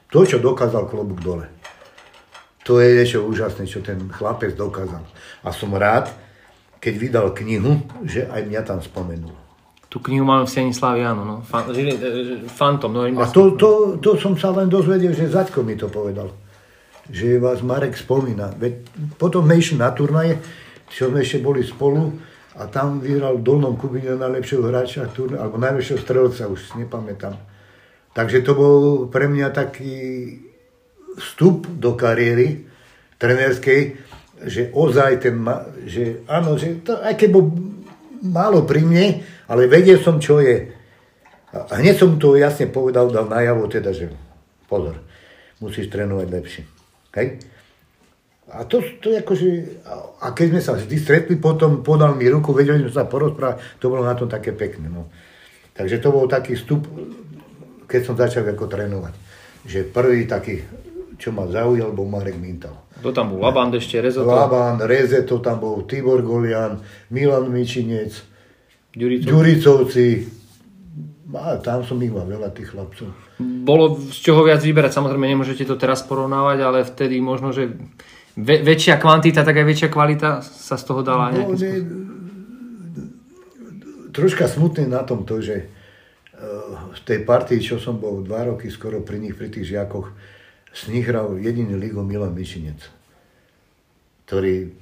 to, 0.09 0.25
čo 0.25 0.41
dokázal 0.41 0.89
klobúk 0.89 1.21
dole, 1.21 1.45
to 2.63 2.79
je 2.79 2.95
niečo 2.95 3.27
úžasné, 3.27 3.67
čo 3.67 3.83
ten 3.83 3.99
chlapec 4.09 4.55
dokázal. 4.55 5.03
A 5.43 5.49
som 5.51 5.69
rád, 5.75 6.09
keď 6.79 6.93
vydal 6.95 7.27
knihu, 7.35 7.83
že 8.07 8.25
aj 8.25 8.41
mňa 8.47 8.61
tam 8.63 8.79
spomenul. 8.79 9.35
Tú 9.91 10.01
knihu 10.09 10.25
máme 10.25 10.49
v 10.49 10.51
Sieni 10.51 10.73
áno, 11.05 11.21
no. 11.21 11.35
Fan, 11.45 11.69
žili, 11.69 11.93
Fantom. 12.49 12.89
No, 12.89 13.05
a 13.05 13.29
to, 13.29 13.53
to, 13.53 14.01
to, 14.01 14.17
som 14.17 14.33
sa 14.33 14.49
len 14.49 14.65
dozvedel, 14.65 15.13
že 15.13 15.29
Zaďko 15.29 15.61
mi 15.61 15.77
to 15.77 15.85
povedal. 15.85 16.33
Že 17.13 17.37
vás 17.37 17.61
Marek 17.61 17.93
spomína. 17.93 18.57
Veď 18.57 18.89
potom 19.21 19.45
sme 19.45 19.61
išli 19.61 19.77
na 19.77 19.93
turnaje, 19.93 20.41
čo 20.89 21.13
sme 21.13 21.21
ešte 21.21 21.45
boli 21.45 21.61
spolu 21.61 22.09
a 22.53 22.69
tam 22.69 23.01
vyhral 23.01 23.41
v 23.41 23.45
Dolnom 23.45 23.73
Kubine 23.73 24.13
najlepšieho 24.13 24.61
hráča, 24.69 25.09
alebo 25.09 25.57
najlepšieho 25.57 25.97
strelca, 25.97 26.45
už 26.45 26.77
nepamätám. 26.77 27.33
Takže 28.13 28.45
to 28.45 28.53
bol 28.53 28.81
pre 29.09 29.25
mňa 29.25 29.49
taký 29.49 30.37
vstup 31.17 31.65
do 31.65 31.97
kariéry 31.97 32.69
trenerskej, 33.17 33.97
že 34.45 34.69
ozaj 34.69 35.11
ten, 35.25 35.41
že 35.89 36.21
áno, 36.29 36.53
že 36.57 36.83
to, 36.85 36.93
aj 37.01 37.17
keď 37.17 37.29
bol 37.33 37.49
málo 38.21 38.69
pri 38.69 38.85
mne, 38.85 39.25
ale 39.49 39.65
vedel 39.65 39.97
som, 39.97 40.21
čo 40.21 40.37
je. 40.37 40.69
A 41.53 41.73
hneď 41.77 42.01
som 42.01 42.17
to 42.17 42.37
jasne 42.37 42.69
povedal, 42.69 43.09
dal 43.09 43.29
najavo 43.29 43.65
teda, 43.69 43.93
že 43.93 44.09
pozor, 44.69 45.01
musíš 45.61 45.89
trénovať 45.89 46.27
lepšie. 46.29 46.63
Hej? 47.17 47.27
A 48.53 48.69
to, 48.69 48.85
to 49.01 49.09
akože, 49.17 49.81
a 50.21 50.29
keď 50.29 50.47
sme 50.53 50.61
sa 50.61 50.71
vždy 50.77 50.95
stretli, 51.01 51.35
potom 51.41 51.81
podal 51.81 52.13
mi 52.13 52.29
ruku, 52.29 52.53
vedeli 52.53 52.85
sme 52.85 52.93
sa 52.93 53.09
porozprávať, 53.09 53.81
to 53.81 53.89
bolo 53.89 54.05
na 54.05 54.13
tom 54.13 54.29
také 54.29 54.53
pekné. 54.53 54.93
No. 54.93 55.09
Takže 55.73 55.97
to 55.97 56.13
bol 56.13 56.29
taký 56.29 56.53
vstup, 56.53 56.85
keď 57.89 58.01
som 58.05 58.13
začal 58.13 58.45
ako 58.45 58.69
trénovať. 58.69 59.13
Že 59.65 59.79
prvý 59.89 60.29
taký, 60.29 60.61
čo 61.17 61.33
ma 61.33 61.49
zaujal, 61.49 61.97
bol 61.97 62.05
Marek 62.05 62.37
Mintal. 62.37 62.77
To 63.01 63.09
tam 63.09 63.33
bol 63.33 63.41
Laband 63.41 63.73
ešte, 63.73 63.97
Rezeto. 63.97 64.29
Laband, 64.29 64.85
Rezeto, 64.85 65.41
tam 65.41 65.57
bol 65.57 65.83
Tibor 65.89 66.21
Golian, 66.21 66.77
Milan 67.09 67.49
Mičinec, 67.49 68.33
Ďuricovci. 68.93 69.29
Ďuricovci. 69.33 70.05
A 71.33 71.57
tam 71.57 71.81
som 71.81 71.97
ich 72.05 72.13
mal 72.13 72.29
veľa 72.29 72.53
tých 72.53 72.69
chlapcov. 72.69 73.09
Bolo 73.41 73.97
z 73.97 74.21
čoho 74.21 74.45
viac 74.45 74.61
vyberať, 74.61 74.93
samozrejme 74.93 75.25
nemôžete 75.25 75.65
to 75.65 75.81
teraz 75.81 76.05
porovnávať, 76.05 76.57
ale 76.61 76.85
vtedy 76.85 77.17
možno, 77.17 77.49
že 77.49 77.73
ve, 78.37 78.65
väčšia 78.65 78.97
kvantita, 78.97 79.45
tak 79.45 79.61
aj 79.61 79.65
väčšia 79.65 79.89
kvalita 79.89 80.41
sa 80.41 80.75
z 80.77 80.83
toho 80.83 81.01
dala. 81.05 81.33
No, 81.33 81.53
ne, 81.53 81.73
troška 84.13 84.45
smutný 84.45 84.85
na 84.85 85.01
tom 85.01 85.25
to, 85.25 85.41
že 85.41 85.69
v 86.93 86.99
tej 87.07 87.19
partii, 87.23 87.59
čo 87.63 87.79
som 87.79 87.97
bol 87.97 88.21
dva 88.21 88.45
roky 88.51 88.67
skoro 88.69 89.01
pri 89.01 89.19
nich, 89.19 89.33
pri 89.33 89.49
tých 89.49 89.73
žiakoch, 89.73 90.11
s 90.73 90.89
nich 90.89 91.05
hral 91.05 91.37
jediný 91.37 91.77
ligo 91.77 92.01
Milan 92.01 92.33
Mišinec, 92.33 92.81
ktorý 94.25 94.73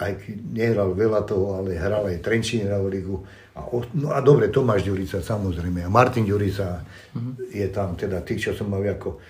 aj 0.00 0.12
nehral 0.50 0.96
veľa 0.96 1.22
toho, 1.28 1.62
ale 1.62 1.78
hral 1.78 2.08
aj 2.10 2.24
Trenčín 2.24 2.66
hral 2.66 2.82
ligu. 2.88 3.22
A, 3.54 3.68
no 3.94 4.10
a 4.10 4.18
dobre, 4.24 4.48
Tomáš 4.48 4.88
Ďurica 4.88 5.20
samozrejme 5.20 5.84
a 5.84 5.92
Martin 5.92 6.24
Ďurica 6.24 6.80
mm-hmm. 6.82 7.52
je 7.52 7.66
tam, 7.68 7.94
teda 7.94 8.24
tých, 8.24 8.50
čo 8.50 8.52
som 8.56 8.72
mal 8.72 8.82
ako, 8.82 9.20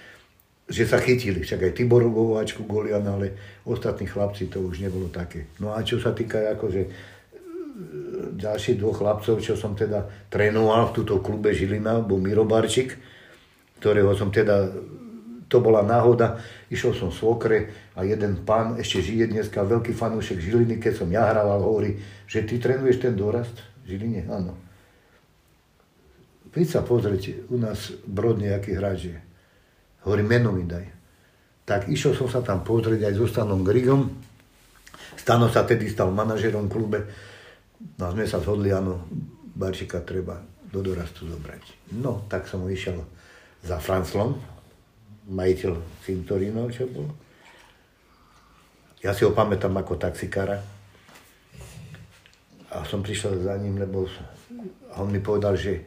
že 0.73 0.89
sa 0.89 0.97
chytili, 0.97 1.45
však 1.45 1.69
aj 1.69 1.73
Tibor 1.77 2.01
Gováčku, 2.09 2.65
Golian, 2.65 3.05
ale 3.05 3.61
ostatní 3.69 4.09
chlapci 4.09 4.49
to 4.49 4.65
už 4.65 4.81
nebolo 4.81 5.13
také. 5.13 5.53
No 5.61 5.77
a 5.77 5.85
čo 5.85 6.01
sa 6.01 6.17
týka 6.17 6.41
akože 6.57 6.89
ďalších 8.41 8.81
dvoch 8.81 9.05
chlapcov, 9.05 9.45
čo 9.45 9.53
som 9.53 9.77
teda 9.77 10.09
trénoval 10.33 10.89
v 10.89 10.95
túto 10.97 11.21
klube 11.21 11.53
Žilina, 11.53 12.01
bol 12.01 12.21
Miro 12.21 12.49
Barčík, 12.49 12.97
ktorého 13.85 14.17
som 14.17 14.33
teda 14.33 14.73
to 15.53 15.61
bola 15.61 15.85
náhoda. 15.85 16.41
Išiel 16.73 16.97
som 16.97 17.13
svokre 17.13 17.93
a 17.93 18.09
jeden 18.09 18.41
pán 18.49 18.81
ešte 18.81 19.05
žije 19.05 19.29
dneska, 19.29 19.61
veľký 19.61 19.93
fanúšek 19.93 20.41
Žiliny, 20.41 20.81
keď 20.81 21.05
som 21.05 21.09
ja 21.13 21.29
hrával, 21.29 21.61
hovorí, 21.61 22.01
že 22.25 22.49
ty 22.49 22.57
trénuješ 22.57 23.05
ten 23.05 23.13
dorast 23.13 23.53
v 23.85 23.97
Žiline? 23.97 24.25
Áno. 24.33 24.57
Príď 26.53 26.81
sa 26.81 26.81
pozrieť 26.85 27.49
u 27.53 27.61
nás 27.61 27.93
Brod 28.05 28.41
nejaký 28.41 28.77
hráč 28.77 29.13
je. 29.13 29.32
Hovorím, 30.03 30.29
meno 30.39 30.51
mi 30.51 30.67
daj. 30.67 30.87
Tak 31.63 31.87
išiel 31.87 32.19
som 32.19 32.27
sa 32.27 32.43
tam 32.43 32.67
pozrieť 32.67 33.07
aj 33.07 33.15
so 33.15 33.27
Stanom 33.31 33.63
Grigom. 33.63 34.11
Stano 35.15 35.47
sa 35.47 35.63
tedy 35.63 35.87
stal 35.87 36.11
manažerom 36.11 36.67
klube. 36.67 37.07
No 37.99 38.11
sme 38.11 38.27
sa 38.27 38.43
zhodli, 38.43 38.75
áno, 38.75 39.07
Barčika 39.55 40.03
treba 40.03 40.43
do 40.73 40.81
dorastu 40.83 41.29
zobrať. 41.29 41.95
No, 42.01 42.27
tak 42.27 42.51
som 42.51 42.65
išiel 42.67 42.99
za 43.63 43.79
Franclom, 43.79 44.35
majiteľ 45.31 45.79
cintorínov, 46.03 46.75
čo 46.75 46.91
bol. 46.91 47.07
Ja 49.05 49.15
si 49.15 49.23
ho 49.23 49.31
pamätám 49.31 49.75
ako 49.77 49.99
taxikára. 49.99 50.59
A 52.73 52.83
som 52.89 53.05
prišiel 53.05 53.45
za 53.45 53.55
ním, 53.61 53.77
lebo 53.77 54.09
on 54.97 55.13
mi 55.13 55.21
povedal, 55.21 55.55
že 55.55 55.85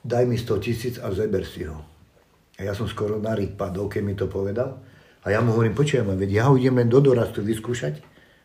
daj 0.00 0.24
mi 0.24 0.40
100 0.40 0.64
tisíc 0.64 0.94
a 0.96 1.12
zeber 1.12 1.44
si 1.44 1.68
ho. 1.68 1.91
A 2.62 2.70
ja 2.70 2.78
som 2.78 2.86
skoro 2.86 3.18
na 3.18 3.34
rýk 3.34 3.58
padol, 3.58 3.90
keď 3.90 4.02
mi 4.06 4.14
to 4.14 4.30
povedal. 4.30 4.78
A 5.26 5.34
ja 5.34 5.42
mu 5.42 5.50
hovorím, 5.50 5.74
počujem, 5.74 6.06
veď 6.06 6.30
ja 6.30 6.44
ho 6.46 6.54
idem 6.54 6.78
len 6.78 6.86
do 6.86 7.02
dorastu 7.02 7.42
vyskúšať, 7.42 7.98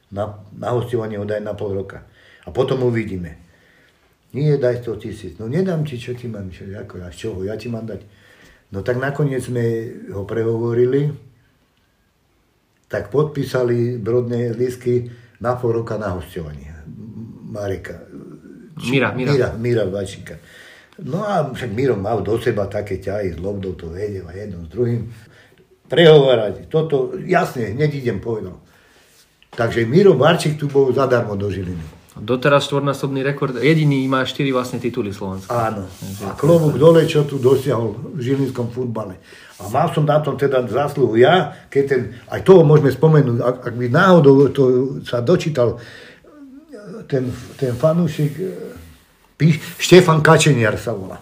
na, 0.10 0.42
na 0.58 0.74
hostovanie 0.74 1.22
ho 1.22 1.26
daj 1.30 1.46
na 1.46 1.54
pol 1.54 1.78
roka. 1.78 2.02
A 2.42 2.50
potom 2.50 2.82
uvidíme. 2.82 3.38
Nie, 4.34 4.58
daj 4.58 4.82
100 4.82 5.04
tisíc. 5.06 5.34
No 5.38 5.46
nedám 5.46 5.86
ti, 5.86 6.02
čo 6.02 6.18
ti 6.18 6.26
mám, 6.26 6.50
čo, 6.50 6.66
ako, 6.66 7.06
a 7.06 7.14
z 7.14 7.30
čoho, 7.30 7.46
ja 7.46 7.54
ti 7.54 7.70
mám 7.70 7.86
dať. 7.86 8.02
No 8.74 8.82
tak 8.82 8.98
nakoniec 8.98 9.46
sme 9.46 9.64
ho 10.10 10.26
prehovorili, 10.26 11.14
tak 12.90 13.14
podpísali 13.14 14.02
brodné 14.02 14.52
lísky 14.58 15.14
na 15.44 15.54
pol 15.54 15.78
roka 15.78 16.02
na 16.02 16.18
hostovanie. 16.18 16.74
Mareka. 17.48 18.02
Mira, 18.90 19.14
Mira. 19.14 19.32
Mira, 19.34 19.50
Mira 19.58 19.84
Vačíka. 19.86 20.38
No 21.04 21.22
a 21.22 21.46
však 21.46 21.78
Miro 21.78 21.94
mal 21.94 22.26
do 22.26 22.42
seba 22.42 22.66
také 22.66 22.98
ťahy 22.98 23.38
s 23.38 23.40
lobdou, 23.42 23.78
to 23.78 23.94
vedel 23.94 24.26
a 24.26 24.34
jedno 24.34 24.66
s 24.66 24.70
druhým. 24.74 25.14
Prehovárať, 25.88 26.68
toto, 26.68 27.14
jasne, 27.22 27.78
hneď 27.78 28.02
idem 28.02 28.18
povedal. 28.18 28.58
Takže 29.54 29.86
Miro 29.86 30.18
Barčík 30.18 30.58
tu 30.58 30.68
bol 30.68 30.90
zadarmo 30.92 31.38
do 31.38 31.48
Žiliny. 31.54 31.98
Doteraz 32.18 32.66
štvornásobný 32.66 33.22
rekord, 33.22 33.54
jediný 33.62 34.02
má 34.10 34.26
4 34.26 34.50
vlastne 34.50 34.82
tituly 34.82 35.14
Slovenska. 35.14 35.54
Áno. 35.54 35.86
A 36.26 36.34
klobúk 36.34 36.74
dole, 36.82 37.06
čo 37.06 37.30
tu 37.30 37.38
dosiahol 37.38 37.94
v 38.18 38.22
žilinskom 38.26 38.74
futbale. 38.74 39.22
A 39.62 39.70
mal 39.70 39.94
som 39.94 40.02
na 40.02 40.18
tom 40.18 40.34
teda 40.34 40.66
zásluhu 40.66 41.14
ja, 41.14 41.54
keď 41.70 41.84
ten, 41.86 42.02
aj 42.34 42.42
toho 42.42 42.66
môžeme 42.66 42.90
spomenúť, 42.90 43.38
ak, 43.38 43.56
ak 43.70 43.74
by 43.78 43.86
náhodou 43.94 44.50
to 44.50 44.64
sa 45.06 45.22
dočítal 45.22 45.78
ten, 47.06 47.30
ten 47.62 47.78
fanúšik, 47.78 48.34
Píš, 49.38 49.62
Štefan 49.78 50.26
Kačeniar 50.26 50.82
sa 50.82 50.98
volá. 50.98 51.22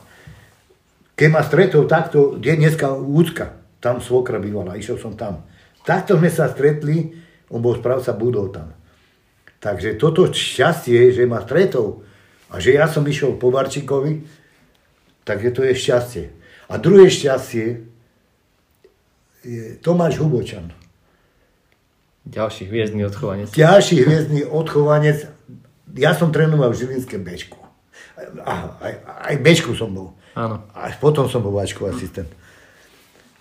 Keď 1.20 1.30
ma 1.32 1.44
stretol 1.44 1.84
takto, 1.88 2.40
kde 2.40 2.60
dneska 2.60 2.92
Úcka, 2.96 3.60
tam 3.84 4.00
svokra 4.00 4.40
bývala, 4.40 4.80
išiel 4.80 4.96
som 4.96 5.20
tam. 5.20 5.44
Takto 5.84 6.16
sme 6.16 6.32
sa 6.32 6.48
stretli, 6.48 7.12
on 7.52 7.60
bol 7.60 7.76
správca 7.76 8.16
budov 8.16 8.56
tam. 8.56 8.72
Takže 9.60 10.00
toto 10.00 10.32
šťastie, 10.32 11.12
že 11.12 11.28
ma 11.28 11.44
stretol 11.44 12.04
a 12.52 12.60
že 12.64 12.76
ja 12.76 12.88
som 12.88 13.04
išiel 13.04 13.36
po 13.36 13.52
Barčíkovi, 13.52 14.26
tak 15.28 15.44
je 15.44 15.52
to 15.52 15.62
je 15.68 15.74
šťastie. 15.76 16.26
A 16.72 16.80
druhé 16.80 17.12
šťastie 17.12 17.84
je 19.46 19.64
Tomáš 19.82 20.18
Hubočan. 20.22 20.74
Ďalší 22.26 22.66
hviezdny 22.66 23.06
odchovanec. 23.06 23.54
Ďalší 23.54 24.02
hviezdny 24.02 24.42
odchovanec. 24.50 25.30
Ja 25.94 26.18
som 26.18 26.34
trénoval 26.34 26.74
v 26.74 26.82
Žilinské 26.82 27.22
Bečku. 27.22 27.65
Aha, 28.46 28.66
aj, 28.80 28.94
aj 29.32 29.36
Bčku 29.44 29.76
som 29.76 29.92
bol. 29.92 30.16
Áno. 30.36 30.64
Až 30.72 30.96
potom 31.00 31.28
som 31.28 31.44
bol 31.44 31.56
Ačku 31.60 31.84
asistent. 31.88 32.32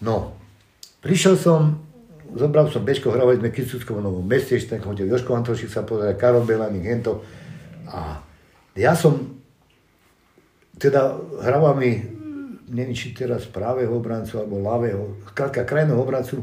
No, 0.02 0.34
prišiel 1.02 1.38
som, 1.38 1.78
zobral 2.34 2.66
som 2.70 2.82
Bčko, 2.82 3.14
hravali 3.14 3.38
sme 3.38 3.54
Kisuckovo 3.54 4.02
novom 4.02 4.26
meste, 4.26 4.58
ešte 4.58 4.78
tak 4.78 4.86
chodil 4.86 5.06
Joško 5.06 5.34
Antošik 5.34 5.70
sa 5.70 5.86
pozerať, 5.86 6.18
Karol 6.18 6.42
Belanik, 6.42 6.86
hento. 6.86 7.22
A 7.90 8.18
ja 8.74 8.98
som, 8.98 9.38
teda 10.74 11.14
hrával 11.42 11.78
mi, 11.78 12.02
neviem 12.66 12.98
či 12.98 13.14
teraz 13.14 13.46
pravého 13.46 13.94
obrancu 13.94 14.42
alebo 14.42 14.58
ľavého, 14.58 15.22
skrátka 15.30 15.62
krajného 15.62 15.98
obrancu, 15.98 16.42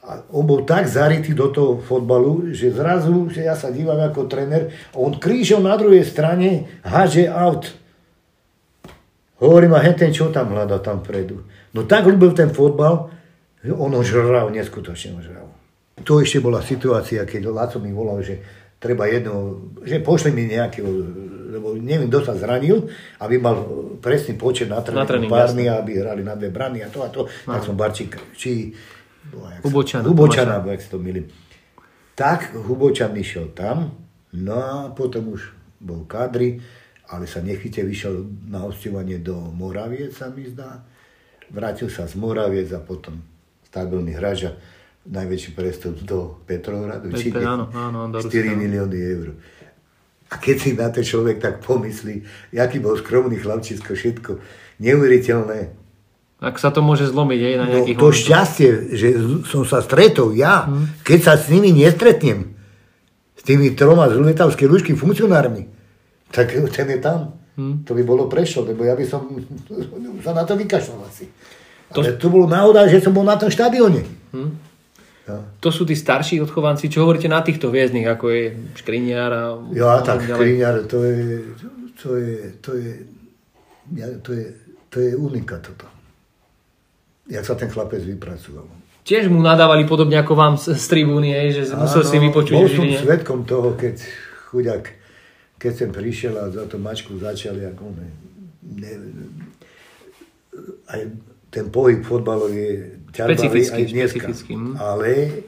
a 0.00 0.24
on 0.32 0.48
bol 0.48 0.64
tak 0.64 0.88
zarytý 0.88 1.36
do 1.36 1.52
toho 1.52 1.76
fotbalu, 1.84 2.56
že 2.56 2.72
zrazu, 2.72 3.28
že 3.28 3.44
ja 3.44 3.52
sa 3.52 3.68
dívam 3.68 4.00
ako 4.00 4.24
tréner, 4.32 4.72
on 4.96 5.12
krížom 5.20 5.68
na 5.68 5.76
druhej 5.76 6.08
strane 6.08 6.80
háže 6.80 7.28
out. 7.28 7.68
Hovorím, 9.40 9.76
a 9.76 9.84
ten 9.92 10.12
čo 10.12 10.32
tam 10.32 10.56
hľada 10.56 10.80
tam 10.80 11.04
vpredu. 11.04 11.44
No 11.76 11.84
tak 11.84 12.08
ľúbil 12.08 12.32
ten 12.32 12.48
fotbal, 12.48 13.12
že 13.60 13.76
on 13.76 13.92
ho 13.92 14.00
žral, 14.00 14.48
neskutočne 14.48 15.16
ho 15.16 15.20
žral. 15.20 15.48
To 16.00 16.24
ešte 16.24 16.40
bola 16.40 16.64
situácia, 16.64 17.20
keď 17.28 17.52
Laco 17.52 17.76
mi 17.76 17.92
volal, 17.92 18.24
že 18.24 18.40
treba 18.80 19.04
jedno, 19.04 19.68
že 19.84 20.00
pošli 20.00 20.32
mi 20.32 20.48
nejakého, 20.48 20.88
lebo 21.60 21.76
neviem, 21.76 22.08
kto 22.08 22.24
sa 22.24 22.34
zranil, 22.40 22.88
aby 23.20 23.36
mal 23.36 23.60
presný 24.00 24.40
počet 24.40 24.72
na 24.72 24.80
tréningu 24.80 25.28
párny, 25.28 25.68
aby 25.68 26.00
hrali 26.00 26.24
na 26.24 26.32
dve 26.40 26.48
brany 26.48 26.80
a 26.80 26.88
to 26.88 27.04
a 27.04 27.12
to. 27.12 27.28
No. 27.44 27.52
Tak 27.52 27.68
som 27.68 27.76
Barčík, 27.76 28.16
či 28.32 28.72
Hubočana. 29.62 30.04
Hubočana, 30.08 30.54
ak 30.64 30.80
si 30.80 30.88
to 30.88 30.98
milím. 30.98 31.28
Tak 32.16 32.52
Hubočan 32.56 33.16
išiel 33.16 33.52
tam, 33.52 33.92
no 34.36 34.56
a 34.56 34.74
potom 34.92 35.36
už 35.36 35.52
bol 35.80 36.04
kadri, 36.04 36.60
ale 37.10 37.26
sa 37.26 37.40
nechyte 37.42 37.82
vyšiel 37.82 38.28
na 38.48 38.64
hostovanie 38.64 39.18
do 39.18 39.36
Moraviec, 39.52 40.12
sa 40.14 40.30
mi 40.30 40.46
zdá. 40.46 40.84
Vrátil 41.50 41.90
sa 41.90 42.06
z 42.06 42.14
Moraviec 42.14 42.70
a 42.70 42.80
potom 42.80 43.18
stabilný 43.66 44.14
hraža, 44.14 44.54
najväčší 45.08 45.50
prestup 45.56 45.96
do 46.04 46.38
Petrohradu. 46.46 47.10
Petre, 47.10 47.42
áno, 47.42 47.66
áno, 47.72 48.12
4 48.12 48.28
milióny 48.54 48.98
eur. 49.00 49.28
A 50.30 50.38
keď 50.38 50.56
si 50.62 50.70
na 50.78 50.92
to 50.94 51.02
človek 51.02 51.42
tak 51.42 51.58
pomyslí, 51.58 52.22
aký 52.54 52.78
bol 52.78 52.94
skromný 52.94 53.42
chlapčisko, 53.42 53.98
všetko 53.98 54.38
neuveriteľné. 54.78 55.79
Ak 56.40 56.56
sa 56.56 56.72
to 56.72 56.80
môže 56.80 57.04
zlomiť 57.12 57.40
aj 57.52 57.54
na 57.60 57.66
no, 57.68 57.72
nejakých... 57.76 57.96
No, 58.00 58.02
to 58.08 58.08
šťastie, 58.16 58.70
že 58.96 59.08
som 59.44 59.68
sa 59.68 59.84
stretol 59.84 60.32
ja, 60.32 60.64
hmm. 60.64 61.04
keď 61.04 61.18
sa 61.20 61.32
s 61.36 61.52
nimi 61.52 61.68
nestretnem, 61.68 62.56
s 63.36 63.42
tými 63.44 63.76
troma 63.76 64.08
z 64.08 64.16
letavskej 64.24 64.64
rúšky 64.64 64.96
funkcionármi, 64.96 65.68
tak 66.32 66.56
ten 66.74 66.88
je 66.96 66.98
tam. 66.98 67.36
Hmm. 67.60 67.84
To 67.84 67.92
by 67.92 68.02
bolo 68.08 68.24
prešlo, 68.24 68.64
lebo 68.64 68.88
ja 68.88 68.96
by 68.96 69.04
som 69.04 69.28
sa 70.24 70.32
na 70.32 70.48
to 70.48 70.56
vykašľal 70.56 71.04
asi. 71.04 71.28
To... 71.92 72.00
Ale 72.00 72.16
to 72.16 72.32
bolo 72.32 72.48
náhoda, 72.48 72.88
že 72.88 73.04
som 73.04 73.12
bol 73.12 73.26
na 73.28 73.36
tom 73.36 73.52
štadióne. 73.52 74.08
Hmm. 74.32 74.56
Ja. 75.28 75.44
To 75.60 75.68
sú 75.68 75.84
tí 75.84 75.92
starší 75.92 76.40
odchovanci, 76.40 76.88
čo 76.88 77.04
hovoríte 77.04 77.28
na 77.28 77.44
týchto 77.44 77.68
hviezdnych, 77.68 78.08
ako 78.08 78.24
je 78.32 78.44
Škriniar 78.80 79.28
a... 79.28 79.44
Ja, 79.76 80.00
tak 80.00 80.24
Škriniar, 80.24 80.88
to 80.88 81.04
je, 81.04 81.44
to 82.00 82.16
je, 82.16 82.34
to 82.64 82.70
je, 82.80 82.92
ja, 83.92 84.08
to 84.24 84.32
je, 84.32 84.46
to 84.88 84.96
je 85.04 85.12
unika 85.12 85.60
toto 85.60 85.89
jak 87.30 87.44
sa 87.46 87.54
ten 87.54 87.70
chlapec 87.70 88.02
vypracoval. 88.02 88.66
Tiež 89.06 89.32
mu 89.32 89.40
nadávali 89.40 89.88
podobne 89.88 90.20
ako 90.20 90.34
vám 90.36 90.54
z, 90.60 90.76
z 90.76 90.84
tribúny, 90.90 91.32
že 91.54 91.72
Áno, 91.72 91.88
musel 91.88 92.04
si 92.04 92.16
vypočuť. 92.20 92.54
Bol 92.54 92.68
som 92.68 92.84
svetkom 92.84 93.38
toho, 93.48 93.72
keď 93.78 93.96
chudák, 94.52 94.84
keď 95.56 95.72
sem 95.72 95.90
prišiel 95.94 96.36
a 96.36 96.52
za 96.52 96.68
to 96.68 96.76
mačku 96.76 97.16
začali, 97.16 97.64
ako 97.70 97.96
ne, 97.96 98.08
ne, 98.76 98.92
aj 100.90 101.00
ten 101.48 101.66
pohyb 101.72 102.04
fotbalov 102.04 102.52
je 102.52 103.00
ťarbavý 103.14 103.60
aj 103.66 103.84
dneska. 103.88 104.26
Hm. 104.30 104.76
Ale 104.76 105.42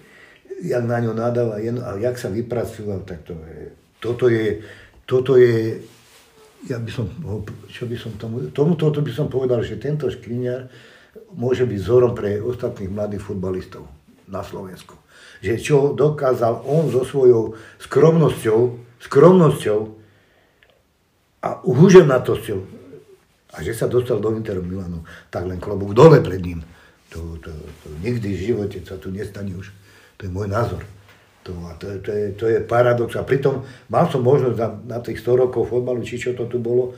jak 0.62 0.84
na 0.86 0.98
ňo 1.02 1.12
nadáva, 1.12 1.58
a 1.58 1.90
jak 1.98 2.16
sa 2.18 2.30
vypracoval, 2.30 3.02
tak 3.02 3.26
to 3.26 3.34
je, 3.34 3.60
toto 3.98 4.26
je, 4.30 4.62
toto 5.04 5.34
je, 5.36 5.82
ja 6.70 6.78
by 6.78 6.90
som, 6.90 7.10
čo 7.66 7.86
by 7.90 7.96
som 7.98 8.14
tomu, 8.14 8.48
tomu 8.54 8.78
toto 8.78 9.02
by 9.02 9.10
som 9.10 9.26
povedal, 9.26 9.60
že 9.66 9.82
tento 9.82 10.06
škriňar, 10.06 10.70
môže 11.32 11.64
byť 11.64 11.78
vzorom 11.80 12.12
pre 12.12 12.40
ostatných 12.40 12.92
mladých 12.92 13.24
futbalistov 13.24 13.84
na 14.28 14.40
Slovensku. 14.40 14.96
Že 15.44 15.54
čo 15.58 15.76
dokázal 15.92 16.64
on 16.64 16.88
so 16.88 17.04
svojou 17.04 17.58
skromnosťou, 17.82 18.60
skromnosťou 19.02 19.80
a 21.42 21.50
uhúženatosťou 21.66 22.60
a 23.52 23.56
že 23.60 23.76
sa 23.76 23.90
dostal 23.90 24.22
do 24.22 24.32
Interu 24.32 24.64
Milanu, 24.64 25.04
tak 25.28 25.44
len 25.44 25.60
klobúk 25.60 25.92
dole 25.92 26.24
pred 26.24 26.40
ním. 26.40 26.64
To, 27.12 27.36
to, 27.44 27.52
to 27.84 27.88
nikdy 28.00 28.32
v 28.32 28.44
živote 28.48 28.80
sa 28.88 28.96
tu 28.96 29.12
nestane 29.12 29.52
už. 29.52 29.68
To 30.16 30.24
je 30.24 30.32
môj 30.32 30.48
názor. 30.48 30.80
To, 31.44 31.52
a 31.68 31.74
to, 31.76 31.98
to, 32.00 32.10
je, 32.14 32.26
to 32.38 32.44
je 32.48 32.58
paradox. 32.64 33.12
A 33.18 33.26
pritom 33.26 33.66
mal 33.90 34.08
som 34.08 34.24
možnosť 34.24 34.56
na, 34.56 34.68
na 34.96 34.98
tých 35.02 35.20
100 35.20 35.42
rokov 35.44 35.68
fotbalu, 35.68 36.00
či 36.06 36.16
čo 36.16 36.32
to 36.32 36.48
tu 36.48 36.62
bolo, 36.62 36.96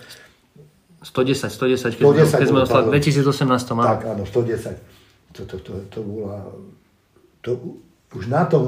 110, 1.04 1.52
110, 1.52 2.00
keď 2.00 2.04
110 2.04 2.26
sme, 2.26 2.38
keď 2.40 2.48
sme 2.48 2.60
oslali 2.64 2.84
2018. 2.96 3.76
Tak, 3.76 4.00
áno, 4.08 4.24
110. 4.24 5.36
To, 5.36 5.40
to, 5.44 5.56
to, 5.60 5.72
to 5.92 5.98
bola... 6.00 6.48
To, 7.44 7.50
už 8.14 8.30
na, 8.30 8.46
tom, 8.46 8.64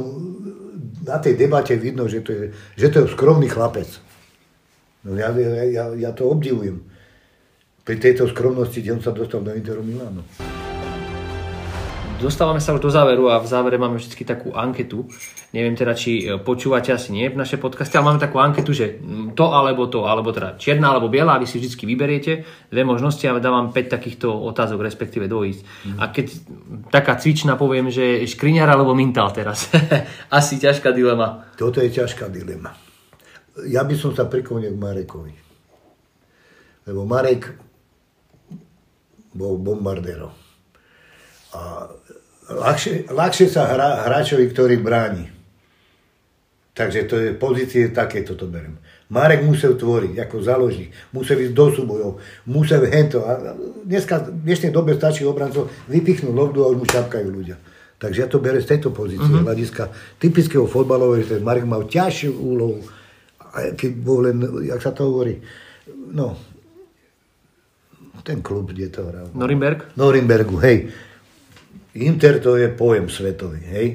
na 1.07 1.17
tej 1.23 1.39
debate 1.39 1.79
vidno, 1.79 2.11
že 2.11 2.21
to 2.21 2.31
je, 2.35 2.45
že 2.77 2.91
to 2.93 2.97
je 3.03 3.15
skromný 3.15 3.49
chlapec. 3.49 3.89
No 5.07 5.15
ja, 5.15 5.31
ja, 5.71 5.95
ja 5.95 6.11
to 6.11 6.27
obdivujem. 6.27 6.83
Pri 7.87 7.97
tejto 8.03 8.27
skromnosti, 8.27 8.83
kde 8.83 8.99
on 8.99 9.03
sa 9.03 9.15
dostal 9.15 9.47
do 9.47 9.55
Interu 9.55 9.87
Milano. 9.87 10.27
Dostávame 12.17 12.65
sa 12.65 12.73
už 12.73 12.81
do 12.81 12.89
záveru 12.89 13.29
a 13.29 13.37
v 13.37 13.45
závere 13.45 13.77
máme 13.77 14.01
vždy 14.01 14.25
takú 14.25 14.57
anketu. 14.57 15.05
Neviem 15.53 15.77
teda, 15.77 15.93
či 15.93 16.25
e, 16.25 16.41
počúvate 16.41 16.89
asi 16.89 17.13
nie 17.13 17.29
v 17.29 17.37
našej 17.37 17.61
podcaste, 17.61 17.93
ale 17.93 18.09
máme 18.09 18.17
takú 18.17 18.41
anketu, 18.41 18.73
že 18.73 18.97
mm, 18.97 19.37
to 19.37 19.53
alebo 19.53 19.85
to, 19.85 20.09
alebo 20.09 20.33
teda 20.33 20.57
čierna 20.57 20.97
alebo 20.97 21.13
biela, 21.13 21.37
a 21.37 21.41
vy 21.41 21.45
si 21.45 21.61
vždy 21.61 21.77
vyberiete 21.77 22.33
dve 22.73 22.83
možnosti 22.89 23.21
a 23.29 23.37
dávam 23.37 23.69
5 23.69 23.93
takýchto 24.01 24.33
otázok, 24.33 24.81
respektíve 24.81 25.29
dvojísť. 25.29 25.61
Mm. 25.61 25.97
A 26.01 26.05
keď 26.09 26.27
taká 26.89 27.21
cvičná 27.21 27.61
poviem, 27.61 27.93
že 27.93 28.25
škriňar 28.25 28.73
alebo 28.73 28.97
mintal 28.97 29.29
teraz. 29.37 29.69
asi 30.33 30.57
ťažká 30.57 30.97
dilema. 30.97 31.53
Toto 31.61 31.85
je 31.85 31.93
ťažká 31.93 32.33
dilema. 32.33 32.73
Ja 33.69 33.85
by 33.85 33.93
som 33.93 34.17
sa 34.17 34.25
priklonil 34.25 34.73
k 34.73 34.81
Marekovi. 34.81 35.35
Lebo 36.89 37.05
Marek 37.05 37.53
bol 39.37 39.61
bombardérom. 39.61 40.46
A 41.57 41.89
ľahšie, 42.53 43.09
ľahšie 43.11 43.49
sa 43.49 43.73
hrá 43.73 44.05
hráčovi, 44.07 44.47
ktorý 44.53 44.79
bráni. 44.79 45.33
Takže 46.77 47.09
to 47.09 47.17
je 47.17 47.31
pozície 47.33 47.89
takéto 47.89 48.37
to 48.37 48.45
berem. 48.45 48.77
Marek 49.09 49.47
musel 49.47 49.79
tvoriť 49.79 50.19
ako 50.29 50.37
záložník, 50.45 50.91
musel 51.15 51.41
ísť 51.41 51.55
do 51.55 51.67
súbojov, 51.73 52.11
musel 52.51 52.85
hento. 52.91 53.23
A 53.25 53.55
dneska, 53.87 54.29
v 54.29 54.45
dnešnej 54.45 54.75
dobe 54.75 54.93
stačí 54.99 55.23
obrancov 55.25 55.73
vypichnúť 55.89 56.35
lobdu 56.35 56.67
a 56.67 56.71
už 56.75 56.77
mu 56.83 56.87
čapkajú 56.87 57.29
ľudia. 57.31 57.57
Takže 57.97 58.19
ja 58.27 58.29
to 58.29 58.43
berem 58.43 58.61
z 58.61 58.77
tejto 58.77 58.93
pozície, 58.93 59.25
mm-hmm. 59.25 59.47
hľadiska 59.47 59.89
typického 60.21 60.69
fotbalového, 60.69 61.25
že 61.25 61.39
ten 61.39 61.47
Marek 61.47 61.65
mal 61.65 61.89
ťažšiu 61.89 62.35
úlohu, 62.35 62.85
keď 63.73 63.91
bol 63.97 64.29
len, 64.29 64.37
jak 64.69 64.83
sa 64.85 64.93
to 64.93 65.09
hovorí, 65.09 65.41
no, 66.13 66.37
ten 68.27 68.43
klub, 68.43 68.75
kde 68.75 68.91
to 68.91 69.07
hral. 69.07 69.31
Norimberg? 69.33 69.97
Norimbergu, 69.97 70.59
hej 70.61 70.91
Inter 71.97 72.41
to 72.45 72.61
je 72.61 72.69
pojem 72.69 73.09
svetový, 73.09 73.61
hej. 73.73 73.87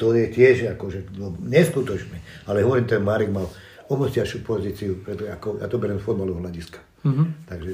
To 0.00 0.16
je 0.16 0.32
tiež 0.32 0.74
akože 0.74 1.14
no, 1.20 1.36
neskutočné. 1.38 2.46
Ale 2.48 2.64
hovorím, 2.64 2.88
ten 2.88 3.04
Marek 3.04 3.30
mal 3.30 3.46
o 3.90 3.94
pozíciu, 3.98 5.02
preto 5.04 5.26
ako, 5.26 5.58
ja 5.60 5.66
to 5.66 5.76
beriem 5.78 5.98
z 5.98 6.06
fotbalového 6.06 6.42
hľadiska. 6.42 6.78
Mm-hmm. 7.04 7.26
Takže 7.46 7.70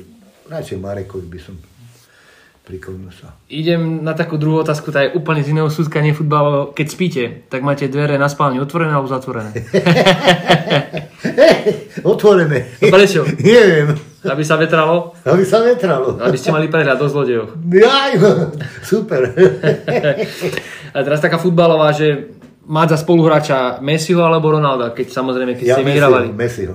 radšej 0.48 0.78
Marekovi 0.80 1.26
by 1.28 1.40
som 1.40 1.54
priklonil 2.66 3.14
sa. 3.14 3.38
Idem 3.46 4.02
na 4.02 4.16
takú 4.18 4.34
druhú 4.42 4.58
otázku, 4.58 4.90
tá 4.90 5.06
je 5.06 5.14
úplne 5.14 5.46
z 5.46 5.54
iného 5.54 5.70
súdka, 5.70 6.02
nie 6.02 6.16
futbal. 6.16 6.74
Keď 6.74 6.86
spíte, 6.90 7.22
tak 7.46 7.62
máte 7.62 7.86
dvere 7.86 8.18
na 8.18 8.26
spálni 8.26 8.58
otvorené 8.58 8.90
alebo 8.90 9.06
zatvorené? 9.06 9.54
otvorené. 12.02 12.66
Prečo? 12.82 13.22
Neviem. 13.38 13.94
Aby 14.32 14.44
sa 14.44 14.56
vetralo? 14.58 15.14
Aby 15.22 15.44
sa 15.46 15.62
vetralo. 15.62 16.18
Aby 16.18 16.36
ste 16.36 16.50
mali 16.50 16.66
prehľad 16.66 16.98
o 16.98 17.06
zlodejoch. 17.06 17.50
Jaj, 17.70 18.12
super. 18.90 19.32
A 20.96 20.98
teraz 21.04 21.20
taká 21.20 21.36
futbalová, 21.38 21.92
že 21.92 22.34
mať 22.66 22.96
za 22.96 22.98
spoluhráča 23.06 23.78
Messiho 23.78 24.20
alebo 24.26 24.50
Ronalda, 24.50 24.90
keď 24.90 25.14
samozrejme, 25.14 25.54
keď 25.54 25.66
ja 25.66 25.76
ste 25.78 25.84
vyhrávali. 25.86 26.34
Messiho. 26.34 26.74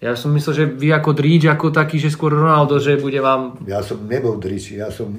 Ja 0.00 0.16
som 0.16 0.32
myslel, 0.32 0.54
že 0.56 0.64
vy 0.64 0.96
ako 0.96 1.12
dríč, 1.12 1.44
ako 1.44 1.76
taký, 1.76 2.00
že 2.00 2.08
skôr 2.08 2.32
Ronaldo, 2.32 2.80
že 2.80 2.96
bude 2.96 3.20
vám... 3.20 3.60
Ja 3.68 3.84
som 3.84 4.00
nebol 4.08 4.40
dríč, 4.40 4.72
ja 4.72 4.88
som, 4.88 5.12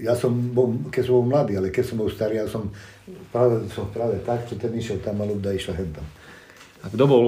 ja 0.00 0.16
som 0.16 0.32
bol, 0.32 0.88
keď 0.88 1.02
som 1.04 1.12
bol 1.20 1.26
mladý, 1.28 1.60
ale 1.60 1.68
keď 1.68 1.84
som 1.92 1.96
bol 2.00 2.08
starý, 2.08 2.40
ja 2.40 2.48
som 2.48 2.72
práve, 3.28 3.68
som 3.68 3.84
práve 3.92 4.16
tak, 4.24 4.48
že 4.48 4.56
ten 4.56 4.72
išiel 4.72 5.04
tam 5.04 5.20
a 5.20 5.28
ľudia 5.28 5.52
išla 5.52 5.76
hentam. 5.76 6.06
A 6.84 6.92
kto 6.92 7.04
bol 7.08 7.22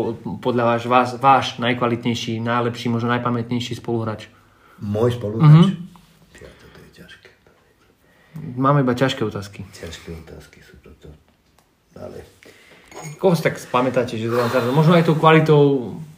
podľa 0.44 0.64
vás, 0.68 0.80
vás 0.84 1.09
váš 1.16 1.57
najkvalitnejší, 1.57 2.44
najlepší, 2.44 2.92
možno 2.92 3.09
najpamätnejší 3.16 3.80
spoluhráč? 3.80 4.28
Môj 4.84 5.16
spoluhráč? 5.16 5.72
Mm-hmm. 5.72 6.44
Ja, 6.44 6.50
toto 6.61 6.78
je 6.84 6.90
ťažké. 6.92 7.28
Máme 8.61 8.84
iba 8.84 8.92
ťažké 8.92 9.24
otázky. 9.24 9.64
Ťažké 9.72 10.12
otázky 10.12 10.61
sú 10.61 10.76
toto. 10.84 11.09
Ale... 11.96 12.20
Koho 13.16 13.32
si 13.32 13.40
tak 13.44 13.57
spamätáte, 13.57 14.20
že 14.20 14.28
to 14.28 14.36
vám 14.36 14.52
zarazilo? 14.52 14.76
Možno 14.76 14.92
aj 14.92 15.09
tou 15.09 15.16
kvalitou, 15.16 15.61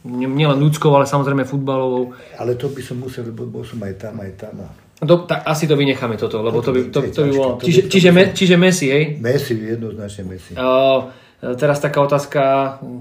nielen 0.03 0.59
ľudskou, 0.59 0.91
ale 0.91 1.07
samozrejme 1.07 1.47
futbalovou. 1.47 2.11
Ale 2.35 2.59
to 2.59 2.67
by 2.67 2.83
som 2.83 2.99
musel, 2.99 3.23
lebo 3.23 3.47
bol 3.47 3.63
som 3.63 3.79
aj 3.79 3.95
tam, 3.99 4.19
aj 4.19 4.31
tam. 4.35 4.67
Do, 4.99 5.23
tak 5.23 5.47
asi 5.47 5.63
to 5.63 5.79
vynecháme 5.79 6.19
toto, 6.19 6.43
lebo 6.43 6.59
to 6.59 6.75
by, 6.75 6.91
to, 6.91 6.99
to, 7.07 7.15
to 7.15 7.21
by 7.23 7.31
bolo... 7.31 7.55
Čiže, 7.63 7.87
čiže, 7.87 8.09
me, 8.11 8.35
čiže 8.35 8.55
Messi, 8.59 8.91
hej? 8.91 9.03
Messi, 9.15 9.55
jednoznačne 9.55 10.27
Messi. 10.27 10.59
Uh, 10.59 11.07
teraz 11.39 11.79
taká 11.79 12.03
otázka, 12.03 12.41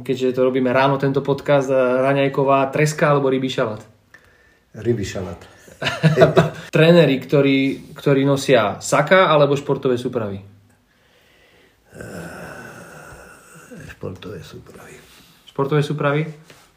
keďže 0.06 0.38
to 0.38 0.46
robíme 0.46 0.70
ráno 0.70 0.98
tento 0.98 1.22
podcast, 1.26 1.70
e, 1.70 1.74
Raňajková, 1.74 2.70
treska 2.70 3.10
alebo 3.10 3.26
rybí 3.26 3.50
šalát? 3.50 3.82
Rybí 4.78 5.02
šalát. 5.02 5.38
Tréneri, 6.74 7.18
ktorí, 7.22 7.90
ktorí 7.94 8.22
nosia 8.26 8.78
saka 8.78 9.30
alebo 9.30 9.58
športové 9.58 9.98
súpravy? 9.98 10.38
E, 11.94 12.04
športové 13.90 14.42
súpravy. 14.42 14.94
Športové 15.46 15.82
súpravy? 15.82 16.22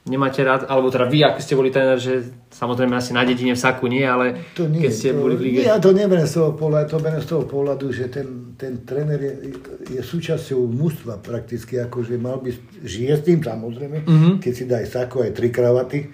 Nemáte 0.01 0.41
rád, 0.41 0.65
alebo 0.65 0.89
teda 0.89 1.05
vy, 1.05 1.21
ak 1.21 1.37
ste 1.37 1.53
boli 1.53 1.69
tréner, 1.69 2.01
že 2.01 2.25
samozrejme 2.49 2.97
asi 2.97 3.13
na 3.13 3.21
dedine 3.21 3.53
v 3.53 3.61
Saku 3.61 3.85
nie, 3.85 4.01
ale 4.01 4.49
to 4.57 4.65
nie, 4.65 4.81
keď 4.81 4.91
ste 4.91 5.09
to, 5.13 5.21
boli 5.21 5.35
v 5.37 5.41
lige. 5.45 5.61
Ja 5.61 5.77
to 5.77 5.93
neberiem 5.93 6.25
z 6.25 6.41
toho 6.41 6.57
pohľadu, 6.57 6.85
to 6.89 6.97
beriem 6.97 7.21
z 7.21 7.29
toho 7.29 7.43
pohľadu, 7.45 7.85
že 7.93 8.09
ten, 8.09 8.57
ten 8.57 8.81
tréner 8.81 9.21
je, 9.21 9.33
je 9.93 10.01
súčasťou 10.01 10.57
mústva 10.65 11.21
prakticky, 11.21 11.77
akože 11.77 12.17
mal 12.17 12.41
by, 12.41 12.49
žije 12.81 13.13
s 13.13 13.21
tým 13.21 13.39
samozrejme, 13.45 13.97
mm-hmm. 14.01 14.33
keď 14.41 14.53
si 14.57 14.63
dá 14.65 14.81
aj 14.81 14.89
Sako, 14.89 15.21
aj 15.21 15.37
tri 15.37 15.53
kravaty, 15.53 16.09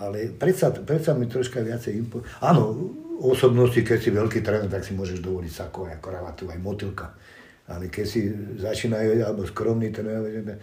ale 0.00 0.32
predsa, 0.32 0.72
predsa 0.72 1.12
mi 1.12 1.28
troška 1.28 1.60
viacej 1.60 1.92
impo... 2.00 2.24
Áno, 2.40 2.72
osobnosti, 3.20 3.78
keď 3.84 3.98
si 4.00 4.10
veľký 4.10 4.40
tréner, 4.40 4.66
tak 4.72 4.80
si 4.80 4.96
môžeš 4.96 5.20
dovoliť 5.20 5.52
Sako, 5.52 5.92
aj 5.92 6.00
kravatu, 6.00 6.48
aj 6.48 6.58
motylka. 6.58 7.12
Ale 7.68 7.92
keď 7.92 8.04
si 8.08 8.32
začínajú, 8.58 9.22
alebo 9.24 9.44
skromný 9.44 9.92
tréner, 9.92 10.56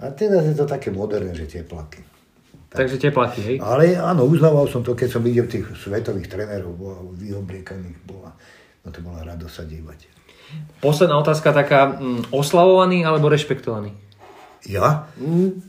a 0.00 0.10
teraz 0.16 0.48
je 0.48 0.56
to 0.56 0.64
také 0.64 0.88
moderné, 0.88 1.36
že 1.36 1.46
teplaky. 1.46 2.00
Tak. 2.70 2.86
Takže 2.86 2.96
teplaky, 3.02 3.40
hej? 3.42 3.56
Ale 3.60 3.98
áno, 3.98 4.24
uznával 4.24 4.64
som 4.70 4.80
to, 4.80 4.94
keď 4.94 5.08
som 5.18 5.22
videl 5.26 5.44
tých 5.50 5.66
svetových 5.76 6.30
trénerov, 6.30 6.72
vyobliekaných, 7.18 7.98
bola, 8.06 8.30
no 8.86 8.88
to 8.94 9.02
bola 9.02 9.26
radosť 9.26 9.54
sa 9.54 9.64
dívať. 9.66 9.98
Posledná 10.80 11.18
otázka 11.18 11.52
taká, 11.52 11.98
mm, 11.98 12.32
oslavovaný 12.32 13.04
alebo 13.04 13.28
rešpektovaný? 13.28 13.92
Ja? 14.66 15.10
Mm. 15.18 15.62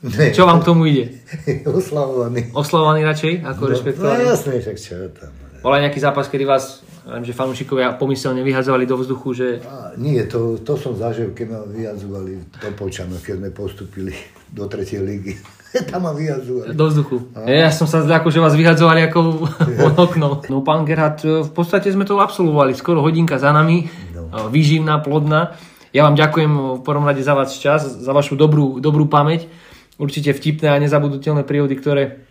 Ne. 0.00 0.32
Čo 0.32 0.48
vám 0.48 0.64
k 0.64 0.68
tomu 0.68 0.88
ide? 0.88 1.20
oslavovaný. 1.68 2.52
Oslavovaný 2.56 3.04
radšej 3.04 3.32
ako 3.44 3.62
no, 3.64 3.70
rešpektovaný? 3.70 4.22
No 4.24 4.30
jasne, 4.32 4.52
však 4.56 4.76
čo 4.80 4.94
tam. 5.12 5.32
Bol 5.60 5.76
aj 5.76 5.82
nejaký 5.88 6.00
zápas, 6.00 6.26
kedy 6.32 6.48
vás 6.48 6.80
Viem, 7.00 7.24
že 7.24 7.32
fanúšikovia 7.32 7.96
pomyselne 7.96 8.44
vyhadzovali 8.44 8.84
do 8.84 9.00
vzduchu, 9.00 9.28
že... 9.32 9.46
A, 9.64 9.96
nie, 9.96 10.20
to, 10.28 10.60
to 10.60 10.76
som 10.76 10.92
zažil, 10.92 11.32
keď 11.32 11.46
ma 11.48 11.60
vyhadzovali 11.64 12.32
do 12.60 12.70
Počana, 12.76 13.16
keď 13.16 13.40
sme 13.40 13.48
postupili 13.50 14.12
do 14.52 14.68
tretej 14.68 15.00
ligy. 15.00 15.34
Tam 15.90 16.04
ma 16.04 16.12
vyhadzovali. 16.12 16.76
Do 16.76 16.86
vzduchu. 16.92 17.16
A... 17.32 17.48
Ja 17.48 17.72
som 17.72 17.88
sa 17.88 18.04
zľakol, 18.04 18.28
že 18.28 18.44
vás 18.44 18.52
vyhadzovali 18.52 19.08
ako 19.08 19.48
okno. 20.04 20.44
No 20.52 20.60
pán 20.60 20.84
Gerhard, 20.84 21.24
v 21.24 21.52
podstate 21.56 21.88
sme 21.88 22.04
to 22.04 22.20
absolvovali. 22.20 22.76
Skoro 22.76 23.00
hodinka 23.00 23.40
za 23.40 23.54
nami. 23.54 23.88
No. 24.12 24.52
Výživná, 24.52 25.00
plodná. 25.00 25.56
Ja 25.90 26.06
vám 26.06 26.14
ďakujem 26.14 26.52
v 26.78 26.82
prvom 26.86 27.02
rade 27.02 27.24
za 27.24 27.34
váš 27.34 27.58
čas, 27.58 27.82
za 27.82 28.12
vašu 28.14 28.38
dobrú, 28.38 28.78
dobrú 28.78 29.10
pamäť. 29.10 29.50
Určite 29.98 30.30
vtipné 30.30 30.70
a 30.70 30.78
nezabudnutelné 30.78 31.42
prírody, 31.42 31.74
ktoré 31.74 32.29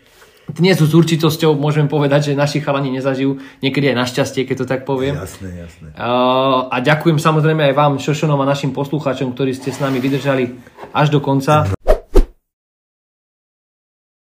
dnes 0.49 0.77
s 0.81 0.93
určitosťou 0.93 1.53
môžem 1.53 1.85
povedať, 1.85 2.33
že 2.33 2.39
naši 2.39 2.59
chalani 2.59 2.89
nezažijú, 2.89 3.37
niekedy 3.61 3.93
aj 3.93 3.97
našťastie, 4.05 4.49
keď 4.49 4.55
to 4.61 4.65
tak 4.65 4.81
poviem. 4.83 5.15
Jasné, 5.15 5.69
jasné. 5.69 5.87
A 5.95 6.77
ďakujem 6.81 7.21
samozrejme 7.21 7.69
aj 7.69 7.73
vám, 7.77 7.93
Šošonom 8.01 8.41
a 8.41 8.49
našim 8.49 8.73
poslucháčom, 8.73 9.37
ktorí 9.37 9.53
ste 9.53 9.69
s 9.69 9.77
nami 9.77 10.01
vydržali 10.01 10.57
až 10.93 11.13
do 11.13 11.21
konca. 11.21 11.69